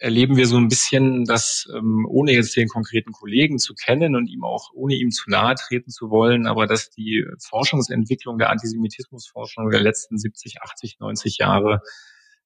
erleben 0.00 0.36
wir 0.36 0.46
so 0.46 0.56
ein 0.56 0.68
bisschen, 0.68 1.24
dass 1.24 1.68
ähm, 1.76 2.06
ohne 2.08 2.32
jetzt 2.32 2.56
den 2.56 2.68
konkreten 2.68 3.12
Kollegen 3.12 3.58
zu 3.58 3.74
kennen 3.74 4.16
und 4.16 4.28
ihm 4.28 4.42
auch 4.44 4.70
ohne 4.74 4.94
ihm 4.94 5.10
zu 5.10 5.28
nahe 5.30 5.54
treten 5.54 5.90
zu 5.90 6.10
wollen, 6.10 6.46
aber 6.46 6.66
dass 6.66 6.90
die 6.90 7.24
Forschungsentwicklung 7.38 8.38
der 8.38 8.50
Antisemitismusforschung 8.50 9.70
der 9.70 9.80
letzten 9.80 10.18
70, 10.18 10.62
80, 10.62 10.98
90 11.00 11.38
Jahre 11.38 11.82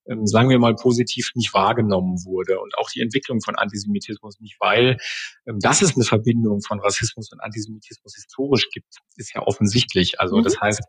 ähm, 0.07 0.27
sagen 0.27 0.51
wir 0.51 0.59
mal 0.59 0.75
positiv 0.75 1.31
nicht 1.35 1.55
wahrgenommen 1.55 2.25
wurde 2.25 2.59
und 2.61 2.77
auch 2.77 2.91
die 2.91 3.01
Entwicklung 3.01 3.41
von 3.41 3.55
Antisemitismus 3.55 4.41
nicht, 4.41 4.57
weil 4.61 4.99
ähm, 5.47 5.59
dass 5.61 5.81
es 5.81 5.95
eine 5.95 6.05
Verbindung 6.05 6.61
von 6.61 6.81
Rassismus 6.81 7.33
und 7.33 7.41
Antisemitismus 7.41 8.15
historisch 8.17 8.69
gibt, 8.71 8.97
ist 9.17 9.33
ja 9.33 9.43
offensichtlich. 9.43 10.21
Also 10.21 10.39
mhm. 10.39 10.43
das 10.43 10.61
heißt, 10.61 10.83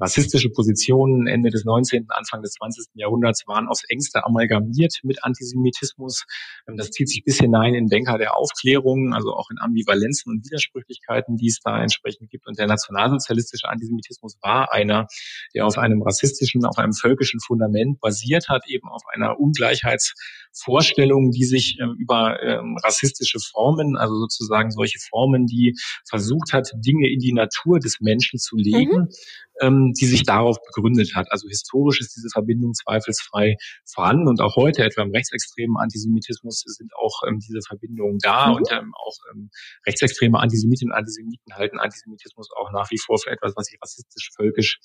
Rassistische 0.00 0.50
Positionen 0.50 1.28
Ende 1.28 1.50
des 1.50 1.64
19., 1.64 2.06
Anfang 2.08 2.42
des 2.42 2.54
20. 2.54 2.86
Jahrhunderts 2.94 3.46
waren 3.46 3.68
aufs 3.68 3.84
engste 3.88 4.24
amalgamiert 4.24 4.98
mit 5.04 5.22
Antisemitismus. 5.22 6.24
Ähm, 6.66 6.76
das 6.76 6.90
zieht 6.90 7.08
sich 7.08 7.22
bis 7.24 7.38
hinein 7.38 7.74
in 7.74 7.86
Denker 7.86 8.18
der 8.18 8.36
Aufklärung, 8.36 9.14
also 9.14 9.32
auch 9.34 9.50
in 9.50 9.58
Ambivalenzen 9.60 10.32
und 10.32 10.44
Widersprüchlichkeiten, 10.44 11.36
die 11.36 11.46
es 11.46 11.60
da 11.62 11.80
entsprechend 11.80 12.30
gibt. 12.30 12.48
Und 12.48 12.58
der 12.58 12.66
nationalsozialistische 12.66 13.68
Antisemitismus 13.68 14.36
war 14.42 14.72
einer, 14.72 15.06
der 15.54 15.64
auf 15.64 15.78
einem 15.78 16.02
rassistischen, 16.02 16.64
auf 16.64 16.78
einem 16.78 16.92
völkischen 16.92 17.38
Fundament 17.38 18.00
basiert 18.00 18.48
hat, 18.48 18.64
eben 18.66 18.88
auf 18.88 19.02
einer 19.12 19.38
Ungleichheitsvorstellung, 19.38 21.30
die 21.30 21.44
sich 21.44 21.78
ähm, 21.80 21.94
über 21.98 22.42
ähm, 22.42 22.76
rassistische 22.82 23.38
Formen, 23.38 23.96
also 23.96 24.16
sozusagen 24.16 24.72
solche 24.72 24.98
Formen, 24.98 25.46
die 25.46 25.76
versucht 26.04 26.52
hat, 26.52 26.72
Dinge 26.74 27.08
in 27.12 27.20
die 27.20 27.32
Natur 27.32 27.78
des 27.78 28.00
Menschen 28.00 28.40
zu 28.40 28.56
legen, 28.56 29.02
mhm 29.02 29.08
ähm, 29.60 29.92
die 29.98 30.06
sich 30.06 30.24
darauf 30.24 30.56
begründet 30.66 31.14
hat. 31.14 31.26
Also 31.30 31.48
historisch 31.48 32.00
ist 32.00 32.16
diese 32.16 32.28
Verbindung 32.32 32.74
zweifelsfrei 32.74 33.56
vorhanden 33.84 34.28
und 34.28 34.40
auch 34.40 34.56
heute 34.56 34.84
etwa 34.84 35.02
im 35.02 35.10
rechtsextremen 35.10 35.76
Antisemitismus 35.76 36.62
sind 36.66 36.92
auch 36.96 37.22
ähm, 37.28 37.38
diese 37.38 37.60
Verbindungen 37.66 38.18
da 38.20 38.48
mhm. 38.48 38.54
und 38.56 38.68
ähm, 38.72 38.92
auch 38.94 39.16
ähm, 39.32 39.50
rechtsextreme 39.86 40.38
Antisemitinnen 40.38 40.92
und 40.92 40.98
Antisemiten 40.98 41.54
halten 41.54 41.78
Antisemitismus 41.78 42.48
auch 42.56 42.72
nach 42.72 42.90
wie 42.90 42.98
vor 42.98 43.18
für 43.18 43.30
etwas, 43.30 43.54
was 43.56 43.66
sie 43.66 43.78
rassistisch, 43.80 44.30
völkisch 44.36 44.80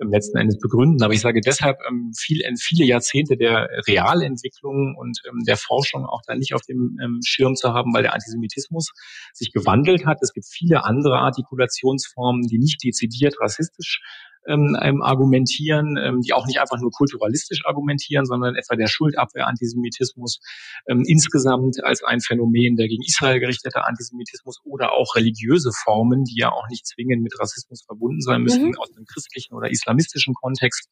ähm, 0.00 0.10
letzten 0.10 0.38
Endes 0.38 0.58
begründen. 0.58 1.02
Aber 1.02 1.14
ich 1.14 1.20
sage 1.20 1.40
deshalb, 1.40 1.78
ähm, 1.88 2.12
viel, 2.16 2.42
viele 2.58 2.84
Jahrzehnte 2.84 3.36
der 3.36 3.68
Realentwicklung 3.86 4.96
und 4.98 5.20
ähm, 5.28 5.44
der 5.46 5.56
Forschung 5.56 6.04
auch 6.06 6.20
da 6.26 6.34
nicht 6.34 6.54
auf 6.54 6.62
dem 6.62 6.98
ähm, 7.02 7.20
Schirm 7.24 7.54
zu 7.54 7.72
haben, 7.72 7.94
weil 7.94 8.02
der 8.02 8.14
Antisemitismus 8.14 8.92
sich 9.32 9.52
gewandelt 9.52 10.06
hat. 10.06 10.18
Es 10.20 10.32
gibt 10.32 10.46
viele 10.46 10.84
andere 10.84 11.18
Artikulationsformen, 11.18 12.42
die 12.42 12.58
nicht 12.58 12.82
dezidiert 12.84 13.36
rassistisch 13.40 14.00
ähm, 14.46 15.02
argumentieren, 15.02 15.96
ähm, 15.96 16.20
die 16.22 16.32
auch 16.32 16.46
nicht 16.46 16.60
einfach 16.60 16.78
nur 16.80 16.90
kulturalistisch 16.90 17.62
argumentieren, 17.66 18.24
sondern 18.24 18.54
etwa 18.54 18.76
der 18.76 18.88
Schuldabwehr 18.88 19.46
Antisemitismus 19.46 20.40
ähm, 20.88 21.02
insgesamt 21.06 21.84
als 21.84 22.02
ein 22.02 22.20
Phänomen 22.20 22.76
der 22.76 22.88
gegen 22.88 23.02
Israel 23.04 23.40
gerichtete 23.40 23.84
Antisemitismus 23.84 24.60
oder 24.64 24.92
auch 24.92 25.14
religiöse 25.14 25.70
Formen, 25.84 26.24
die 26.24 26.38
ja 26.38 26.50
auch 26.50 26.68
nicht 26.68 26.86
zwingend 26.86 27.22
mit 27.22 27.38
Rassismus 27.38 27.82
verbunden 27.84 28.20
sein 28.20 28.42
müssen, 28.42 28.68
mhm. 28.68 28.78
aus 28.78 28.90
dem 28.92 29.04
christlichen 29.04 29.54
oder 29.54 29.70
islamistischen 29.70 30.34
Kontext, 30.34 30.88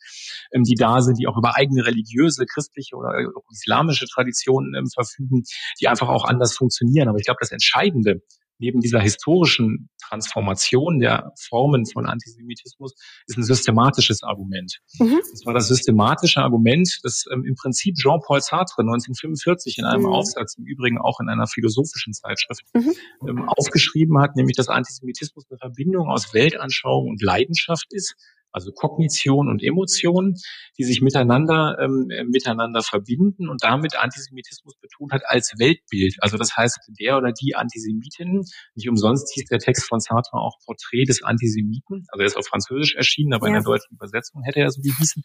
ähm, 0.53 0.65
die 0.65 0.75
da 0.75 1.01
sind, 1.01 1.19
die 1.19 1.27
auch 1.27 1.37
über 1.37 1.57
eigene 1.57 1.87
religiöse, 1.87 2.45
christliche 2.47 2.97
oder 2.97 3.13
islamische 3.51 4.07
Traditionen 4.07 4.75
ähm, 4.75 4.87
verfügen, 4.93 5.45
die 5.81 5.89
einfach 5.89 6.09
auch 6.09 6.25
anders 6.25 6.55
funktionieren. 6.55 7.09
Aber 7.09 7.19
ich 7.19 7.25
glaube, 7.25 7.39
das 7.41 7.53
Entscheidende 7.53 8.23
neben 8.59 8.81
dieser 8.81 9.01
historischen 9.01 9.89
Transformation 10.09 11.01
der 11.01 11.33
Formen 11.39 11.87
von 11.87 12.07
Antisemitismus 12.07 12.95
ist 13.27 13.37
ein 13.37 13.45
systematisches 13.45 14.23
Argument. 14.23 14.79
Mhm. 14.99 15.21
Das 15.31 15.45
war 15.45 15.55
das 15.55 15.69
systematische 15.69 16.41
Argument, 16.41 17.01
das 17.03 17.25
ähm, 17.33 17.45
im 17.45 17.55
Prinzip 17.55 17.97
Jean-Paul 17.97 18.41
Sartre 18.41 18.83
1945 18.83 19.79
in 19.79 19.85
einem 19.85 20.03
mhm. 20.03 20.13
Aufsatz, 20.13 20.57
im 20.57 20.65
Übrigen 20.65 20.99
auch 20.99 21.21
in 21.21 21.29
einer 21.29 21.47
philosophischen 21.47 22.13
Zeitschrift, 22.13 22.63
mhm. 22.75 22.95
ähm, 23.29 23.49
aufgeschrieben 23.49 24.19
hat, 24.21 24.37
nämlich 24.37 24.57
dass 24.57 24.69
Antisemitismus 24.69 25.47
eine 25.51 25.59
Verbindung 25.59 26.09
aus 26.09 26.33
Weltanschauung 26.35 27.09
und 27.09 27.23
Leidenschaft 27.23 27.87
ist 27.93 28.17
also 28.53 28.73
Kognition 28.73 29.49
und 29.49 29.63
Emotion, 29.63 30.35
die 30.79 30.85
sich 30.85 31.01
miteinander 31.01 31.77
ähm, 31.81 32.09
äh, 32.11 32.25
miteinander 32.25 32.83
verbinden 32.83 33.49
und 33.49 33.63
damit 33.63 33.97
Antisemitismus 33.97 34.77
betont 34.81 35.13
hat 35.13 35.23
als 35.27 35.55
Weltbild. 35.59 36.17
Also 36.21 36.37
das 36.37 36.57
heißt, 36.57 36.79
der 36.99 37.17
oder 37.17 37.33
die 37.33 37.55
Antisemitin, 37.55 38.45
nicht 38.75 38.89
umsonst 38.89 39.33
hieß 39.35 39.47
der 39.47 39.59
Text 39.59 39.89
von 39.89 40.01
Sartre 40.01 40.39
auch 40.39 40.59
Porträt 40.65 41.05
des 41.05 41.23
Antisemiten, 41.23 42.07
also 42.09 42.23
er 42.23 42.27
ist 42.27 42.37
auf 42.37 42.47
Französisch 42.47 42.95
erschienen, 42.95 43.35
aber 43.35 43.47
ja. 43.47 43.57
in 43.57 43.63
der 43.63 43.65
deutschen 43.65 43.95
Übersetzung 43.95 44.43
hätte 44.43 44.61
er 44.61 44.71
so 44.71 44.81
gehießen. 44.81 45.23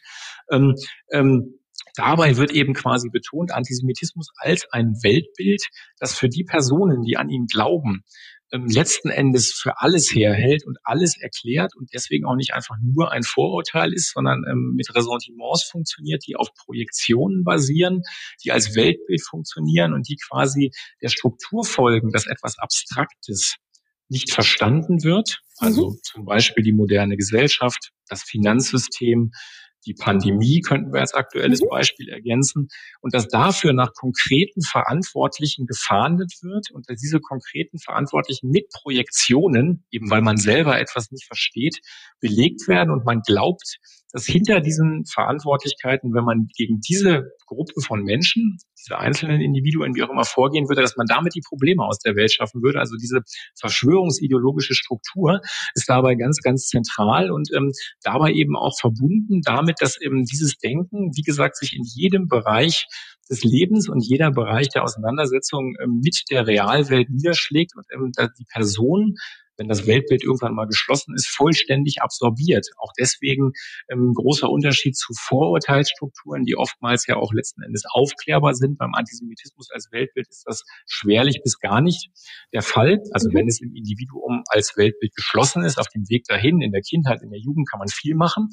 Ähm, 0.52 0.76
ähm, 1.12 1.60
Dabei 1.96 2.38
wird 2.38 2.52
eben 2.52 2.74
quasi 2.74 3.10
betont, 3.10 3.52
Antisemitismus 3.52 4.30
als 4.38 4.66
ein 4.72 4.96
Weltbild, 5.04 5.64
das 6.00 6.18
für 6.18 6.30
die 6.30 6.44
Personen, 6.44 7.04
die 7.04 7.18
an 7.18 7.30
ihn 7.30 7.46
glauben, 7.46 8.04
letzten 8.62 9.10
Endes 9.10 9.54
für 9.54 9.82
alles 9.82 10.14
herhält 10.14 10.66
und 10.66 10.78
alles 10.84 11.20
erklärt 11.20 11.76
und 11.76 11.92
deswegen 11.94 12.26
auch 12.26 12.36
nicht 12.36 12.54
einfach 12.54 12.76
nur 12.82 13.12
ein 13.12 13.24
Vorurteil 13.24 13.94
ist, 13.94 14.14
sondern 14.14 14.44
ähm, 14.50 14.74
mit 14.76 14.94
Ressentiments 14.94 15.64
funktioniert, 15.64 16.24
die 16.28 16.36
auf 16.36 16.54
Projektionen 16.54 17.44
basieren, 17.44 18.04
die 18.44 18.52
als 18.52 18.76
Weltbild 18.76 19.24
funktionieren 19.24 19.94
und 19.94 20.08
die 20.08 20.18
quasi 20.18 20.72
der 21.02 21.10
Struktur 21.10 21.66
folgen, 21.66 22.12
dass 22.12 22.28
etwas 22.28 22.60
Abstraktes 22.60 23.56
nicht 24.10 24.32
verstanden 24.32 25.04
wird. 25.04 25.42
Also 25.58 25.92
mhm. 25.92 26.00
zum 26.04 26.26
Beispiel 26.26 26.64
die 26.64 26.74
moderne 26.74 27.18
Gesellschaft, 27.18 27.92
das 28.08 28.22
Finanzsystem, 28.22 29.32
die 29.86 29.94
Pandemie 29.94 30.62
könnten 30.62 30.94
wir 30.94 31.02
als 31.02 31.14
aktuelles 31.14 31.62
mhm. 31.62 31.70
Beispiel 31.70 32.10
ergänzen 32.10 32.70
und 33.02 33.14
dass 33.14 33.28
dafür 33.28 33.74
nach 33.74 33.94
konkreten 33.94 34.62
Verantwortlichen 34.62 35.66
gefahndet 35.66 36.34
wird 36.42 36.72
und 36.72 36.90
dass 36.90 37.00
diese 37.00 37.20
konkreten 37.20 37.80
Verantwortlichen 37.80 38.50
mit 38.50 38.70
Projektionen, 38.70 39.86
eben 39.92 40.10
weil 40.10 40.22
man 40.22 40.38
selber 40.38 40.80
etwas 40.80 41.12
nicht 41.12 41.26
versteht, 41.26 41.80
belegt 42.20 42.68
werden 42.68 42.92
und 42.92 43.06
man 43.06 43.22
glaubt, 43.22 43.80
dass 44.14 44.26
hinter 44.26 44.62
diesen 44.62 45.06
Verantwortlichkeiten, 45.06 46.14
wenn 46.14 46.24
man 46.24 46.48
gegen 46.56 46.80
diese 46.80 47.32
Gruppe 47.48 47.82
von 47.82 48.04
Menschen, 48.04 48.58
diese 48.80 48.98
einzelnen 48.98 49.42
Individuen, 49.42 49.96
wie 49.96 50.04
auch 50.04 50.10
immer 50.10 50.24
vorgehen 50.24 50.70
würde, 50.70 50.82
dass 50.82 50.96
man 50.96 51.08
damit 51.08 51.34
die 51.36 51.42
Probleme 51.42 51.84
aus 51.84 51.98
der 51.98 52.16
Welt 52.16 52.32
schaffen 52.32 52.62
würde. 52.62 52.80
Also 52.80 52.96
diese 52.96 53.22
verschwörungsideologische 53.60 54.76
Struktur 54.76 55.42
ist 55.74 55.90
dabei 55.90 56.14
ganz, 56.14 56.38
ganz 56.44 56.68
zentral 56.68 57.32
und 57.32 57.50
ähm, 57.56 57.72
dabei 58.04 58.32
eben 58.34 58.56
auch 58.56 58.78
verbunden 58.80 59.42
damit, 59.44 59.78
dass 59.80 60.00
eben 60.00 60.26
dieses 60.26 60.58
Denken, 60.58 61.12
wie 61.16 61.24
gesagt, 61.24 61.58
sich 61.58 61.74
in 61.74 61.84
jedem 61.84 62.28
Bereich 62.28 62.86
des 63.30 63.44
Lebens 63.44 63.90
und 63.90 64.06
jeder 64.06 64.32
Bereich 64.32 64.70
der 64.70 64.84
Auseinandersetzung 64.84 65.76
ähm, 65.82 66.02
mit 66.04 66.24
der 66.30 66.46
Realwelt 66.46 67.10
niederschlägt 67.10 67.72
und 67.76 67.86
ähm, 67.94 68.12
die 68.38 68.46
Person 68.52 69.16
wenn 69.58 69.68
das 69.68 69.88
Weltbild 69.88 70.24
irgendwann 70.24 70.54
mal 70.54 70.66
geschlossen 70.66 71.14
ist, 71.16 71.28
vollständig 71.28 72.02
absorbiert. 72.02 72.68
Auch 72.78 72.92
deswegen 72.98 73.52
ähm, 73.90 74.14
großer 74.14 74.50
Unterschied 74.50 74.96
zu 74.96 75.14
Vorurteilsstrukturen, 75.14 76.44
die 76.44 76.56
oftmals 76.56 77.06
ja 77.08 77.16
auch 77.18 77.34
letzten 77.34 77.64
Endes 77.64 77.84
aufklärbar 77.92 78.56
sind. 78.56 78.78
Beim 78.78 78.94
Antisemitismus 78.94 79.70
als 79.72 79.92
Weltbild 79.92 80.28
ist 80.30 80.44
das 80.46 80.64
schwerlich 80.88 81.42
bis 81.44 81.60
gar 81.60 81.82
nicht 81.82 82.10
der 82.54 82.62
Fall. 82.62 83.00
Also 83.12 83.30
mhm. 83.30 83.36
wenn 83.36 83.48
es 83.48 83.62
im 83.62 83.74
Individuum 83.76 84.44
als 84.48 84.76
Weltbild 84.78 85.14
geschlossen 85.16 85.64
ist, 85.64 85.78
auf 85.78 85.88
dem 85.88 86.10
Weg 86.10 86.26
dahin, 86.26 86.62
in 86.62 86.72
der 86.72 86.82
Kindheit, 86.82 87.22
in 87.22 87.30
der 87.30 87.40
Jugend 87.40 87.70
kann 87.70 87.80
man 87.80 87.88
viel 87.88 88.16
machen. 88.16 88.50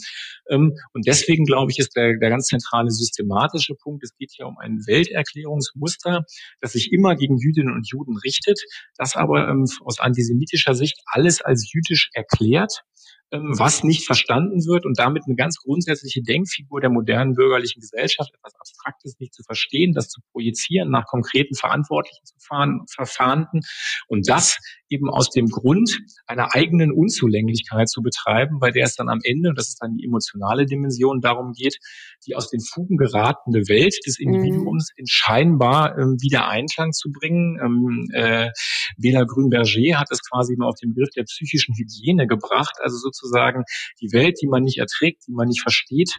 Ähm, 0.51 0.77
und 0.93 1.07
deswegen 1.07 1.45
glaube 1.45 1.73
ich, 1.73 1.79
ist 1.79 1.97
der, 1.97 2.19
der 2.19 2.31
ganz 2.31 2.47
zentrale 2.47 2.91
systematische 2.91 3.75
Punkt, 3.75 4.05
es 4.05 4.15
geht 4.17 4.33
hier 4.35 4.47
um 4.47 4.59
ein 4.59 4.79
Welterklärungsmuster, 4.87 6.25
das 6.61 6.73
sich 6.73 6.93
immer 6.93 7.17
gegen 7.17 7.39
Jüdinnen 7.39 7.75
und 7.75 7.89
Juden 7.89 8.17
richtet, 8.19 8.61
das 8.97 9.17
aber 9.17 9.49
ähm, 9.49 9.65
aus 9.85 10.01
antisemitischer 10.01 10.75
Sicht 10.75 10.90
Gericht 10.91 11.03
alles 11.07 11.43
als 11.43 11.73
jüdisch 11.73 12.11
erklärt 12.15 12.85
was 13.31 13.85
nicht 13.85 14.05
verstanden 14.05 14.67
wird 14.67 14.85
und 14.85 14.99
damit 14.99 15.25
eine 15.27 15.37
ganz 15.37 15.59
grundsätzliche 15.59 16.23
Denkfigur 16.23 16.81
der 16.81 16.91
modernen 16.91 17.35
bürgerlichen 17.35 17.81
Gesellschaft, 17.81 18.33
etwas 18.35 18.55
Abstraktes 18.57 19.21
nicht 19.21 19.35
zu 19.35 19.43
verstehen, 19.45 19.93
das 19.93 20.09
zu 20.09 20.21
projizieren, 20.33 20.91
nach 20.91 21.07
konkreten 21.07 21.55
Verantwortlichen 21.55 22.25
zu 22.25 22.35
fahren, 22.41 22.81
verfahren 22.89 23.47
und 24.09 24.29
das 24.29 24.59
eben 24.89 25.09
aus 25.09 25.31
dem 25.31 25.47
Grund 25.47 26.01
einer 26.27 26.55
eigenen 26.55 26.91
Unzulänglichkeit 26.93 27.89
zu 27.89 28.03
betreiben, 28.03 28.59
bei 28.59 28.73
der 28.73 28.87
es 28.87 28.97
dann 28.97 29.09
am 29.09 29.21
Ende, 29.23 29.51
und 29.51 29.59
das 29.59 29.69
ist 29.69 29.79
dann 29.81 29.97
die 29.97 30.05
emotionale 30.05 30.67
Dimension, 30.67 31.21
darum 31.21 31.53
geht, 31.53 31.79
die 32.27 32.35
aus 32.35 32.51
den 32.51 32.61
Fugen 32.61 32.97
geratene 32.97 33.69
Welt 33.69 33.95
des 34.07 34.19
mhm. 34.19 34.35
Individuums 34.35 34.91
in 34.97 35.07
scheinbar 35.07 35.97
ähm, 35.97 36.17
wieder 36.21 36.49
Einklang 36.49 36.93
zu 36.93 37.13
bringen. 37.13 37.59
Ähm, 37.63 38.09
äh, 38.13 38.51
Bela 38.97 39.23
Grünberger 39.23 40.01
hat 40.01 40.09
es 40.11 40.21
quasi 40.29 40.57
mal 40.57 40.67
auf 40.67 40.79
den 40.81 40.95
Begriff 40.95 41.11
der 41.15 41.23
psychischen 41.25 41.77
Hygiene 41.77 42.27
gebracht, 42.27 42.77
also 42.83 42.97
sozusagen 42.97 43.20
die 44.01 44.13
Welt, 44.13 44.39
die 44.43 44.49
man 44.49 44.63
nicht 44.63 44.79
erträgt, 44.79 45.27
die 45.27 45.33
man 45.33 45.49
nicht 45.49 45.63
versteht, 45.63 46.19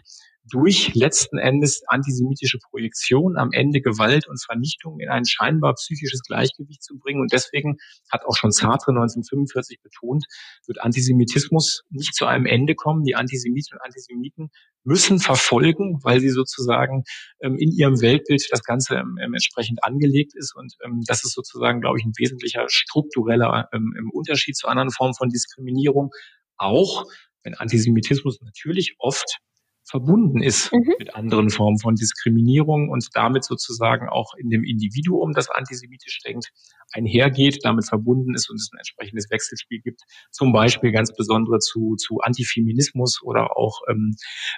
durch 0.50 0.94
letzten 0.94 1.38
Endes 1.38 1.82
antisemitische 1.86 2.58
Projektion 2.58 3.36
am 3.36 3.52
Ende 3.52 3.80
Gewalt 3.80 4.26
und 4.26 4.42
Vernichtung 4.42 4.98
in 4.98 5.08
ein 5.08 5.24
scheinbar 5.24 5.74
psychisches 5.74 6.22
Gleichgewicht 6.22 6.82
zu 6.82 6.98
bringen. 6.98 7.20
Und 7.20 7.32
deswegen 7.32 7.76
hat 8.10 8.24
auch 8.24 8.36
schon 8.36 8.50
Sartre 8.50 8.90
1945 8.90 9.80
betont, 9.82 10.24
wird 10.66 10.80
Antisemitismus 10.80 11.82
nicht 11.90 12.14
zu 12.14 12.26
einem 12.26 12.46
Ende 12.46 12.74
kommen. 12.74 13.04
Die 13.04 13.14
Antisemitinnen 13.14 13.78
und 13.78 13.86
Antisemiten 13.86 14.50
müssen 14.84 15.20
verfolgen, 15.20 16.00
weil 16.02 16.18
sie 16.18 16.30
sozusagen 16.30 17.04
ähm, 17.40 17.56
in 17.56 17.70
ihrem 17.70 18.00
Weltbild 18.00 18.44
das 18.50 18.64
Ganze 18.64 18.96
ähm, 18.96 19.16
entsprechend 19.18 19.84
angelegt 19.84 20.32
ist. 20.34 20.56
Und 20.56 20.74
ähm, 20.84 21.02
das 21.06 21.24
ist 21.24 21.34
sozusagen, 21.34 21.80
glaube 21.80 21.98
ich, 21.98 22.04
ein 22.04 22.14
wesentlicher 22.18 22.64
struktureller 22.68 23.68
ähm, 23.72 24.10
Unterschied 24.12 24.56
zu 24.56 24.66
anderen 24.66 24.90
Formen 24.90 25.14
von 25.14 25.28
Diskriminierung. 25.28 26.10
Auch 26.56 27.04
wenn 27.42 27.54
Antisemitismus 27.54 28.40
natürlich 28.40 28.94
oft 28.98 29.38
verbunden 29.84 30.42
ist 30.42 30.72
mhm. 30.72 30.94
mit 30.98 31.14
anderen 31.14 31.50
Formen 31.50 31.78
von 31.78 31.94
Diskriminierung 31.94 32.88
und 32.88 33.06
damit 33.14 33.44
sozusagen 33.44 34.08
auch 34.08 34.34
in 34.36 34.48
dem 34.48 34.64
Individuum, 34.64 35.32
das 35.32 35.50
antisemitisch 35.50 36.20
denkt, 36.20 36.50
einhergeht, 36.92 37.58
damit 37.62 37.86
verbunden 37.86 38.34
ist 38.34 38.48
und 38.50 38.56
es 38.56 38.70
ein 38.72 38.78
entsprechendes 38.78 39.30
Wechselspiel 39.30 39.80
gibt, 39.80 40.02
zum 40.30 40.52
Beispiel 40.52 40.92
ganz 40.92 41.14
besondere 41.14 41.58
zu, 41.58 41.96
zu 41.96 42.18
Antifeminismus 42.20 43.20
oder 43.22 43.56
auch 43.56 43.80
ähm, 43.88 44.14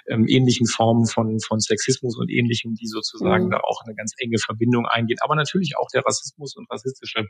ähm, 0.07 0.25
ähnlichen 0.27 0.67
Formen 0.67 1.05
von, 1.05 1.39
von 1.39 1.59
Sexismus 1.59 2.17
und 2.17 2.29
ähnlichem, 2.29 2.75
die 2.75 2.87
sozusagen 2.87 3.45
mhm. 3.45 3.51
da 3.51 3.59
auch 3.61 3.81
eine 3.85 3.95
ganz 3.95 4.13
enge 4.17 4.37
Verbindung 4.37 4.85
eingehen. 4.85 5.17
Aber 5.21 5.35
natürlich 5.35 5.73
auch 5.77 5.87
der 5.93 6.05
Rassismus 6.05 6.55
und 6.55 6.69
rassistische 6.69 7.25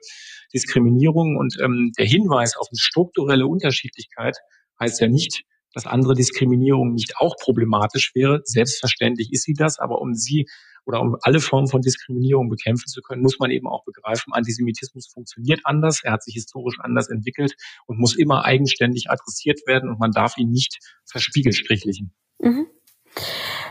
Diskriminierung 0.53 1.37
und 1.37 1.57
ähm, 1.61 1.91
der 1.97 2.05
Hinweis 2.05 2.57
auf 2.57 2.67
eine 2.69 2.79
strukturelle 2.79 3.47
Unterschiedlichkeit 3.47 4.37
heißt 4.79 4.99
ja 4.99 5.07
nicht, 5.07 5.45
dass 5.75 5.85
andere 5.85 6.15
Diskriminierung 6.15 6.93
nicht 6.93 7.17
auch 7.17 7.35
problematisch 7.37 8.15
wäre. 8.15 8.41
Selbstverständlich 8.45 9.31
ist 9.31 9.43
sie 9.43 9.53
das, 9.53 9.77
aber 9.77 10.01
um 10.01 10.15
sie 10.15 10.47
oder 10.85 11.01
um 11.01 11.17
alle 11.21 11.39
Formen 11.39 11.67
von 11.67 11.81
Diskriminierung 11.81 12.49
bekämpfen 12.49 12.87
zu 12.87 13.01
können, 13.01 13.21
muss 13.21 13.39
man 13.39 13.51
eben 13.51 13.67
auch 13.67 13.83
begreifen, 13.83 14.33
Antisemitismus 14.33 15.07
funktioniert 15.07 15.61
anders, 15.63 16.01
er 16.03 16.13
hat 16.13 16.23
sich 16.23 16.35
historisch 16.35 16.77
anders 16.79 17.09
entwickelt 17.09 17.55
und 17.87 17.99
muss 17.99 18.15
immer 18.15 18.45
eigenständig 18.45 19.09
adressiert 19.09 19.61
werden 19.67 19.89
und 19.89 19.99
man 19.99 20.11
darf 20.11 20.37
ihn 20.37 20.51
nicht 20.51 20.79
verspiegelstrichlichen. 21.05 22.13
Mhm. 22.39 22.67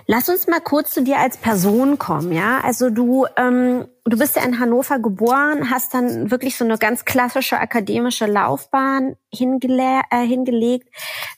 Lass 0.06 0.28
uns 0.28 0.46
mal 0.46 0.60
kurz 0.60 0.92
zu 0.92 1.02
dir 1.02 1.18
als 1.18 1.38
Person 1.38 1.98
kommen, 1.98 2.32
ja. 2.32 2.60
Also 2.60 2.90
du, 2.90 3.26
ähm, 3.36 3.86
du 4.04 4.18
bist 4.18 4.36
ja 4.36 4.42
in 4.42 4.60
Hannover 4.60 4.98
geboren, 4.98 5.70
hast 5.70 5.94
dann 5.94 6.30
wirklich 6.30 6.56
so 6.56 6.64
eine 6.64 6.76
ganz 6.76 7.06
klassische 7.06 7.58
akademische 7.58 8.26
Laufbahn 8.26 9.16
hingele 9.32 10.02
äh, 10.10 10.26
hingelegt. 10.26 10.88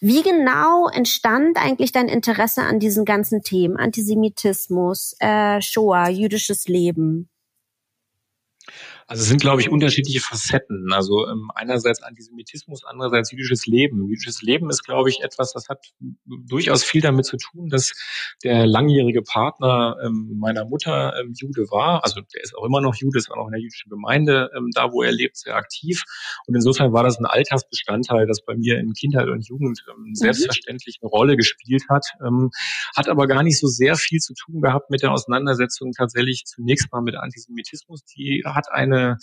Wie 0.00 0.22
genau 0.22 0.88
entstand 0.88 1.58
eigentlich 1.58 1.92
dein 1.92 2.08
Interesse 2.08 2.62
an 2.62 2.80
diesen 2.80 3.04
ganzen 3.04 3.42
Themen? 3.42 3.76
Antisemitismus, 3.76 5.14
äh, 5.20 5.60
Shoah, 5.60 6.08
jüdisches 6.08 6.66
Leben? 6.66 7.28
Also 9.08 9.22
es 9.22 9.28
sind, 9.28 9.40
glaube 9.40 9.60
ich, 9.60 9.70
unterschiedliche 9.70 10.20
Facetten. 10.20 10.92
Also 10.92 11.28
ähm, 11.28 11.50
einerseits 11.54 12.02
Antisemitismus, 12.02 12.84
andererseits 12.84 13.30
jüdisches 13.30 13.66
Leben. 13.66 14.08
Jüdisches 14.08 14.42
Leben 14.42 14.68
ist, 14.68 14.82
glaube 14.82 15.10
ich, 15.10 15.20
etwas, 15.20 15.52
das 15.52 15.68
hat 15.68 15.78
durchaus 16.24 16.82
viel 16.82 17.02
damit 17.02 17.24
zu 17.24 17.36
tun, 17.36 17.68
dass 17.68 17.92
der 18.42 18.66
langjährige 18.66 19.22
Partner 19.22 19.96
ähm, 20.04 20.36
meiner 20.40 20.64
Mutter 20.64 21.14
ähm, 21.20 21.34
Jude 21.36 21.70
war. 21.70 22.02
Also 22.02 22.20
der 22.20 22.42
ist 22.42 22.56
auch 22.56 22.64
immer 22.64 22.80
noch 22.80 22.96
Jude, 22.96 23.18
ist 23.18 23.30
auch 23.30 23.36
noch 23.36 23.46
in 23.46 23.52
der 23.52 23.60
jüdischen 23.60 23.90
Gemeinde, 23.90 24.50
ähm, 24.56 24.70
da 24.74 24.90
wo 24.90 25.04
er 25.04 25.12
lebt, 25.12 25.36
sehr 25.36 25.54
aktiv. 25.54 26.02
Und 26.48 26.56
insofern 26.56 26.92
war 26.92 27.04
das 27.04 27.20
ein 27.20 27.26
Alltagsbestandteil, 27.26 28.26
das 28.26 28.44
bei 28.44 28.56
mir 28.56 28.78
in 28.78 28.92
Kindheit 28.92 29.28
und 29.28 29.46
Jugend 29.46 29.84
ähm, 29.88 30.06
mhm. 30.08 30.14
selbstverständlich 30.16 30.98
eine 31.00 31.10
Rolle 31.10 31.36
gespielt 31.36 31.84
hat. 31.88 32.06
Ähm, 32.26 32.50
hat 32.96 33.08
aber 33.08 33.28
gar 33.28 33.44
nicht 33.44 33.60
so 33.60 33.68
sehr 33.68 33.94
viel 33.94 34.18
zu 34.18 34.34
tun 34.34 34.60
gehabt 34.60 34.90
mit 34.90 35.02
der 35.02 35.12
Auseinandersetzung 35.12 35.92
tatsächlich 35.92 36.42
zunächst 36.44 36.90
mal 36.90 37.02
mit 37.02 37.14
Antisemitismus. 37.14 38.02
Die 38.04 38.42
hat 38.44 38.66
eine 38.72 38.95
eine, 38.96 39.16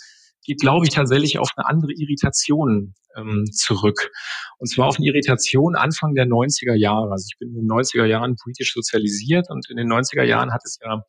geht, 0.45 0.59
glaube 0.59 0.85
ich, 0.85 0.93
tatsächlich 0.93 1.39
auf 1.39 1.51
eine 1.55 1.67
andere 1.67 1.91
Irritation 1.93 2.93
ähm, 3.15 3.45
zurück. 3.51 4.11
Und 4.57 4.67
zwar 4.67 4.87
auf 4.87 4.97
eine 4.97 5.07
Irritation 5.07 5.75
Anfang 5.75 6.15
der 6.15 6.25
90er 6.25 6.75
Jahre. 6.75 7.11
Also 7.11 7.27
ich 7.31 7.37
bin 7.39 7.49
in 7.49 7.55
den 7.55 7.69
90er 7.69 8.05
Jahren 8.05 8.35
politisch 8.35 8.73
sozialisiert 8.73 9.49
und 9.49 9.69
in 9.69 9.77
den 9.77 9.87
90er 9.87 10.23
Jahren 10.23 10.53
hat 10.53 10.61
es 10.65 10.79
ja 10.83 11.03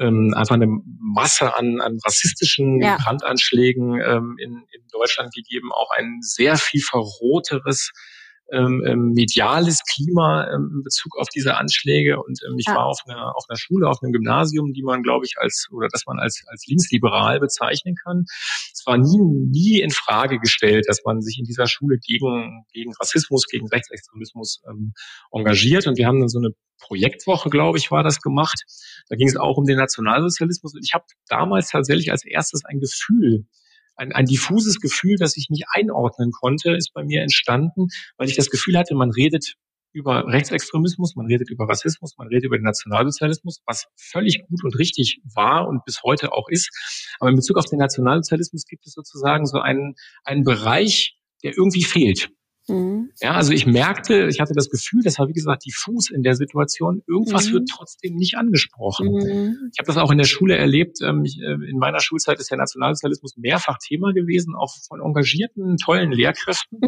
ähm, 0.00 0.34
einfach 0.36 0.56
eine 0.56 0.66
Masse 0.68 1.54
an, 1.54 1.80
an 1.80 1.98
rassistischen 2.04 2.80
ja. 2.80 2.96
Brandanschlägen 2.96 4.00
ähm, 4.00 4.36
in, 4.38 4.64
in 4.72 4.82
Deutschland 4.90 5.32
gegeben, 5.32 5.70
auch 5.72 5.90
ein 5.96 6.18
sehr 6.20 6.56
viel 6.56 6.80
verroteres 6.80 7.92
ähm, 8.52 8.82
ähm, 8.86 9.12
mediales 9.14 9.82
Klima 9.84 10.48
ähm, 10.52 10.70
in 10.74 10.82
Bezug 10.82 11.16
auf 11.18 11.28
diese 11.28 11.56
Anschläge. 11.56 12.22
Und 12.22 12.40
ähm, 12.46 12.56
ich 12.58 12.66
ja. 12.66 12.74
war 12.74 12.86
auf 12.86 13.00
einer, 13.06 13.34
auf 13.36 13.44
einer 13.48 13.56
Schule, 13.56 13.88
auf 13.88 14.02
einem 14.02 14.12
Gymnasium, 14.12 14.72
die 14.72 14.82
man, 14.82 15.02
glaube 15.02 15.24
ich, 15.26 15.36
als 15.38 15.68
oder 15.70 15.88
dass 15.88 16.04
man 16.06 16.18
als, 16.18 16.42
als 16.46 16.66
linksliberal 16.66 17.40
bezeichnen 17.40 17.94
kann. 17.94 18.24
Es 18.72 18.82
war 18.86 18.98
nie, 18.98 19.18
nie 19.18 19.80
in 19.80 19.90
Frage 19.90 20.38
gestellt, 20.38 20.84
dass 20.88 21.02
man 21.04 21.22
sich 21.22 21.38
in 21.38 21.44
dieser 21.44 21.66
Schule 21.66 21.98
gegen, 21.98 22.64
gegen 22.72 22.92
Rassismus, 23.00 23.46
gegen 23.46 23.68
Rechtsextremismus 23.68 24.62
ähm, 24.68 24.92
engagiert. 25.32 25.86
Und 25.86 25.96
wir 25.96 26.06
haben 26.06 26.20
dann 26.20 26.28
so 26.28 26.38
eine 26.38 26.50
Projektwoche, 26.80 27.48
glaube 27.48 27.78
ich, 27.78 27.90
war 27.90 28.02
das 28.02 28.20
gemacht. 28.20 28.64
Da 29.08 29.16
ging 29.16 29.28
es 29.28 29.36
auch 29.36 29.56
um 29.56 29.64
den 29.64 29.78
Nationalsozialismus. 29.78 30.74
Und 30.74 30.84
ich 30.84 30.92
habe 30.92 31.04
damals 31.28 31.70
tatsächlich 31.70 32.10
als 32.10 32.24
erstes 32.24 32.64
ein 32.64 32.80
Gefühl 32.80 33.46
ein, 33.96 34.12
ein 34.12 34.26
diffuses 34.26 34.80
Gefühl, 34.80 35.16
das 35.16 35.36
ich 35.36 35.48
nicht 35.50 35.64
einordnen 35.72 36.30
konnte, 36.32 36.72
ist 36.72 36.92
bei 36.92 37.04
mir 37.04 37.22
entstanden, 37.22 37.88
weil 38.16 38.28
ich 38.28 38.36
das 38.36 38.50
Gefühl 38.50 38.78
hatte, 38.78 38.94
man 38.94 39.10
redet 39.10 39.54
über 39.94 40.26
Rechtsextremismus, 40.26 41.14
man 41.14 41.26
redet 41.26 41.50
über 41.50 41.68
Rassismus, 41.68 42.16
man 42.18 42.26
redet 42.26 42.46
über 42.46 42.58
den 42.58 42.64
Nationalsozialismus, 42.64 43.62
was 43.64 43.86
völlig 43.96 44.44
gut 44.48 44.64
und 44.64 44.76
richtig 44.76 45.20
war 45.34 45.68
und 45.68 45.84
bis 45.84 46.02
heute 46.02 46.32
auch 46.32 46.48
ist. 46.48 46.70
Aber 47.20 47.30
in 47.30 47.36
Bezug 47.36 47.56
auf 47.58 47.66
den 47.66 47.78
Nationalsozialismus 47.78 48.64
gibt 48.66 48.86
es 48.86 48.92
sozusagen 48.92 49.46
so 49.46 49.60
einen, 49.60 49.94
einen 50.24 50.42
Bereich, 50.42 51.16
der 51.44 51.56
irgendwie 51.56 51.84
fehlt. 51.84 52.30
Mhm. 52.68 53.10
Ja, 53.20 53.32
also 53.32 53.52
ich 53.52 53.66
merkte, 53.66 54.26
ich 54.28 54.40
hatte 54.40 54.54
das 54.54 54.70
Gefühl, 54.70 55.02
das 55.02 55.18
war 55.18 55.28
wie 55.28 55.32
gesagt 55.32 55.64
diffus 55.66 56.10
in 56.10 56.22
der 56.22 56.34
Situation, 56.34 57.02
irgendwas 57.06 57.48
mhm. 57.48 57.54
wird 57.54 57.68
trotzdem 57.68 58.14
nicht 58.14 58.36
angesprochen. 58.36 59.08
Mhm. 59.08 59.70
Ich 59.72 59.78
habe 59.78 59.86
das 59.86 59.96
auch 59.96 60.10
in 60.10 60.18
der 60.18 60.24
Schule 60.24 60.56
erlebt. 60.56 60.98
Ähm, 61.02 61.24
ich, 61.24 61.38
äh, 61.40 61.52
in 61.52 61.78
meiner 61.78 62.00
Schulzeit 62.00 62.40
ist 62.40 62.50
der 62.50 62.58
Nationalsozialismus 62.58 63.36
mehrfach 63.36 63.78
Thema 63.78 64.12
gewesen, 64.12 64.54
auch 64.54 64.74
von 64.88 65.00
engagierten, 65.00 65.76
tollen 65.76 66.12
Lehrkräften. 66.12 66.80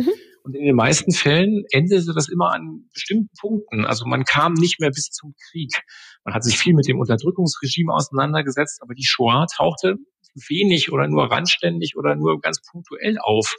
Mhm. 0.47 0.55
Und 0.55 0.57
in 0.57 0.65
den 0.65 0.77
meisten 0.77 1.13
Fällen 1.13 1.65
endete 1.71 2.13
das 2.15 2.29
immer 2.29 2.53
an 2.53 2.89
bestimmten 2.93 3.31
Punkten. 3.39 3.85
Also 3.85 4.07
man 4.07 4.25
kam 4.25 4.55
nicht 4.55 4.81
mehr 4.81 4.91
bis 4.91 5.11
zum 5.11 5.35
Krieg. 5.51 5.73
Man 6.25 6.35
hat 6.35 6.45
sich 6.45 6.59
viel 6.59 6.75
mit 6.75 6.89
dem 6.89 6.99
Unterdrückungsregime 6.99 7.93
auseinandergesetzt, 7.93 8.81
aber 8.83 8.95
die 8.95 9.05
Shoah 9.05 9.47
tauchte 9.55 9.97
wenig 10.49 10.93
oder 10.93 11.09
nur 11.09 11.31
randständig 11.31 11.97
oder 11.97 12.15
nur 12.15 12.41
ganz 12.41 12.61
punktuell 12.71 13.17
auf. 13.19 13.55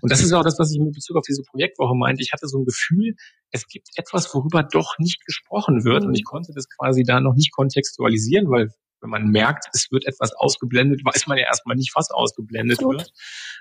Und 0.00 0.12
das 0.12 0.22
ist 0.22 0.32
auch 0.32 0.44
das, 0.44 0.58
was 0.58 0.72
ich 0.72 0.78
mit 0.78 0.92
Bezug 0.92 1.16
auf 1.16 1.24
diese 1.28 1.42
Projektwoche 1.42 1.96
meinte. 1.96 2.22
Ich 2.22 2.32
hatte 2.32 2.46
so 2.46 2.58
ein 2.58 2.64
Gefühl, 2.64 3.14
es 3.50 3.66
gibt 3.66 3.88
etwas, 3.96 4.32
worüber 4.32 4.62
doch 4.62 4.98
nicht 4.98 5.24
gesprochen 5.26 5.84
wird. 5.84 6.04
Und 6.04 6.14
ich 6.14 6.24
konnte 6.24 6.52
das 6.54 6.68
quasi 6.68 7.02
da 7.02 7.20
noch 7.20 7.34
nicht 7.34 7.52
kontextualisieren, 7.52 8.48
weil 8.48 8.68
wenn 9.00 9.10
man 9.10 9.24
merkt, 9.28 9.66
es 9.72 9.90
wird 9.90 10.06
etwas 10.06 10.32
ausgeblendet, 10.32 11.02
weiß 11.04 11.26
man 11.26 11.38
ja 11.38 11.44
erstmal 11.44 11.76
nicht, 11.76 11.92
was 11.94 12.10
ausgeblendet 12.10 12.78
Gut. 12.78 12.98
wird. 12.98 13.12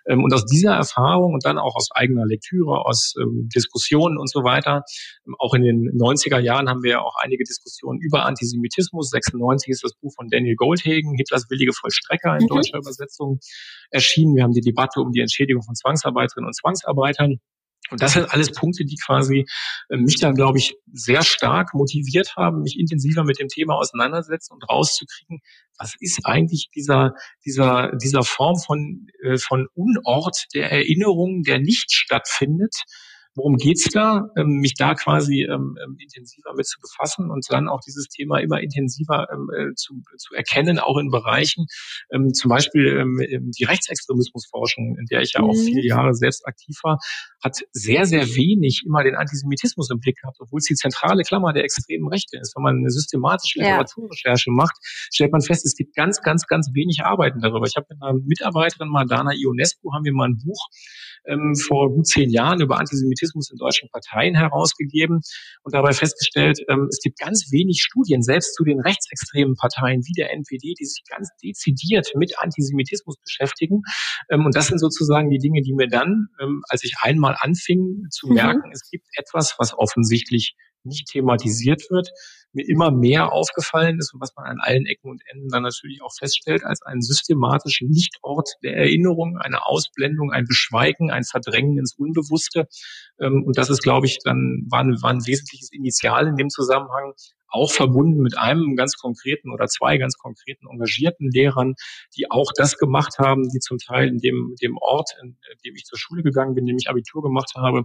Ähm, 0.07 0.23
und 0.23 0.33
aus 0.33 0.45
dieser 0.45 0.75
Erfahrung 0.75 1.33
und 1.33 1.45
dann 1.45 1.57
auch 1.57 1.75
aus 1.75 1.89
eigener 1.91 2.25
Lektüre, 2.25 2.85
aus 2.85 3.13
ähm, 3.19 3.49
Diskussionen 3.53 4.17
und 4.17 4.29
so 4.29 4.43
weiter, 4.43 4.83
ähm, 5.27 5.35
auch 5.39 5.53
in 5.53 5.63
den 5.63 5.91
90er 5.97 6.39
Jahren 6.39 6.69
haben 6.69 6.83
wir 6.83 6.91
ja 6.91 7.01
auch 7.01 7.15
einige 7.17 7.43
Diskussionen 7.43 7.99
über 7.99 8.25
Antisemitismus. 8.25 9.09
96 9.09 9.69
ist 9.69 9.83
das 9.83 9.93
Buch 9.93 10.13
von 10.15 10.27
Daniel 10.29 10.55
Goldhagen, 10.55 11.15
Hitlers 11.15 11.49
willige 11.49 11.73
Vollstrecker 11.73 12.35
in 12.35 12.43
mhm. 12.43 12.47
deutscher 12.47 12.77
Übersetzung 12.77 13.39
erschienen. 13.91 14.35
Wir 14.35 14.43
haben 14.43 14.53
die 14.53 14.61
Debatte 14.61 15.01
um 15.01 15.11
die 15.11 15.21
Entschädigung 15.21 15.63
von 15.63 15.75
Zwangsarbeiterinnen 15.75 16.47
und 16.47 16.55
Zwangsarbeitern. 16.55 17.39
Und 17.91 18.01
das 18.01 18.13
sind 18.13 18.31
alles 18.31 18.51
Punkte, 18.51 18.85
die 18.85 18.95
quasi 18.95 19.45
äh, 19.89 19.97
mich 19.97 20.17
dann, 20.19 20.35
glaube 20.35 20.57
ich, 20.57 20.75
sehr 20.91 21.23
stark 21.23 21.73
motiviert 21.73 22.35
haben, 22.35 22.61
mich 22.61 22.79
intensiver 22.79 23.23
mit 23.23 23.39
dem 23.39 23.47
Thema 23.47 23.75
auseinandersetzen 23.75 24.53
und 24.53 24.69
rauszukriegen, 24.69 25.39
was 25.77 25.95
ist 25.99 26.19
eigentlich 26.25 26.69
dieser, 26.75 27.13
dieser, 27.45 27.91
dieser 27.95 28.23
Form 28.23 28.57
von, 28.57 29.07
äh, 29.23 29.37
von 29.37 29.67
Unort 29.73 30.45
der 30.53 30.71
Erinnerung, 30.71 31.43
der 31.43 31.59
nicht 31.59 31.91
stattfindet, 31.91 32.75
worum 33.35 33.57
geht's 33.57 33.85
da, 33.91 34.29
ähm, 34.37 34.59
mich 34.59 34.73
da 34.75 34.95
quasi 34.95 35.43
ähm, 35.43 35.77
ähm, 35.83 35.97
intensiver 35.99 36.53
mit 36.55 36.67
zu 36.67 36.79
befassen 36.81 37.29
und 37.29 37.45
dann 37.49 37.69
auch 37.69 37.79
dieses 37.81 38.07
Thema 38.07 38.39
immer 38.39 38.59
intensiver 38.61 39.27
ähm, 39.31 39.49
äh, 39.55 39.73
zu, 39.75 40.01
zu 40.17 40.33
erkennen, 40.33 40.79
auch 40.79 40.97
in 40.97 41.09
Bereichen, 41.09 41.67
ähm, 42.11 42.33
zum 42.33 42.49
Beispiel 42.49 42.87
ähm, 42.97 43.51
die 43.57 43.63
Rechtsextremismusforschung, 43.63 44.97
in 44.99 45.05
der 45.11 45.21
ich 45.21 45.33
ja 45.33 45.41
auch 45.41 45.53
mhm. 45.53 45.63
viele 45.63 45.85
Jahre 45.85 46.13
selbst 46.13 46.45
aktiv 46.45 46.77
war, 46.83 46.99
hat 47.43 47.57
sehr, 47.71 48.05
sehr 48.05 48.25
wenig 48.35 48.83
immer 48.85 49.03
den 49.03 49.15
Antisemitismus 49.15 49.89
im 49.91 49.99
Blick 49.99 50.17
gehabt, 50.21 50.37
obwohl 50.39 50.57
es 50.57 50.65
die 50.65 50.75
zentrale 50.75 51.23
Klammer 51.23 51.53
der 51.53 51.63
extremen 51.63 52.07
Rechte 52.07 52.37
ist. 52.39 52.55
Wenn 52.55 52.63
man 52.63 52.77
eine 52.77 52.89
systematische 52.89 53.59
Literaturrecherche 53.59 54.49
ja. 54.49 54.53
macht, 54.53 54.75
stellt 55.11 55.31
man 55.31 55.41
fest, 55.41 55.65
es 55.65 55.75
gibt 55.75 55.95
ganz, 55.95 56.21
ganz, 56.21 56.47
ganz 56.47 56.71
wenig 56.73 57.01
Arbeiten 57.03 57.39
darüber. 57.39 57.65
Ich 57.67 57.75
habe 57.75 57.87
mit 57.89 58.01
einer 58.01 58.13
Mitarbeiterin, 58.13 58.89
Madana 58.89 59.31
Ionescu, 59.33 59.93
haben 59.93 60.03
wir 60.03 60.13
mal 60.13 60.29
ein 60.29 60.37
Buch 60.37 60.67
ähm, 61.25 61.55
vor 61.55 61.91
gut 61.93 62.07
zehn 62.07 62.29
Jahren 62.29 62.61
über 62.61 62.79
Antisemitismus 62.79 63.18
in 63.23 63.57
deutschen 63.57 63.89
Parteien 63.89 64.35
herausgegeben 64.35 65.21
und 65.63 65.73
dabei 65.73 65.93
festgestellt, 65.93 66.59
ähm, 66.69 66.87
es 66.89 66.99
gibt 67.01 67.19
ganz 67.19 67.51
wenig 67.51 67.81
Studien, 67.81 68.21
selbst 68.21 68.55
zu 68.55 68.63
den 68.63 68.79
rechtsextremen 68.79 69.55
Parteien 69.55 70.01
wie 70.05 70.13
der 70.13 70.31
NPD, 70.33 70.73
die 70.79 70.85
sich 70.85 71.03
ganz 71.09 71.29
dezidiert 71.43 72.11
mit 72.15 72.39
Antisemitismus 72.39 73.17
beschäftigen. 73.17 73.81
Ähm, 74.29 74.45
und 74.45 74.55
das 74.55 74.67
sind 74.67 74.79
sozusagen 74.79 75.29
die 75.29 75.39
Dinge, 75.39 75.61
die 75.61 75.73
mir 75.73 75.87
dann, 75.87 76.27
ähm, 76.41 76.63
als 76.69 76.83
ich 76.83 76.95
einmal 77.01 77.35
anfing 77.39 78.07
zu 78.09 78.27
mhm. 78.27 78.33
merken, 78.35 78.67
mhm. 78.67 78.71
es 78.71 78.89
gibt 78.89 79.07
etwas, 79.15 79.55
was 79.57 79.77
offensichtlich 79.77 80.55
nicht 80.83 81.07
thematisiert 81.07 81.83
wird, 81.89 82.09
mir 82.51 82.67
immer 82.67 82.91
mehr 82.91 83.31
aufgefallen 83.31 83.99
ist 83.99 84.13
und 84.13 84.21
was 84.21 84.35
man 84.35 84.45
an 84.45 84.57
allen 84.59 84.85
Ecken 84.85 85.09
und 85.09 85.21
Enden 85.31 85.49
dann 85.49 85.63
natürlich 85.63 86.01
auch 86.01 86.13
feststellt, 86.17 86.63
als 86.63 86.81
einen 86.81 87.01
systematischen 87.01 87.89
Nichtort 87.89 88.49
der 88.63 88.75
Erinnerung, 88.75 89.37
eine 89.37 89.65
Ausblendung, 89.65 90.31
ein 90.31 90.45
Beschweigen, 90.45 91.11
ein 91.11 91.23
Verdrängen 91.23 91.77
ins 91.77 91.95
Unbewusste. 91.95 92.67
Ähm, 93.19 93.43
und 93.45 93.57
das 93.57 93.69
ist, 93.69 93.83
glaube 93.83 94.07
ich, 94.07 94.19
dann 94.23 94.65
war 94.69 94.79
ein, 94.79 95.01
war 95.01 95.11
ein 95.11 95.25
wesentliches 95.25 95.71
Initial 95.71 96.27
in 96.27 96.35
dem 96.35 96.49
Zusammenhang, 96.49 97.13
auch 97.49 97.71
verbunden 97.71 98.21
mit 98.21 98.37
einem 98.37 98.75
ganz 98.75 98.95
konkreten 98.95 99.51
oder 99.51 99.67
zwei 99.67 99.97
ganz 99.97 100.17
konkreten 100.17 100.67
engagierten 100.67 101.29
Lehrern, 101.31 101.75
die 102.15 102.29
auch 102.29 102.51
das 102.55 102.77
gemacht 102.77 103.17
haben, 103.19 103.49
die 103.49 103.59
zum 103.59 103.77
Teil 103.77 104.07
in 104.07 104.17
dem, 104.19 104.55
dem 104.61 104.77
Ort, 104.77 105.11
in 105.21 105.37
dem 105.65 105.75
ich 105.75 105.85
zur 105.85 105.97
Schule 105.97 106.23
gegangen 106.23 106.55
bin, 106.55 106.63
in 106.63 106.67
dem 106.67 106.77
ich 106.77 106.89
Abitur 106.89 107.21
gemacht 107.21 107.51
habe, 107.55 107.83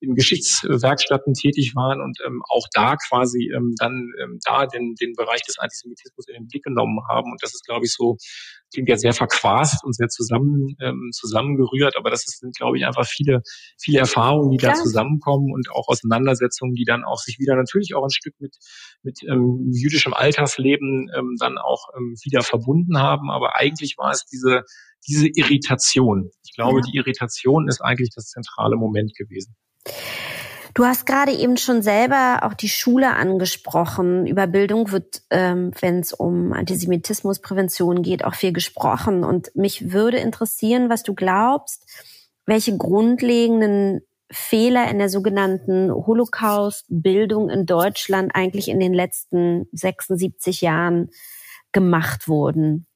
in 0.00 0.14
Geschichtswerkstätten 0.14 1.34
tätig 1.34 1.74
waren 1.74 2.00
und 2.00 2.18
ähm, 2.26 2.42
auch 2.48 2.66
da 2.72 2.96
quasi 2.96 3.50
ähm, 3.54 3.74
dann 3.78 4.12
ähm, 4.22 4.38
da 4.44 4.66
den, 4.66 4.94
den 4.94 5.14
Bereich 5.14 5.42
des 5.42 5.58
Antisemitismus 5.58 6.28
in 6.28 6.34
den 6.34 6.48
Blick 6.48 6.64
genommen 6.64 7.00
haben. 7.08 7.30
Und 7.30 7.42
das 7.42 7.54
ist, 7.54 7.64
glaube 7.64 7.86
ich, 7.86 7.92
so 7.92 8.16
klingt 8.72 8.88
ja 8.88 8.96
sehr 8.96 9.12
verquast 9.12 9.84
und 9.84 9.94
sehr 9.94 10.08
zusammen, 10.08 10.76
ähm, 10.80 11.10
zusammengerührt, 11.12 11.96
aber 11.96 12.10
das 12.10 12.22
sind, 12.22 12.56
glaube 12.56 12.78
ich, 12.78 12.86
einfach 12.86 13.06
viele, 13.06 13.42
viele 13.78 13.98
Erfahrungen, 13.98 14.50
die 14.50 14.56
Klar. 14.56 14.72
da 14.74 14.80
zusammenkommen 14.80 15.52
und 15.52 15.70
auch 15.70 15.88
Auseinandersetzungen, 15.88 16.74
die 16.74 16.84
dann 16.84 17.04
auch 17.04 17.18
sich 17.18 17.38
wieder 17.38 17.56
natürlich 17.56 17.94
auch 17.94 18.04
ein 18.04 18.10
Stück 18.10 18.34
mit, 18.38 18.56
mit 19.02 19.22
ähm, 19.28 19.70
jüdischem 19.72 20.14
Alltagsleben 20.14 21.10
ähm, 21.16 21.36
dann 21.38 21.58
auch 21.58 21.88
ähm, 21.96 22.16
wieder 22.24 22.42
verbunden 22.42 22.98
haben. 22.98 23.30
Aber 23.30 23.56
eigentlich 23.56 23.96
war 23.98 24.10
es 24.10 24.24
diese, 24.26 24.62
diese 25.06 25.28
Irritation. 25.28 26.30
Ich 26.44 26.54
glaube, 26.54 26.80
ja. 26.80 26.90
die 26.90 26.96
Irritation 26.96 27.68
ist 27.68 27.80
eigentlich 27.80 28.10
das 28.14 28.26
zentrale 28.26 28.76
Moment 28.76 29.14
gewesen. 29.14 29.54
Du 30.74 30.84
hast 30.84 31.04
gerade 31.04 31.32
eben 31.32 31.56
schon 31.58 31.82
selber 31.82 32.40
auch 32.42 32.54
die 32.54 32.68
Schule 32.68 33.14
angesprochen. 33.14 34.26
Über 34.26 34.46
Bildung 34.46 34.90
wird, 34.90 35.22
ähm, 35.30 35.72
wenn 35.80 36.00
es 36.00 36.12
um 36.12 36.52
Antisemitismusprävention 36.52 38.02
geht, 38.02 38.24
auch 38.24 38.34
viel 38.34 38.52
gesprochen. 38.52 39.22
Und 39.22 39.54
mich 39.54 39.92
würde 39.92 40.18
interessieren, 40.18 40.88
was 40.88 41.02
du 41.02 41.14
glaubst, 41.14 41.86
welche 42.46 42.76
grundlegenden 42.76 44.00
Fehler 44.30 44.90
in 44.90 44.98
der 44.98 45.10
sogenannten 45.10 45.92
Holocaust-Bildung 45.92 47.50
in 47.50 47.66
Deutschland 47.66 48.34
eigentlich 48.34 48.68
in 48.68 48.80
den 48.80 48.94
letzten 48.94 49.68
76 49.72 50.62
Jahren 50.62 51.10
gemacht 51.72 52.28
wurden. 52.28 52.86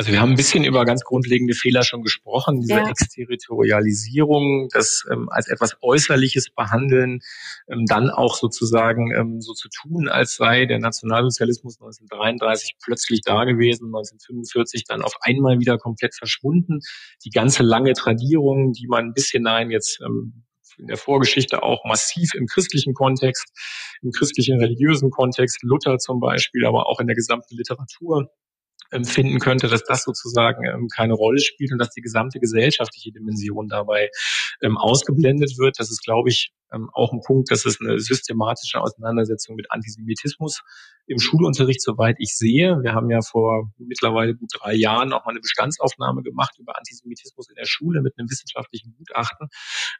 Also 0.00 0.12
wir 0.12 0.20
haben 0.22 0.30
ein 0.30 0.36
bisschen 0.36 0.64
über 0.64 0.86
ganz 0.86 1.04
grundlegende 1.04 1.52
Fehler 1.52 1.82
schon 1.82 2.02
gesprochen, 2.02 2.62
diese 2.62 2.72
ja. 2.72 2.88
Exterritorialisierung, 2.88 4.70
das 4.72 5.04
ähm, 5.12 5.28
als 5.28 5.46
etwas 5.46 5.76
Äußerliches 5.82 6.48
behandeln, 6.56 7.20
ähm, 7.68 7.84
dann 7.84 8.08
auch 8.08 8.34
sozusagen 8.34 9.14
ähm, 9.14 9.42
so 9.42 9.52
zu 9.52 9.68
tun, 9.68 10.08
als 10.08 10.36
sei 10.36 10.64
der 10.64 10.78
Nationalsozialismus 10.78 11.74
1933 11.82 12.76
plötzlich 12.82 13.20
da 13.20 13.44
gewesen, 13.44 13.88
1945 13.88 14.84
dann 14.84 15.02
auf 15.02 15.12
einmal 15.20 15.60
wieder 15.60 15.76
komplett 15.76 16.14
verschwunden. 16.14 16.80
Die 17.26 17.30
ganze 17.30 17.62
lange 17.62 17.92
Tradierung, 17.92 18.72
die 18.72 18.86
man 18.86 19.12
bis 19.12 19.28
hinein 19.28 19.70
jetzt 19.70 20.00
ähm, 20.00 20.44
in 20.78 20.86
der 20.86 20.96
Vorgeschichte 20.96 21.62
auch 21.62 21.84
massiv 21.84 22.32
im 22.32 22.46
christlichen 22.46 22.94
Kontext, 22.94 23.52
im 24.00 24.12
christlichen 24.12 24.58
religiösen 24.58 25.10
Kontext, 25.10 25.62
Luther 25.62 25.98
zum 25.98 26.20
Beispiel, 26.20 26.64
aber 26.64 26.86
auch 26.86 27.00
in 27.00 27.06
der 27.06 27.16
gesamten 27.16 27.54
Literatur 27.54 28.30
empfinden 28.90 29.38
könnte, 29.38 29.68
dass 29.68 29.84
das 29.84 30.04
sozusagen 30.04 30.64
ähm, 30.64 30.88
keine 30.94 31.14
Rolle 31.14 31.40
spielt 31.40 31.72
und 31.72 31.78
dass 31.78 31.90
die 31.90 32.00
gesamte 32.00 32.40
gesellschaftliche 32.40 33.12
Dimension 33.12 33.68
dabei 33.68 34.10
ähm, 34.62 34.76
ausgeblendet 34.76 35.58
wird. 35.58 35.78
Das 35.78 35.90
ist, 35.90 36.04
glaube 36.04 36.28
ich, 36.28 36.52
ähm, 36.72 36.90
auch 36.92 37.12
ein 37.12 37.20
Punkt, 37.20 37.50
dass 37.50 37.64
es 37.64 37.80
eine 37.80 37.98
systematische 37.98 38.80
Auseinandersetzung 38.80 39.56
mit 39.56 39.70
Antisemitismus 39.70 40.62
im 41.10 41.18
Schulunterricht, 41.18 41.82
soweit 41.82 42.16
ich 42.20 42.36
sehe. 42.36 42.78
Wir 42.82 42.94
haben 42.94 43.10
ja 43.10 43.20
vor 43.20 43.72
mittlerweile 43.78 44.36
gut 44.36 44.48
drei 44.56 44.74
Jahren 44.74 45.12
auch 45.12 45.24
mal 45.24 45.32
eine 45.32 45.40
Bestandsaufnahme 45.40 46.22
gemacht 46.22 46.56
über 46.60 46.78
Antisemitismus 46.78 47.48
in 47.48 47.56
der 47.56 47.66
Schule 47.66 48.00
mit 48.00 48.14
einem 48.16 48.30
wissenschaftlichen 48.30 48.94
Gutachten. 48.96 49.48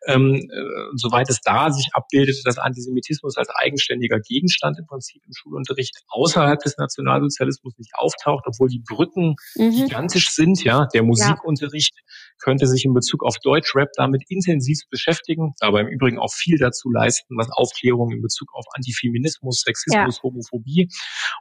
Ähm, 0.07 0.37
äh, 0.37 0.97
soweit 0.97 1.29
es 1.29 1.41
da 1.41 1.73
sich 1.73 1.89
abbildet, 1.95 2.41
dass 2.45 2.59
Antisemitismus 2.59 3.37
als 3.37 3.49
eigenständiger 3.51 4.21
Gegenstand 4.21 4.79
im 4.79 4.87
Prinzip 4.87 5.21
im 5.27 5.33
Schulunterricht 5.33 6.01
außerhalb 6.09 6.61
des 6.61 6.77
Nationalsozialismus 6.77 7.77
nicht 7.79 7.91
auftaucht, 7.95 8.45
obwohl 8.47 8.69
die 8.69 8.83
Brücken 8.89 9.35
mhm. 9.57 9.73
gigantisch 9.73 10.31
sind. 10.31 10.63
Ja, 10.63 10.87
der 10.95 11.03
Musikunterricht 11.03 11.95
ja. 11.97 12.13
könnte 12.39 12.69
sich 12.69 12.85
in 12.85 12.95
Bezug 12.95 13.25
auf 13.25 13.37
Deutschrap 13.43 13.89
damit 13.97 14.23
intensiv 14.29 14.79
beschäftigen, 14.89 15.55
aber 15.59 15.81
im 15.81 15.89
Übrigen 15.89 16.21
auch 16.21 16.33
viel 16.33 16.57
dazu 16.61 16.91
leisten, 16.91 17.37
was 17.37 17.51
Aufklärung 17.51 18.11
in 18.11 18.23
Bezug 18.23 18.49
auf 18.55 18.65
Antifeminismus, 18.75 19.63
Sexismus, 19.63 20.17
ja. 20.17 20.23
Homophobie 20.23 20.89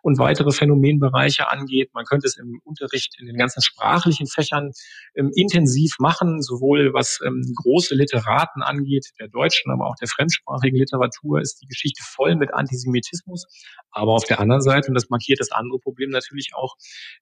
und 0.02 0.18
weitere 0.18 0.52
Phänomenbereiche 0.52 1.50
angeht. 1.50 1.92
Man 1.94 2.06
könnte 2.06 2.28
es 2.28 2.38
im 2.38 2.60
Unterricht 2.64 3.16
in 3.20 3.28
den 3.28 3.38
ganzen 3.38 3.62
sprachlichen 3.62 4.28
Fächern 4.28 4.72
ähm, 5.16 5.32
intensiv 5.36 5.96
machen, 6.00 6.42
sowohl 6.42 6.94
was 6.94 7.20
ähm, 7.26 7.42
große 7.56 7.96
Literaten 7.96 8.62
angeht, 8.62 9.08
der 9.20 9.28
deutschen, 9.28 9.72
aber 9.72 9.88
auch 9.88 9.96
der 9.96 10.08
fremdsprachigen 10.08 10.78
Literatur 10.78 11.42
ist 11.42 11.62
die 11.62 11.68
Geschichte 11.68 12.02
voll 12.04 12.36
mit 12.36 12.54
Antisemitismus. 12.54 13.46
Aber 13.92 14.14
auf 14.14 14.26
der 14.26 14.40
anderen 14.40 14.62
Seite, 14.62 14.90
und 14.90 14.96
das 14.96 15.10
markiert 15.10 15.40
das 15.40 15.52
andere 15.52 15.80
Problem 15.80 16.10
natürlich 16.10 16.52
auch 16.54 16.76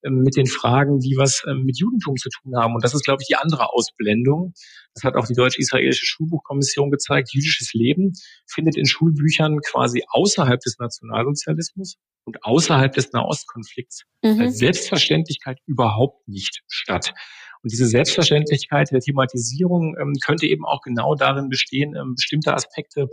ähm, 0.03 0.21
mit 0.23 0.35
den 0.35 0.47
Fragen, 0.47 0.99
die 0.99 1.15
was 1.17 1.43
ähm, 1.47 1.63
mit 1.63 1.79
Judentum 1.79 2.15
zu 2.17 2.29
tun 2.29 2.55
haben. 2.57 2.75
Und 2.75 2.83
das 2.83 2.93
ist, 2.93 3.03
glaube 3.03 3.21
ich, 3.21 3.27
die 3.27 3.35
andere 3.35 3.73
Ausblendung. 3.73 4.53
Das 4.93 5.03
hat 5.03 5.15
auch 5.15 5.27
die 5.27 5.33
deutsch-israelische 5.33 6.05
Schulbuchkommission 6.05 6.91
gezeigt. 6.91 7.33
Jüdisches 7.33 7.73
Leben 7.73 7.86
findet 8.45 8.77
in 8.77 8.85
Schulbüchern 8.85 9.59
quasi 9.61 10.03
außerhalb 10.09 10.59
des 10.59 10.77
Nationalsozialismus 10.79 11.97
und 12.25 12.43
außerhalb 12.43 12.93
des 12.93 13.11
Nahostkonflikts 13.13 14.03
mhm. 14.23 14.41
als 14.41 14.57
Selbstverständlichkeit 14.57 15.59
überhaupt 15.65 16.27
nicht 16.27 16.63
statt. 16.67 17.13
Und 17.63 17.71
diese 17.71 17.87
Selbstverständlichkeit 17.87 18.91
der 18.91 18.99
Thematisierung 18.99 19.95
ähm, 19.99 20.13
könnte 20.23 20.45
eben 20.45 20.65
auch 20.65 20.81
genau 20.81 21.15
darin 21.15 21.49
bestehen, 21.49 21.95
ähm, 21.95 22.13
bestimmte 22.15 22.53
Aspekte 22.53 23.07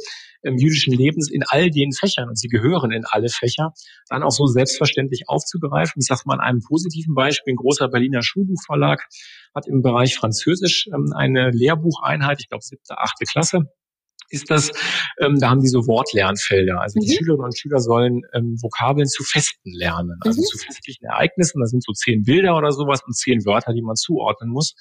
ähm, 0.44 0.58
jüdischen 0.58 0.92
Lebens 0.92 1.30
in 1.30 1.42
all 1.46 1.70
den 1.70 1.92
Fächern, 1.92 2.28
und 2.28 2.38
sie 2.38 2.48
gehören 2.48 2.92
in 2.92 3.04
alle 3.04 3.28
Fächer, 3.28 3.72
dann 4.08 4.22
auch 4.22 4.30
so 4.30 4.46
selbstverständlich 4.46 5.28
aufzugreifen. 5.28 6.00
Ich 6.00 6.06
sage 6.06 6.22
mal 6.26 6.34
an 6.34 6.40
einem 6.40 6.60
positiven 6.60 7.14
Beispiel, 7.14 7.54
ein 7.54 7.56
großer 7.56 7.88
Berliner 7.88 8.22
Schulbuchverlag 8.22 9.02
hat 9.54 9.66
im 9.66 9.82
Bereich 9.82 10.14
Französisch 10.14 10.88
ähm, 10.88 11.12
eine 11.14 11.50
Lehrbucheinheit, 11.50 12.40
ich 12.40 12.48
glaube 12.48 12.62
siebte, 12.62 12.98
achte 12.98 13.24
Klasse, 13.24 13.62
ist 14.30 14.50
das, 14.50 14.70
ähm, 15.20 15.38
da 15.38 15.50
haben 15.50 15.60
die 15.60 15.68
so 15.68 15.86
Wortlernfelder. 15.86 16.80
Also 16.80 17.00
die 17.00 17.08
mhm. 17.08 17.16
Schülerinnen 17.16 17.44
und 17.44 17.58
Schüler 17.58 17.80
sollen 17.80 18.22
ähm, 18.32 18.56
Vokabeln 18.60 19.06
zu 19.06 19.22
Festen 19.24 19.72
lernen, 19.72 20.18
also 20.20 20.40
mhm. 20.40 20.44
zu 20.44 20.58
festlichen 20.58 21.06
Ereignissen. 21.06 21.60
Da 21.60 21.66
sind 21.66 21.82
so 21.82 21.92
zehn 21.92 22.22
Bilder 22.22 22.56
oder 22.56 22.72
sowas 22.72 23.00
und 23.06 23.14
zehn 23.14 23.44
Wörter, 23.44 23.72
die 23.72 23.82
man 23.82 23.96
zuordnen 23.96 24.50
muss. 24.50 24.74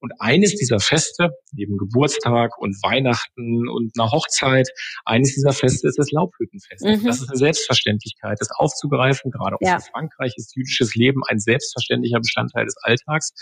Und 0.00 0.12
eines 0.18 0.56
dieser 0.56 0.80
Feste, 0.80 1.30
neben 1.52 1.76
Geburtstag 1.76 2.58
und 2.58 2.74
Weihnachten 2.82 3.68
und 3.68 3.92
einer 3.98 4.10
Hochzeit, 4.10 4.68
eines 5.04 5.34
dieser 5.34 5.52
Feste 5.52 5.88
ist 5.88 5.98
das 5.98 6.10
Laubhüttenfest. 6.10 6.84
Mhm. 6.84 7.06
Das 7.06 7.20
ist 7.20 7.28
eine 7.28 7.38
Selbstverständlichkeit, 7.38 8.38
das 8.40 8.50
aufzugreifen. 8.50 9.30
Gerade 9.30 9.56
auch 9.56 9.60
ja. 9.60 9.78
für 9.78 9.90
Frankreich 9.92 10.32
ist 10.36 10.56
jüdisches 10.56 10.94
Leben 10.94 11.20
ein 11.28 11.38
selbstverständlicher 11.38 12.18
Bestandteil 12.18 12.64
des 12.64 12.76
Alltags. 12.82 13.32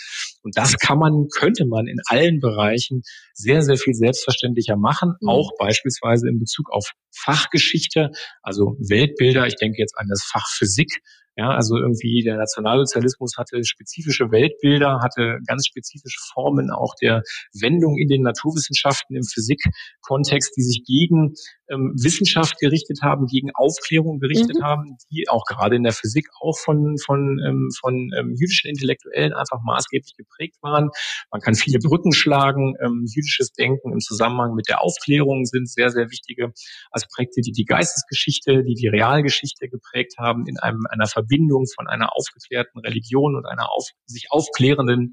Und 0.43 0.57
das 0.57 0.77
kann 0.79 0.99
man, 0.99 1.29
könnte 1.37 1.65
man 1.67 1.87
in 1.87 1.99
allen 2.07 2.41
Bereichen 2.41 3.03
sehr, 3.35 3.63
sehr 3.63 3.77
viel 3.77 3.95
selbstverständlicher 3.95 4.77
machen, 4.77 5.15
mhm. 5.21 5.29
auch 5.29 5.53
beispielsweise 5.59 6.29
in 6.29 6.39
Bezug 6.39 6.71
auf 6.73 6.93
Fachgeschichte, 7.15 8.11
also 8.43 8.77
Weltbilder. 8.81 9.47
Ich 9.47 9.57
denke 9.57 9.79
jetzt 9.79 9.97
an 9.97 10.09
das 10.09 10.25
Fach 10.25 10.49
Physik 10.49 11.01
ja, 11.39 11.51
also 11.51 11.77
irgendwie 11.77 12.25
der 12.25 12.37
Nationalsozialismus 12.37 13.35
hatte 13.39 13.63
spezifische 13.63 14.33
Weltbilder, 14.33 14.99
hatte 15.01 15.39
ganz 15.47 15.69
spezifische 15.69 16.19
Formen 16.33 16.73
auch 16.73 16.95
der 17.01 17.23
Wendung 17.61 17.97
in 17.97 18.09
den 18.09 18.23
Naturwissenschaften 18.23 19.15
im 19.15 19.23
Physikkontext, 19.23 20.57
die 20.57 20.63
sich 20.63 20.83
gegen 20.85 21.35
ähm, 21.71 21.95
Wissenschaft 21.95 22.59
gerichtet 22.59 23.03
haben, 23.03 23.27
gegen 23.27 23.51
Aufklärung 23.55 24.19
gerichtet 24.19 24.57
mhm. 24.59 24.65
haben, 24.65 24.97
die 25.13 25.29
auch 25.29 25.45
gerade 25.45 25.77
in 25.77 25.85
der 25.85 25.93
Physik 25.93 26.27
auch 26.41 26.59
von, 26.59 26.97
von, 26.99 27.39
ähm, 27.47 27.69
von 27.79 28.11
ähm, 28.19 28.35
jüdischen 28.37 28.69
Intellektuellen 28.69 29.33
einfach 29.33 29.61
maßgeblich 29.63 30.17
geprägt 30.17 30.57
waren. 30.61 30.91
Man 31.31 31.41
kann 31.41 31.55
viele 31.55 31.79
Brücken 31.79 32.13
schlagen. 32.13 32.75
Ähm, 32.83 33.05
jüdisches 33.07 33.53
Denken 33.53 33.93
im 33.93 34.01
Zusammenhang 34.01 34.55
mit 34.55 34.69
der 34.69 34.83
Aufklärung 34.83 35.45
sind 35.45 35.71
sehr, 35.71 35.91
sehr 35.91 36.11
wichtige 36.11 36.53
Aspekte, 36.91 37.43
die 37.43 37.53
die 37.53 37.65
Geistesgeschichte, 37.65 38.65
die 38.65 38.75
die 38.75 38.89
Realgeschichte 38.89 39.69
geprägt 39.69 40.15
haben, 40.19 40.47
in 40.49 40.59
einem, 40.59 40.81
einer 40.91 41.07
Verbindung 41.07 41.28
von 41.75 41.87
einer 41.87 42.17
aufgeklärten 42.17 42.81
Religion 42.81 43.37
und 43.37 43.47
einer 43.47 43.71
auf, 43.73 43.89
sich 44.07 44.27
aufklärenden 44.31 45.13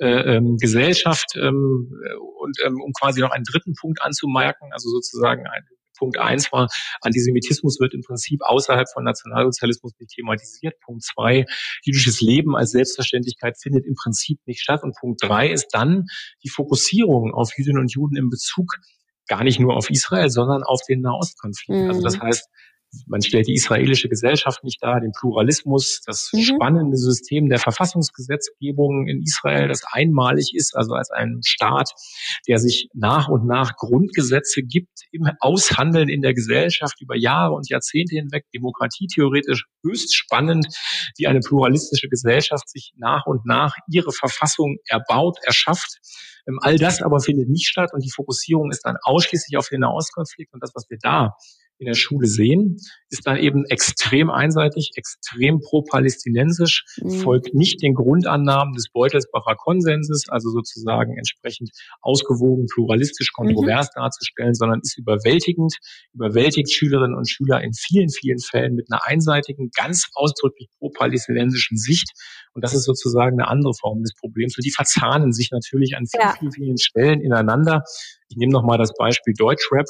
äh, 0.00 0.36
ähm, 0.36 0.56
Gesellschaft 0.58 1.36
ähm, 1.36 1.92
und 2.40 2.56
ähm, 2.64 2.80
um 2.84 2.92
quasi 2.92 3.20
noch 3.20 3.30
einen 3.30 3.44
dritten 3.44 3.74
Punkt 3.74 4.02
anzumerken, 4.02 4.72
also 4.72 4.88
sozusagen 4.88 5.46
ein 5.46 5.64
Punkt 5.98 6.18
eins 6.18 6.50
war, 6.50 6.68
Antisemitismus 7.00 7.78
wird 7.78 7.94
im 7.94 8.00
Prinzip 8.00 8.40
außerhalb 8.42 8.88
von 8.92 9.04
Nationalsozialismus 9.04 9.92
nicht 10.00 10.14
thematisiert. 10.16 10.74
Punkt 10.80 11.04
zwei, 11.04 11.44
jüdisches 11.84 12.20
Leben 12.20 12.56
als 12.56 12.72
Selbstverständlichkeit 12.72 13.56
findet 13.60 13.86
im 13.86 13.94
Prinzip 13.94 14.40
nicht 14.46 14.60
statt. 14.60 14.82
Und 14.82 14.96
Punkt 14.98 15.22
drei 15.22 15.52
ist 15.52 15.68
dann 15.70 16.06
die 16.42 16.48
Fokussierung 16.48 17.32
auf 17.32 17.56
Jüdinnen 17.56 17.78
und 17.80 17.92
Juden 17.92 18.16
in 18.16 18.30
Bezug 18.30 18.74
gar 19.28 19.44
nicht 19.44 19.60
nur 19.60 19.76
auf 19.76 19.90
Israel, 19.90 20.28
sondern 20.28 20.64
auf 20.64 20.80
den 20.88 21.02
Nahostkonflikt. 21.02 21.82
Mhm. 21.82 21.88
Also 21.88 22.02
das 22.02 22.16
mhm. 22.16 22.22
heißt, 22.22 22.48
man 23.06 23.22
stellt 23.22 23.46
die 23.46 23.54
israelische 23.54 24.08
Gesellschaft 24.08 24.64
nicht 24.64 24.82
dar, 24.82 25.00
den 25.00 25.12
Pluralismus, 25.12 26.02
das 26.06 26.30
mhm. 26.32 26.40
spannende 26.42 26.96
System 26.96 27.48
der 27.48 27.58
Verfassungsgesetzgebung 27.58 29.06
in 29.06 29.22
Israel, 29.22 29.68
das 29.68 29.82
einmalig 29.90 30.54
ist, 30.54 30.76
also 30.76 30.94
als 30.94 31.10
ein 31.10 31.40
Staat, 31.44 31.90
der 32.46 32.58
sich 32.58 32.88
nach 32.92 33.28
und 33.28 33.46
nach 33.46 33.76
Grundgesetze 33.76 34.62
gibt 34.62 35.00
im 35.10 35.28
Aushandeln 35.40 36.08
in 36.08 36.20
der 36.20 36.34
Gesellschaft 36.34 37.00
über 37.00 37.16
Jahre 37.16 37.54
und 37.54 37.68
Jahrzehnte 37.68 38.16
hinweg, 38.16 38.44
Demokratie 38.54 39.06
theoretisch 39.06 39.66
höchst 39.82 40.14
spannend, 40.14 40.66
wie 41.16 41.26
eine 41.26 41.40
pluralistische 41.40 42.08
Gesellschaft 42.08 42.68
sich 42.68 42.92
nach 42.96 43.26
und 43.26 43.46
nach 43.46 43.76
ihre 43.90 44.12
Verfassung 44.12 44.76
erbaut, 44.86 45.38
erschafft. 45.44 45.98
Ähm, 46.46 46.58
all 46.60 46.76
das 46.76 47.02
aber 47.02 47.20
findet 47.20 47.48
nicht 47.48 47.68
statt 47.68 47.90
und 47.92 48.04
die 48.04 48.10
Fokussierung 48.10 48.70
ist 48.70 48.84
dann 48.84 48.96
ausschließlich 49.02 49.56
auf 49.56 49.68
den 49.68 49.80
Nahostkonflikt 49.80 50.52
und 50.52 50.62
das, 50.62 50.72
was 50.74 50.90
wir 50.90 50.98
da 51.00 51.36
in 51.82 51.86
der 51.86 51.94
Schule 51.94 52.26
sehen, 52.26 52.76
ist 53.10 53.26
dann 53.26 53.36
eben 53.36 53.64
extrem 53.66 54.30
einseitig, 54.30 54.92
extrem 54.94 55.60
pro-palästinensisch, 55.60 56.84
mhm. 57.02 57.10
folgt 57.10 57.54
nicht 57.54 57.82
den 57.82 57.94
Grundannahmen 57.94 58.72
des 58.72 58.88
Beutelsbacher 58.90 59.56
Konsenses, 59.56 60.26
also 60.28 60.48
sozusagen 60.50 61.16
entsprechend 61.16 61.70
ausgewogen, 62.00 62.66
pluralistisch, 62.72 63.32
kontrovers 63.32 63.88
mhm. 63.94 64.00
darzustellen, 64.00 64.54
sondern 64.54 64.80
ist 64.82 64.96
überwältigend, 64.96 65.74
überwältigt 66.14 66.72
Schülerinnen 66.72 67.16
und 67.16 67.28
Schüler 67.28 67.60
in 67.62 67.72
vielen, 67.74 68.08
vielen 68.08 68.38
Fällen 68.38 68.74
mit 68.74 68.86
einer 68.90 69.04
einseitigen, 69.04 69.70
ganz 69.76 70.08
ausdrücklich 70.14 70.68
pro-palästinensischen 70.78 71.76
Sicht. 71.76 72.10
Und 72.54 72.62
das 72.64 72.74
ist 72.74 72.84
sozusagen 72.84 73.40
eine 73.40 73.48
andere 73.48 73.74
Form 73.74 74.02
des 74.02 74.14
Problems. 74.14 74.56
Und 74.56 74.64
die 74.64 74.72
verzahnen 74.72 75.32
sich 75.32 75.50
natürlich 75.50 75.96
an 75.96 76.06
vielen, 76.06 76.22
ja. 76.22 76.34
vielen, 76.38 76.52
vielen 76.52 76.78
Stellen 76.78 77.20
ineinander. 77.20 77.82
Ich 78.28 78.36
nehme 78.36 78.52
nochmal 78.52 78.78
das 78.78 78.92
Beispiel 78.96 79.34
Deutschrap. 79.36 79.86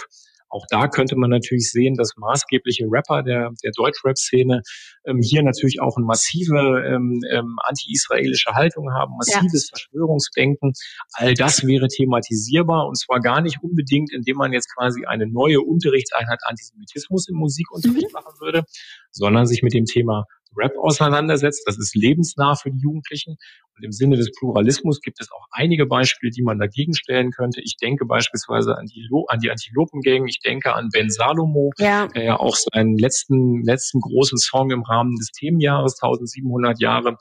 Auch 0.52 0.66
da 0.68 0.86
könnte 0.86 1.16
man 1.16 1.30
natürlich 1.30 1.70
sehen, 1.70 1.94
dass 1.94 2.14
maßgebliche 2.16 2.84
Rapper 2.90 3.22
der, 3.22 3.52
der 3.64 3.70
Deutschrap-Szene 3.74 4.60
ähm, 5.06 5.20
hier 5.22 5.42
natürlich 5.42 5.80
auch 5.80 5.96
eine 5.96 6.04
massive 6.04 6.84
ähm, 6.86 7.20
ähm, 7.32 7.56
anti-israelische 7.64 8.50
Haltung 8.52 8.92
haben, 8.92 9.16
massives 9.16 9.70
ja. 9.70 9.76
Verschwörungsdenken. 9.78 10.74
All 11.14 11.32
das 11.32 11.66
wäre 11.66 11.88
thematisierbar 11.88 12.86
und 12.86 12.98
zwar 12.98 13.20
gar 13.20 13.40
nicht 13.40 13.62
unbedingt, 13.62 14.12
indem 14.12 14.36
man 14.36 14.52
jetzt 14.52 14.68
quasi 14.74 15.06
eine 15.06 15.26
neue 15.26 15.62
Unterrichtseinheit 15.62 16.40
Antisemitismus 16.44 17.28
im 17.30 17.36
Musikunterricht 17.36 18.08
mhm. 18.08 18.12
machen 18.12 18.34
würde, 18.38 18.64
sondern 19.10 19.46
sich 19.46 19.62
mit 19.62 19.72
dem 19.72 19.86
Thema 19.86 20.26
Rap 20.56 20.72
auseinandersetzt. 20.78 21.62
Das 21.66 21.78
ist 21.78 21.94
lebensnah 21.94 22.54
für 22.54 22.70
die 22.70 22.80
Jugendlichen. 22.80 23.36
Und 23.76 23.84
im 23.84 23.92
Sinne 23.92 24.16
des 24.16 24.30
Pluralismus 24.38 25.00
gibt 25.00 25.20
es 25.20 25.30
auch 25.32 25.46
einige 25.50 25.86
Beispiele, 25.86 26.30
die 26.30 26.42
man 26.42 26.58
dagegen 26.58 26.94
stellen 26.94 27.30
könnte. 27.30 27.60
Ich 27.62 27.76
denke 27.76 28.04
beispielsweise 28.04 28.76
an 28.76 28.86
die, 28.86 29.06
Lo 29.08 29.24
an 29.28 29.40
die 29.40 29.50
Antilopengang. 29.50 30.26
Ich 30.26 30.40
denke 30.40 30.74
an 30.74 30.90
Ben 30.92 31.10
Salomo, 31.10 31.70
ja. 31.78 32.06
der 32.08 32.22
ja 32.22 32.36
auch 32.38 32.54
seinen 32.54 32.98
letzten, 32.98 33.62
letzten 33.62 34.00
großen 34.00 34.38
Song 34.38 34.70
im 34.70 34.82
Rahmen 34.82 35.16
des 35.16 35.30
Themenjahres 35.32 35.96
1700 36.02 36.80
Jahre 36.80 37.16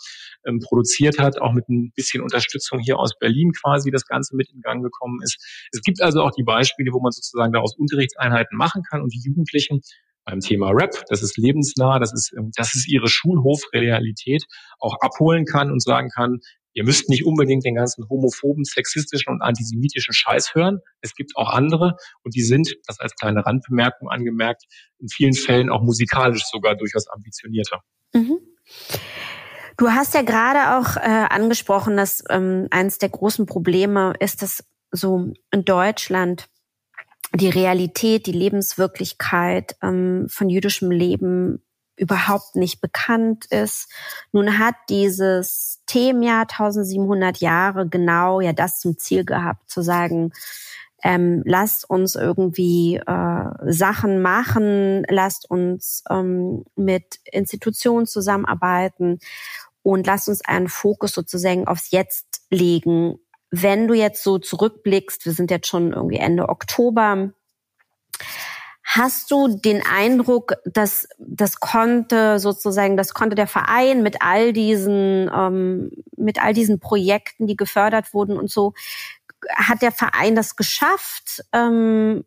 ähm, 0.45 0.59
produziert 0.59 1.19
hat, 1.19 1.41
auch 1.41 1.53
mit 1.53 1.69
ein 1.69 1.93
bisschen 1.95 2.21
Unterstützung 2.21 2.79
hier 2.79 2.99
aus 2.99 3.17
Berlin 3.17 3.53
quasi 3.53 3.91
das 3.91 4.05
Ganze 4.05 4.35
mit 4.35 4.49
in 4.51 4.61
Gang 4.61 4.83
gekommen 4.83 5.19
ist. 5.23 5.37
Es 5.71 5.81
gibt 5.81 6.01
also 6.01 6.21
auch 6.21 6.31
die 6.31 6.43
Beispiele, 6.43 6.91
wo 6.91 6.99
man 6.99 7.11
sozusagen 7.11 7.53
daraus 7.53 7.77
Unterrichtseinheiten 7.77 8.57
machen 8.57 8.83
kann 8.83 9.01
und 9.01 9.13
die 9.13 9.21
Jugendlichen 9.23 9.81
beim 10.25 10.39
Thema 10.39 10.71
Rap, 10.71 11.03
das 11.09 11.23
ist 11.23 11.37
lebensnah, 11.37 11.99
das 11.99 12.13
ist, 12.13 12.33
ähm, 12.37 12.51
das 12.55 12.75
ist 12.75 12.87
ihre 12.87 13.07
Schulhofrealität, 13.07 14.43
auch 14.79 14.95
abholen 15.01 15.45
kann 15.45 15.71
und 15.71 15.81
sagen 15.81 16.09
kann, 16.09 16.39
ihr 16.73 16.83
müsst 16.83 17.09
nicht 17.09 17.25
unbedingt 17.25 17.65
den 17.65 17.75
ganzen 17.75 18.07
homophoben, 18.09 18.63
sexistischen 18.63 19.33
und 19.33 19.41
antisemitischen 19.41 20.13
Scheiß 20.13 20.55
hören. 20.55 20.79
Es 21.01 21.15
gibt 21.15 21.35
auch 21.35 21.49
andere 21.49 21.97
und 22.23 22.35
die 22.35 22.43
sind, 22.43 22.75
das 22.87 22.99
als 22.99 23.15
kleine 23.15 23.45
Randbemerkung 23.45 24.09
angemerkt, 24.09 24.63
in 24.99 25.09
vielen 25.09 25.33
Fällen 25.33 25.69
auch 25.69 25.81
musikalisch 25.81 26.43
sogar 26.49 26.75
durchaus 26.75 27.07
ambitionierter. 27.07 27.81
Mhm. 28.13 28.39
Du 29.77 29.89
hast 29.89 30.13
ja 30.13 30.21
gerade 30.21 30.77
auch 30.77 30.95
äh, 30.97 31.25
angesprochen, 31.29 31.97
dass 31.97 32.23
ähm, 32.29 32.67
eines 32.69 32.99
der 32.99 33.09
großen 33.09 33.45
Probleme 33.45 34.13
ist, 34.19 34.41
dass 34.41 34.63
so 34.91 35.33
in 35.51 35.65
Deutschland 35.65 36.47
die 37.33 37.49
Realität, 37.49 38.25
die 38.25 38.31
Lebenswirklichkeit 38.33 39.75
ähm, 39.81 40.27
von 40.29 40.49
jüdischem 40.49 40.91
Leben 40.91 41.63
überhaupt 41.95 42.55
nicht 42.55 42.81
bekannt 42.81 43.45
ist. 43.45 43.87
Nun 44.31 44.57
hat 44.59 44.75
dieses 44.89 45.81
Themenjahr 45.85 46.41
1700 46.41 47.37
Jahre 47.37 47.87
genau 47.87 48.41
ja 48.41 48.53
das 48.53 48.79
zum 48.79 48.97
Ziel 48.97 49.23
gehabt, 49.23 49.69
zu 49.69 49.81
sagen, 49.81 50.31
ähm, 51.03 51.41
lasst 51.45 51.89
uns 51.89 52.15
irgendwie 52.15 52.97
äh, 52.97 53.71
Sachen 53.71 54.21
machen, 54.21 55.03
lasst 55.09 55.49
uns 55.49 56.03
ähm, 56.09 56.63
mit 56.75 57.19
Institutionen 57.31 58.05
zusammenarbeiten 58.05 59.19
und 59.83 60.05
lasst 60.05 60.29
uns 60.29 60.45
einen 60.45 60.69
Fokus 60.69 61.13
sozusagen 61.13 61.67
aufs 61.67 61.91
Jetzt 61.91 62.43
legen. 62.49 63.15
Wenn 63.51 63.87
du 63.87 63.93
jetzt 63.93 64.23
so 64.23 64.39
zurückblickst, 64.39 65.25
wir 65.25 65.33
sind 65.33 65.51
jetzt 65.51 65.67
schon 65.67 65.93
irgendwie 65.93 66.17
Ende 66.17 66.49
Oktober, 66.49 67.33
Hast 68.93 69.31
du 69.31 69.47
den 69.47 69.81
Eindruck, 69.85 70.55
dass 70.65 71.07
das 71.17 71.61
konnte 71.61 72.39
sozusagen, 72.39 72.97
das 72.97 73.13
konnte 73.13 73.37
der 73.37 73.47
Verein 73.47 74.03
mit 74.03 74.21
all 74.21 74.51
diesen, 74.51 75.31
ähm, 75.33 75.91
mit 76.17 76.43
all 76.43 76.53
diesen 76.53 76.81
Projekten, 76.81 77.47
die 77.47 77.55
gefördert 77.55 78.13
wurden 78.13 78.37
und 78.37 78.51
so, 78.51 78.73
hat 79.55 79.81
der 79.81 79.93
Verein 79.93 80.35
das 80.35 80.57
geschafft? 80.57 81.41
Ähm, 81.53 82.25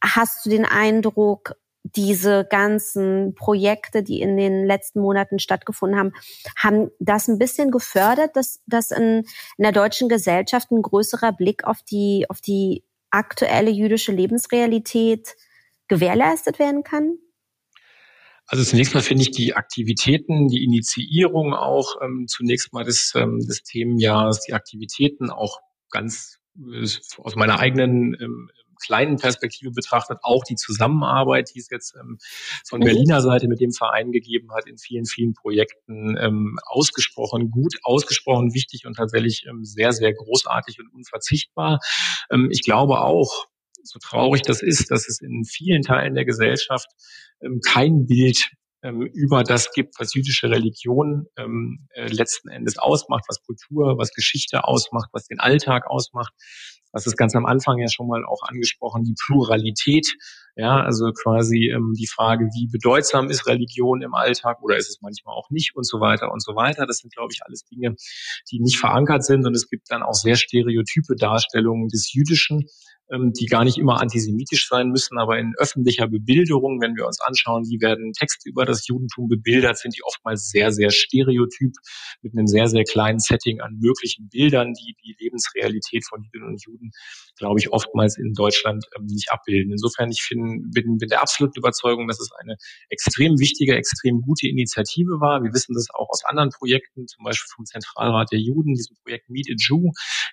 hast 0.00 0.46
du 0.46 0.50
den 0.50 0.64
Eindruck, 0.64 1.56
diese 1.96 2.46
ganzen 2.48 3.34
Projekte, 3.34 4.02
die 4.02 4.20
in 4.20 4.36
den 4.36 4.66
letzten 4.66 5.00
Monaten 5.00 5.38
stattgefunden 5.38 5.98
haben, 5.98 6.12
haben 6.56 6.90
das 6.98 7.28
ein 7.28 7.38
bisschen 7.38 7.70
gefördert, 7.70 8.36
dass, 8.36 8.62
dass 8.66 8.90
in, 8.90 9.24
in 9.56 9.62
der 9.62 9.72
deutschen 9.72 10.08
Gesellschaft 10.08 10.70
ein 10.70 10.82
größerer 10.82 11.32
Blick 11.32 11.64
auf 11.64 11.82
die, 11.82 12.26
auf 12.28 12.40
die 12.40 12.84
aktuelle 13.10 13.70
jüdische 13.70 14.12
Lebensrealität 14.12 15.36
gewährleistet 15.88 16.58
werden 16.58 16.82
kann? 16.82 17.18
Also 18.46 18.62
zunächst 18.64 18.94
mal 18.94 19.02
finde 19.02 19.22
ich 19.22 19.30
die 19.30 19.54
Aktivitäten, 19.54 20.48
die 20.48 20.64
Initiierung 20.64 21.54
auch 21.54 21.96
ähm, 22.02 22.26
zunächst 22.28 22.72
mal 22.72 22.84
des, 22.84 23.12
ähm, 23.14 23.38
des 23.40 23.62
Themenjahres, 23.62 24.40
die 24.40 24.52
Aktivitäten 24.52 25.30
auch 25.30 25.60
ganz 25.90 26.40
äh, 26.58 26.86
aus 27.18 27.36
meiner 27.36 27.58
eigenen 27.58 28.14
ähm, 28.20 28.50
kleinen 28.82 29.16
Perspektive 29.16 29.70
betrachtet, 29.70 30.18
auch 30.22 30.44
die 30.44 30.56
Zusammenarbeit, 30.56 31.50
die 31.54 31.60
es 31.60 31.68
jetzt 31.70 31.94
ähm, 31.96 32.18
von 32.66 32.80
mhm. 32.80 32.84
Berliner 32.84 33.22
Seite 33.22 33.48
mit 33.48 33.60
dem 33.60 33.72
Verein 33.72 34.12
gegeben 34.12 34.52
hat, 34.52 34.66
in 34.66 34.78
vielen, 34.78 35.06
vielen 35.06 35.34
Projekten 35.34 36.16
ähm, 36.18 36.58
ausgesprochen 36.66 37.50
gut, 37.50 37.74
ausgesprochen 37.82 38.54
wichtig 38.54 38.86
und 38.86 38.94
tatsächlich 38.94 39.44
ähm, 39.48 39.64
sehr, 39.64 39.92
sehr 39.92 40.12
großartig 40.12 40.80
und 40.80 40.92
unverzichtbar. 40.92 41.80
Ähm, 42.30 42.48
ich 42.50 42.62
glaube 42.62 43.00
auch, 43.00 43.46
so 43.82 43.98
traurig 43.98 44.42
das 44.42 44.62
ist, 44.62 44.90
dass 44.90 45.08
es 45.08 45.20
in 45.20 45.44
vielen 45.44 45.82
Teilen 45.82 46.14
der 46.14 46.24
Gesellschaft 46.24 46.88
ähm, 47.42 47.60
kein 47.64 48.06
Bild 48.06 48.50
ähm, 48.84 49.02
über 49.02 49.44
das 49.44 49.72
gibt, 49.72 49.98
was 49.98 50.14
jüdische 50.14 50.50
Religion 50.50 51.26
ähm, 51.36 51.88
äh, 51.94 52.06
letzten 52.06 52.48
Endes 52.50 52.78
ausmacht, 52.78 53.24
was 53.28 53.42
Kultur, 53.42 53.98
was 53.98 54.12
Geschichte 54.12 54.64
ausmacht, 54.64 55.10
was 55.12 55.26
den 55.26 55.40
Alltag 55.40 55.86
ausmacht. 55.86 56.32
Was 56.94 57.06
ist 57.06 57.16
ganz 57.16 57.34
am 57.34 57.44
Anfang 57.44 57.78
ja 57.78 57.88
schon 57.88 58.06
mal 58.06 58.24
auch 58.24 58.42
angesprochen, 58.44 59.02
die 59.02 59.16
Pluralität. 59.26 60.06
Ja, 60.56 60.80
also 60.80 61.10
quasi 61.10 61.72
ähm, 61.74 61.94
die 61.98 62.06
Frage, 62.06 62.44
wie 62.54 62.68
bedeutsam 62.68 63.28
ist 63.28 63.48
Religion 63.48 64.02
im 64.02 64.14
Alltag 64.14 64.62
oder 64.62 64.76
ist 64.76 64.88
es 64.88 65.00
manchmal 65.02 65.34
auch 65.34 65.50
nicht 65.50 65.74
und 65.74 65.84
so 65.84 65.98
weiter 65.98 66.30
und 66.30 66.40
so 66.40 66.54
weiter. 66.54 66.86
Das 66.86 66.98
sind, 66.98 67.12
glaube 67.12 67.32
ich, 67.32 67.40
alles 67.44 67.64
Dinge, 67.64 67.96
die 68.52 68.60
nicht 68.60 68.78
verankert 68.78 69.24
sind 69.24 69.44
und 69.44 69.56
es 69.56 69.68
gibt 69.68 69.90
dann 69.90 70.04
auch 70.04 70.14
sehr 70.14 70.36
stereotype 70.36 71.16
Darstellungen 71.16 71.88
des 71.88 72.12
Jüdischen, 72.12 72.68
die 73.10 73.46
gar 73.46 73.64
nicht 73.64 73.76
immer 73.76 74.00
antisemitisch 74.00 74.66
sein 74.68 74.88
müssen, 74.88 75.18
aber 75.18 75.38
in 75.38 75.52
öffentlicher 75.58 76.08
Bebilderung, 76.08 76.80
wenn 76.80 76.96
wir 76.96 77.06
uns 77.06 77.20
anschauen, 77.20 77.64
wie 77.68 77.80
werden 77.80 78.12
Texte 78.12 78.48
über 78.48 78.64
das 78.64 78.86
Judentum 78.86 79.28
bebildert, 79.28 79.78
sind 79.78 79.94
die 79.96 80.02
oftmals 80.02 80.48
sehr, 80.48 80.72
sehr 80.72 80.90
stereotyp 80.90 81.72
mit 82.22 82.32
einem 82.32 82.46
sehr, 82.46 82.66
sehr 82.66 82.84
kleinen 82.84 83.18
Setting 83.18 83.60
an 83.60 83.76
möglichen 83.78 84.28
Bildern, 84.30 84.72
die 84.72 84.96
die 85.04 85.14
Lebensrealität 85.18 86.06
von 86.08 86.22
Jüdinnen 86.22 86.48
und 86.48 86.64
Juden, 86.64 86.92
glaube 87.36 87.60
ich, 87.60 87.70
oftmals 87.70 88.16
in 88.16 88.32
Deutschland 88.32 88.86
ähm, 88.96 89.04
nicht 89.04 89.30
abbilden. 89.30 89.72
Insofern 89.72 90.10
ich 90.10 90.22
find, 90.22 90.72
bin, 90.72 90.96
bin 90.96 91.08
der 91.08 91.20
absoluten 91.20 91.58
Überzeugung, 91.58 92.08
dass 92.08 92.20
es 92.20 92.30
eine 92.32 92.56
extrem 92.88 93.38
wichtige, 93.38 93.76
extrem 93.76 94.22
gute 94.22 94.48
Initiative 94.48 95.20
war. 95.20 95.42
Wir 95.42 95.52
wissen 95.52 95.74
das 95.74 95.88
auch 95.92 96.08
aus 96.08 96.24
anderen 96.24 96.50
Projekten, 96.50 97.06
zum 97.06 97.24
Beispiel 97.24 97.50
vom 97.54 97.66
Zentralrat 97.66 98.32
der 98.32 98.40
Juden, 98.40 98.74
diesem 98.74 98.96
Projekt 99.02 99.28
Meet 99.28 99.50
a 99.50 99.54
Jew, 99.58 99.90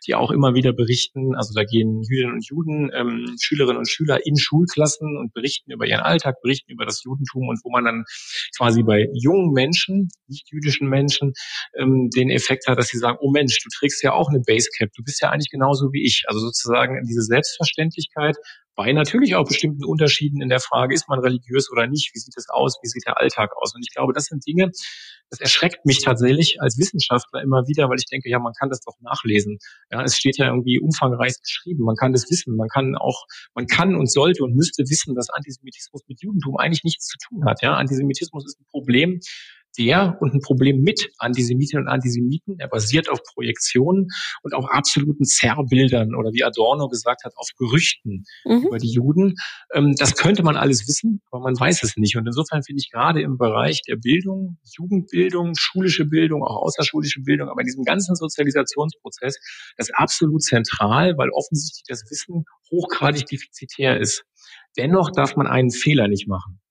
die 0.07 0.15
auch 0.15 0.31
immer 0.31 0.53
wieder 0.53 0.71
berichten. 0.71 1.35
Also 1.35 1.53
da 1.53 1.63
gehen 1.63 2.01
Jüdinnen 2.03 2.33
und 2.33 2.47
Juden 2.47 2.60
Juden, 2.61 2.91
ähm, 2.93 3.35
Schülerinnen 3.39 3.77
und 3.77 3.89
Schüler 3.89 4.25
in 4.25 4.37
Schulklassen 4.37 5.17
und 5.17 5.33
berichten 5.33 5.71
über 5.71 5.85
ihren 5.85 6.01
Alltag, 6.01 6.35
berichten 6.41 6.71
über 6.71 6.85
das 6.85 7.03
Judentum 7.03 7.47
und 7.47 7.59
wo 7.63 7.71
man 7.71 7.85
dann 7.85 8.03
quasi 8.57 8.83
bei 8.83 9.07
jungen 9.13 9.51
Menschen, 9.53 10.09
nicht 10.27 10.51
jüdischen 10.51 10.87
Menschen, 10.87 11.33
ähm, 11.77 12.09
den 12.15 12.29
Effekt 12.29 12.67
hat, 12.67 12.77
dass 12.77 12.87
sie 12.87 12.97
sagen, 12.97 13.17
oh 13.21 13.31
Mensch, 13.31 13.59
du 13.63 13.69
trägst 13.69 14.03
ja 14.03 14.13
auch 14.13 14.29
eine 14.29 14.41
Basecap, 14.45 14.89
du 14.95 15.03
bist 15.03 15.21
ja 15.21 15.29
eigentlich 15.29 15.49
genauso 15.49 15.91
wie 15.91 16.05
ich. 16.05 16.23
Also 16.27 16.39
sozusagen 16.39 17.01
diese 17.07 17.21
Selbstverständlichkeit 17.21 18.37
bei 18.81 18.91
natürlich 18.93 19.35
auch 19.35 19.47
bestimmten 19.47 19.85
Unterschieden 19.85 20.41
in 20.41 20.49
der 20.49 20.59
Frage, 20.59 20.95
ist 20.95 21.07
man 21.07 21.19
religiös 21.19 21.71
oder 21.71 21.85
nicht, 21.85 22.15
wie 22.15 22.19
sieht 22.19 22.35
es 22.35 22.49
aus, 22.49 22.79
wie 22.81 22.87
sieht 22.87 23.05
der 23.05 23.19
Alltag 23.19 23.51
aus. 23.55 23.75
Und 23.75 23.83
ich 23.85 23.93
glaube, 23.93 24.11
das 24.11 24.25
sind 24.25 24.43
Dinge, 24.47 24.71
das 25.29 25.39
erschreckt 25.39 25.85
mich 25.85 26.01
tatsächlich 26.03 26.59
als 26.59 26.79
Wissenschaftler 26.79 27.43
immer 27.43 27.67
wieder, 27.67 27.89
weil 27.89 27.99
ich 27.99 28.07
denke, 28.07 28.27
ja, 28.27 28.39
man 28.39 28.53
kann 28.53 28.69
das 28.69 28.81
doch 28.81 28.99
nachlesen. 29.01 29.59
Ja, 29.91 30.01
es 30.03 30.17
steht 30.17 30.39
ja 30.39 30.47
irgendwie 30.47 30.79
umfangreich 30.79 31.39
geschrieben. 31.39 31.83
Man 31.83 31.95
kann 31.95 32.11
das 32.11 32.27
wissen. 32.31 32.55
Man 32.55 32.69
kann 32.69 32.95
auch, 32.95 33.27
man 33.53 33.67
kann 33.67 33.95
und 33.95 34.11
sollte 34.11 34.43
und 34.43 34.55
müsste 34.55 34.81
wissen, 34.89 35.13
dass 35.13 35.29
Antisemitismus 35.29 36.01
mit 36.07 36.23
Judentum 36.23 36.57
eigentlich 36.57 36.83
nichts 36.83 37.05
zu 37.05 37.19
tun 37.19 37.45
hat. 37.45 37.61
Ja, 37.61 37.75
Antisemitismus 37.75 38.45
ist 38.47 38.59
ein 38.59 38.65
Problem, 38.65 39.19
der 39.77 40.17
und 40.19 40.33
ein 40.33 40.41
Problem 40.41 40.81
mit 40.81 41.09
Antisemitinnen 41.17 41.85
und 41.85 41.91
Antisemiten. 41.91 42.59
Er 42.59 42.67
basiert 42.67 43.09
auf 43.09 43.19
Projektionen 43.23 44.07
und 44.43 44.53
auf 44.53 44.65
absoluten 44.69 45.25
Zerrbildern 45.25 46.15
oder 46.15 46.31
wie 46.33 46.43
Adorno 46.43 46.87
gesagt 46.89 47.23
hat, 47.23 47.33
auf 47.35 47.47
Gerüchten 47.57 48.25
mhm. 48.45 48.65
über 48.67 48.77
die 48.77 48.91
Juden. 48.91 49.35
Ähm, 49.73 49.95
das 49.97 50.15
könnte 50.15 50.43
man 50.43 50.57
alles 50.57 50.87
wissen, 50.87 51.21
aber 51.31 51.43
man 51.43 51.59
weiß 51.59 51.83
es 51.83 51.97
nicht. 51.97 52.15
Und 52.17 52.25
insofern 52.25 52.63
finde 52.63 52.81
ich 52.81 52.91
gerade 52.91 53.21
im 53.21 53.37
Bereich 53.37 53.81
der 53.87 53.95
Bildung, 53.95 54.57
Jugendbildung, 54.77 55.53
schulische 55.57 56.05
Bildung, 56.05 56.43
auch 56.43 56.63
außerschulische 56.63 57.21
Bildung, 57.21 57.49
aber 57.49 57.61
in 57.61 57.67
diesem 57.67 57.83
ganzen 57.83 58.15
Sozialisationsprozess 58.15 59.39
das 59.77 59.89
absolut 59.91 60.41
zentral, 60.43 61.17
weil 61.17 61.29
offensichtlich 61.29 61.83
das 61.87 62.03
Wissen 62.09 62.45
hochgradig 62.71 63.25
defizitär 63.25 63.99
ist. 63.99 64.23
Dennoch 64.77 65.11
darf 65.11 65.35
man 65.35 65.47
einen 65.47 65.71
Fehler 65.71 66.07
nicht 66.07 66.27
machen. 66.27 66.61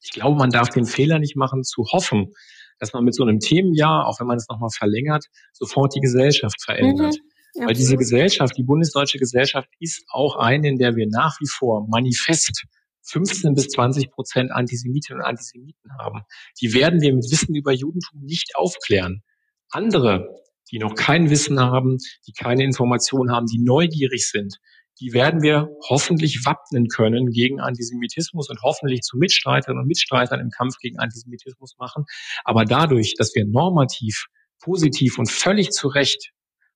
Ich 0.00 0.12
glaube, 0.12 0.36
man 0.36 0.50
darf 0.50 0.68
den 0.68 0.86
Fehler 0.86 1.18
nicht 1.18 1.36
machen, 1.36 1.64
zu 1.64 1.84
hoffen, 1.92 2.32
dass 2.78 2.92
man 2.92 3.04
mit 3.04 3.14
so 3.14 3.22
einem 3.22 3.38
Themenjahr, 3.38 4.06
auch 4.06 4.18
wenn 4.20 4.26
man 4.26 4.36
es 4.36 4.48
nochmal 4.48 4.70
verlängert, 4.76 5.26
sofort 5.52 5.94
die 5.94 6.00
Gesellschaft 6.00 6.62
verändert. 6.64 7.16
Mhm, 7.54 7.66
Weil 7.66 7.74
diese 7.74 7.96
Gesellschaft, 7.96 8.56
die 8.56 8.64
bundesdeutsche 8.64 9.18
Gesellschaft, 9.18 9.68
ist 9.78 10.04
auch 10.08 10.36
eine, 10.36 10.68
in 10.68 10.78
der 10.78 10.96
wir 10.96 11.06
nach 11.08 11.38
wie 11.40 11.48
vor 11.48 11.86
manifest 11.88 12.64
15 13.04 13.54
bis 13.54 13.68
20 13.68 14.10
Prozent 14.10 14.50
Antisemitinnen 14.52 15.20
und 15.20 15.26
Antisemiten 15.26 15.90
haben. 15.98 16.22
Die 16.60 16.72
werden 16.72 17.00
wir 17.00 17.12
mit 17.14 17.30
Wissen 17.30 17.54
über 17.54 17.72
Judentum 17.72 18.20
nicht 18.22 18.56
aufklären. 18.56 19.22
Andere, 19.70 20.42
die 20.70 20.78
noch 20.78 20.94
kein 20.94 21.30
Wissen 21.30 21.60
haben, 21.60 21.98
die 22.26 22.32
keine 22.32 22.64
Informationen 22.64 23.32
haben, 23.32 23.46
die 23.46 23.58
neugierig 23.58 24.28
sind, 24.28 24.56
die 25.00 25.12
werden 25.12 25.42
wir 25.42 25.68
hoffentlich 25.88 26.44
wappnen 26.44 26.88
können 26.88 27.30
gegen 27.30 27.60
Antisemitismus 27.60 28.50
und 28.50 28.60
hoffentlich 28.62 29.00
zu 29.02 29.16
Mitstreiterinnen 29.16 29.82
und 29.82 29.88
Mitstreitern 29.88 30.40
im 30.40 30.50
Kampf 30.50 30.76
gegen 30.80 30.98
Antisemitismus 30.98 31.76
machen. 31.78 32.04
Aber 32.44 32.64
dadurch, 32.64 33.14
dass 33.16 33.34
wir 33.34 33.46
normativ, 33.46 34.26
positiv 34.60 35.18
und 35.18 35.30
völlig 35.30 35.70
zu 35.70 35.88
Recht 35.88 36.32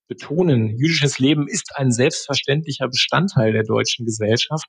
betonen, 0.07 0.77
jüdisches 0.77 1.19
Leben 1.19 1.47
ist 1.47 1.71
ein 1.75 1.91
selbstverständlicher 1.91 2.87
Bestandteil 2.87 3.53
der 3.53 3.63
deutschen 3.63 4.05
Gesellschaft, 4.05 4.67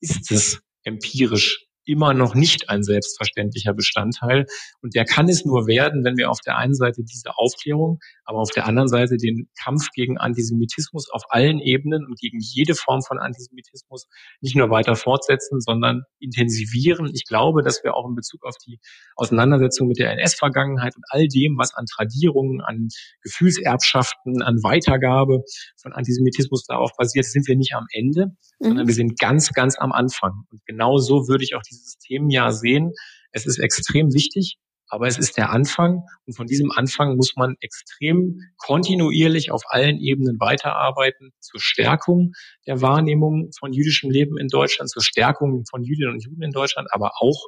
ist 0.00 0.30
es 0.30 0.60
empirisch 0.84 1.69
immer 1.84 2.14
noch 2.14 2.34
nicht 2.34 2.68
ein 2.68 2.82
selbstverständlicher 2.82 3.74
Bestandteil. 3.74 4.46
Und 4.82 4.94
der 4.94 5.04
kann 5.04 5.28
es 5.28 5.44
nur 5.44 5.66
werden, 5.66 6.04
wenn 6.04 6.16
wir 6.16 6.30
auf 6.30 6.40
der 6.40 6.56
einen 6.56 6.74
Seite 6.74 7.02
diese 7.02 7.36
Aufklärung, 7.36 7.98
aber 8.24 8.38
auf 8.38 8.50
der 8.50 8.66
anderen 8.66 8.88
Seite 8.88 9.16
den 9.16 9.48
Kampf 9.62 9.88
gegen 9.94 10.18
Antisemitismus 10.18 11.10
auf 11.10 11.22
allen 11.30 11.58
Ebenen 11.58 12.06
und 12.06 12.18
gegen 12.18 12.38
jede 12.40 12.74
Form 12.74 13.02
von 13.02 13.18
Antisemitismus 13.18 14.06
nicht 14.40 14.56
nur 14.56 14.70
weiter 14.70 14.94
fortsetzen, 14.94 15.60
sondern 15.60 16.02
intensivieren. 16.18 17.10
Ich 17.12 17.24
glaube, 17.24 17.62
dass 17.62 17.82
wir 17.82 17.94
auch 17.94 18.08
in 18.08 18.14
Bezug 18.14 18.44
auf 18.44 18.56
die 18.64 18.78
Auseinandersetzung 19.16 19.88
mit 19.88 19.98
der 19.98 20.12
NS-Vergangenheit 20.12 20.96
und 20.96 21.04
all 21.08 21.26
dem, 21.26 21.56
was 21.58 21.74
an 21.74 21.86
Tradierungen, 21.86 22.60
an 22.60 22.88
Gefühlserbschaften, 23.22 24.42
an 24.42 24.62
Weitergabe 24.62 25.42
von 25.80 25.92
Antisemitismus 25.92 26.64
darauf 26.64 26.92
basiert, 26.96 27.24
sind 27.24 27.48
wir 27.48 27.56
nicht 27.56 27.74
am 27.74 27.86
Ende, 27.92 28.26
mhm. 28.58 28.66
sondern 28.66 28.86
wir 28.86 28.94
sind 28.94 29.18
ganz, 29.18 29.52
ganz 29.52 29.78
am 29.78 29.92
Anfang. 29.92 30.44
Und 30.50 30.64
genau 30.66 30.98
so 30.98 31.28
würde 31.28 31.44
ich 31.44 31.54
auch 31.54 31.62
dieses 31.70 31.98
Themenjahr 31.98 32.52
sehen. 32.52 32.92
Es 33.32 33.46
ist 33.46 33.58
extrem 33.58 34.12
wichtig, 34.12 34.58
aber 34.88 35.06
es 35.06 35.18
ist 35.18 35.36
der 35.36 35.50
Anfang 35.50 36.02
und 36.26 36.36
von 36.36 36.46
diesem 36.46 36.72
Anfang 36.72 37.16
muss 37.16 37.36
man 37.36 37.54
extrem 37.60 38.40
kontinuierlich 38.56 39.52
auf 39.52 39.62
allen 39.68 39.98
Ebenen 39.98 40.40
weiterarbeiten 40.40 41.32
zur 41.38 41.60
Stärkung 41.60 42.32
der 42.66 42.82
Wahrnehmung 42.82 43.50
von 43.56 43.72
jüdischem 43.72 44.10
Leben 44.10 44.36
in 44.36 44.48
Deutschland, 44.48 44.90
zur 44.90 45.02
Stärkung 45.02 45.64
von 45.70 45.84
Jüdinnen 45.84 46.14
und 46.14 46.24
Juden 46.24 46.42
in 46.42 46.50
Deutschland, 46.50 46.88
aber 46.92 47.12
auch 47.20 47.46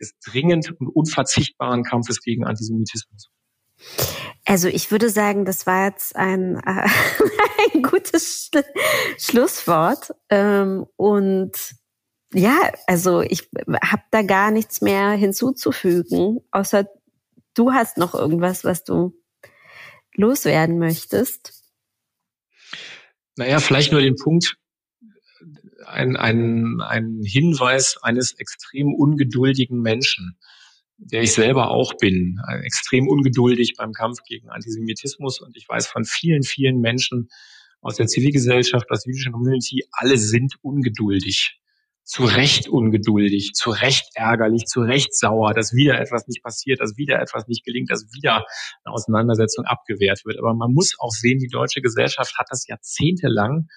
des 0.00 0.14
dringend 0.24 0.70
und 0.78 0.88
unverzichtbaren 0.88 1.82
Kampfes 1.82 2.20
gegen 2.20 2.44
Antisemitismus. 2.44 3.28
Also 4.44 4.68
ich 4.68 4.90
würde 4.90 5.10
sagen, 5.10 5.44
das 5.44 5.66
war 5.66 5.86
jetzt 5.86 6.14
ein, 6.14 6.56
äh, 6.56 6.88
ein 7.74 7.82
gutes 7.82 8.50
Sch 8.54 8.62
Schlusswort. 9.18 10.12
Ähm, 10.28 10.86
und 10.96 11.52
ja, 12.34 12.72
also 12.86 13.20
ich 13.22 13.48
habe 13.82 14.02
da 14.10 14.22
gar 14.22 14.50
nichts 14.50 14.80
mehr 14.80 15.12
hinzuzufügen, 15.12 16.40
außer 16.50 16.88
du 17.54 17.72
hast 17.72 17.98
noch 17.98 18.14
irgendwas, 18.14 18.64
was 18.64 18.84
du 18.84 19.14
loswerden 20.14 20.78
möchtest. 20.78 21.62
Naja, 23.36 23.58
vielleicht 23.58 23.92
nur 23.92 24.00
den 24.00 24.16
Punkt, 24.16 24.56
ein, 25.86 26.16
ein, 26.16 26.80
ein 26.80 27.20
Hinweis 27.24 27.96
eines 28.02 28.32
extrem 28.38 28.94
ungeduldigen 28.94 29.80
Menschen 29.80 30.38
der 30.98 31.22
ich 31.22 31.32
selber 31.32 31.70
auch 31.70 31.94
bin, 31.94 32.40
extrem 32.62 33.08
ungeduldig 33.08 33.74
beim 33.76 33.92
Kampf 33.92 34.18
gegen 34.26 34.48
Antisemitismus. 34.48 35.40
Und 35.40 35.56
ich 35.56 35.68
weiß 35.68 35.86
von 35.86 36.04
vielen, 36.04 36.42
vielen 36.42 36.80
Menschen 36.80 37.28
aus 37.80 37.96
der 37.96 38.06
Zivilgesellschaft, 38.06 38.90
aus 38.90 39.02
der 39.02 39.12
jüdischen 39.12 39.32
Community, 39.32 39.84
alle 39.90 40.16
sind 40.16 40.54
ungeduldig. 40.62 41.60
Zu 42.04 42.24
Recht 42.24 42.68
ungeduldig, 42.68 43.52
zu 43.54 43.70
Recht 43.70 44.10
ärgerlich, 44.14 44.66
zu 44.66 44.82
Recht 44.82 45.16
sauer, 45.16 45.54
dass 45.54 45.72
wieder 45.72 45.98
etwas 46.00 46.26
nicht 46.28 46.42
passiert, 46.42 46.80
dass 46.80 46.96
wieder 46.96 47.20
etwas 47.20 47.48
nicht 47.48 47.64
gelingt, 47.64 47.90
dass 47.90 48.06
wieder 48.12 48.44
eine 48.84 48.94
Auseinandersetzung 48.94 49.64
abgewehrt 49.64 50.20
wird. 50.24 50.38
Aber 50.38 50.54
man 50.54 50.72
muss 50.72 50.94
auch 50.98 51.10
sehen, 51.10 51.38
die 51.38 51.48
deutsche 51.48 51.80
Gesellschaft 51.80 52.36
hat 52.38 52.46
das 52.50 52.66
jahrzehntelang 52.66 53.68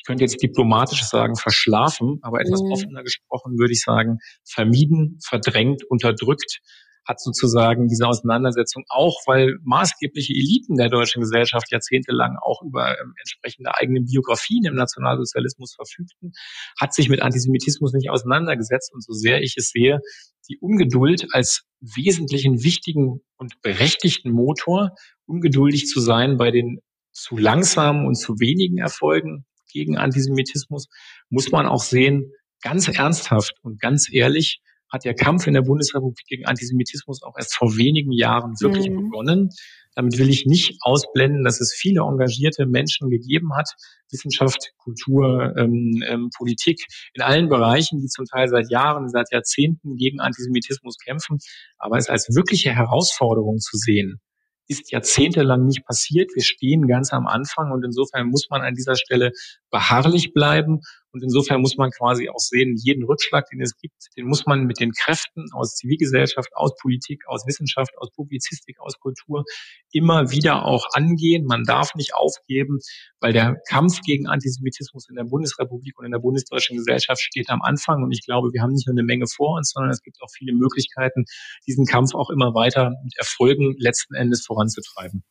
ich 0.00 0.04
könnte 0.04 0.24
jetzt 0.24 0.42
diplomatisch 0.42 1.02
sagen, 1.02 1.36
verschlafen, 1.36 2.20
aber 2.22 2.40
etwas 2.40 2.62
mhm. 2.62 2.72
offener 2.72 3.02
gesprochen 3.02 3.58
würde 3.58 3.72
ich 3.72 3.82
sagen, 3.82 4.18
vermieden, 4.44 5.18
verdrängt, 5.22 5.84
unterdrückt, 5.84 6.60
hat 7.04 7.20
sozusagen 7.20 7.88
diese 7.88 8.06
Auseinandersetzung 8.06 8.84
auch, 8.88 9.20
weil 9.26 9.58
maßgebliche 9.62 10.32
Eliten 10.32 10.76
der 10.76 10.88
deutschen 10.88 11.20
Gesellschaft 11.20 11.70
jahrzehntelang 11.70 12.36
auch 12.42 12.62
über 12.62 12.90
ähm, 13.00 13.14
entsprechende 13.18 13.74
eigene 13.74 14.00
Biografien 14.02 14.64
im 14.64 14.74
Nationalsozialismus 14.74 15.74
verfügten, 15.74 16.32
hat 16.78 16.94
sich 16.94 17.08
mit 17.08 17.22
Antisemitismus 17.22 17.92
nicht 17.92 18.10
auseinandergesetzt. 18.10 18.92
Und 18.92 19.02
so 19.02 19.12
sehr 19.12 19.42
ich 19.42 19.54
es 19.56 19.70
sehe, 19.70 20.00
die 20.48 20.58
Ungeduld 20.58 21.26
als 21.32 21.62
wesentlichen, 21.80 22.62
wichtigen 22.62 23.20
und 23.36 23.60
berechtigten 23.62 24.30
Motor, 24.30 24.90
ungeduldig 25.26 25.86
zu 25.86 26.00
sein 26.00 26.36
bei 26.36 26.50
den 26.50 26.80
zu 27.12 27.36
langsamen 27.36 28.06
und 28.06 28.14
zu 28.14 28.38
wenigen 28.38 28.78
Erfolgen, 28.78 29.46
gegen 29.72 29.96
Antisemitismus, 29.96 30.88
muss 31.28 31.50
man 31.50 31.66
auch 31.66 31.82
sehen, 31.82 32.32
ganz 32.62 32.88
ernsthaft 32.88 33.54
und 33.62 33.80
ganz 33.80 34.12
ehrlich, 34.12 34.60
hat 34.90 35.04
der 35.04 35.14
Kampf 35.14 35.46
in 35.46 35.54
der 35.54 35.62
Bundesrepublik 35.62 36.26
gegen 36.26 36.46
Antisemitismus 36.46 37.22
auch 37.22 37.36
erst 37.36 37.54
vor 37.54 37.76
wenigen 37.76 38.12
Jahren 38.12 38.54
wirklich 38.60 38.90
mhm. 38.90 39.04
begonnen. 39.04 39.50
Damit 39.94 40.18
will 40.18 40.28
ich 40.28 40.46
nicht 40.46 40.78
ausblenden, 40.82 41.44
dass 41.44 41.60
es 41.60 41.74
viele 41.74 42.02
engagierte 42.02 42.66
Menschen 42.66 43.10
gegeben 43.10 43.54
hat, 43.56 43.70
Wissenschaft, 44.10 44.72
Kultur, 44.78 45.54
ähm, 45.56 46.02
ähm, 46.06 46.30
Politik, 46.36 46.86
in 47.14 47.22
allen 47.22 47.48
Bereichen, 47.48 48.00
die 48.00 48.06
zum 48.06 48.24
Teil 48.24 48.48
seit 48.48 48.70
Jahren, 48.70 49.08
seit 49.08 49.32
Jahrzehnten 49.32 49.96
gegen 49.96 50.20
Antisemitismus 50.20 50.96
kämpfen. 50.98 51.38
Aber 51.78 51.96
es 51.96 52.08
als 52.08 52.34
wirkliche 52.34 52.70
Herausforderung 52.70 53.58
zu 53.58 53.76
sehen, 53.76 54.20
ist 54.68 54.92
jahrzehntelang 54.92 55.66
nicht 55.66 55.84
passiert. 55.84 56.30
Wir 56.34 56.44
stehen 56.44 56.86
ganz 56.86 57.12
am 57.12 57.26
Anfang 57.26 57.72
und 57.72 57.84
insofern 57.84 58.28
muss 58.28 58.46
man 58.50 58.62
an 58.62 58.74
dieser 58.74 58.94
Stelle 58.94 59.32
beharrlich 59.70 60.32
bleiben 60.32 60.80
und 61.12 61.22
insofern 61.22 61.60
muss 61.60 61.76
man 61.76 61.90
quasi 61.90 62.28
auch 62.28 62.38
sehen, 62.38 62.76
jeden 62.76 63.04
Rückschlag, 63.04 63.46
den 63.50 63.60
es 63.60 63.76
gibt, 63.76 63.94
den 64.16 64.26
muss 64.26 64.46
man 64.46 64.64
mit 64.64 64.78
den 64.78 64.92
Kräften 64.92 65.46
aus 65.52 65.74
Zivilgesellschaft, 65.74 66.50
aus 66.54 66.76
Politik, 66.76 67.24
aus 67.26 67.46
Wissenschaft, 67.46 67.92
aus 67.98 68.10
Publizistik, 68.12 68.78
aus 68.80 68.98
Kultur 68.98 69.44
immer 69.92 70.30
wieder 70.30 70.64
auch 70.64 70.86
angehen. 70.92 71.44
Man 71.46 71.64
darf 71.64 71.94
nicht 71.94 72.14
aufgeben, 72.14 72.78
weil 73.20 73.32
der 73.32 73.56
Kampf 73.68 74.00
gegen 74.02 74.28
Antisemitismus 74.28 75.08
in 75.08 75.16
der 75.16 75.24
Bundesrepublik 75.24 75.98
und 75.98 76.04
in 76.04 76.12
der 76.12 76.20
bundesdeutschen 76.20 76.76
Gesellschaft 76.76 77.20
steht 77.20 77.50
am 77.50 77.62
Anfang. 77.62 78.02
Und 78.02 78.12
ich 78.12 78.24
glaube, 78.24 78.52
wir 78.52 78.62
haben 78.62 78.72
nicht 78.72 78.86
nur 78.86 78.94
eine 78.94 79.02
Menge 79.02 79.26
vor 79.26 79.56
uns, 79.56 79.70
sondern 79.70 79.90
es 79.90 80.02
gibt 80.02 80.22
auch 80.22 80.30
viele 80.30 80.54
Möglichkeiten, 80.54 81.24
diesen 81.66 81.86
Kampf 81.86 82.14
auch 82.14 82.30
immer 82.30 82.54
weiter 82.54 82.92
mit 83.02 83.16
Erfolgen 83.18 83.74
letzten 83.78 84.14
Endes 84.14 84.46
voranzutreiben. 84.46 85.24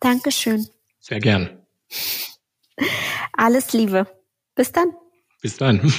Dankeschön. 0.00 0.68
Sehr 1.00 1.18
gern. 1.18 1.66
Alles 3.32 3.72
Liebe. 3.72 4.06
Bis 4.56 4.72
dann. 4.72 4.96
Bis 5.42 5.56
dann. 5.58 5.92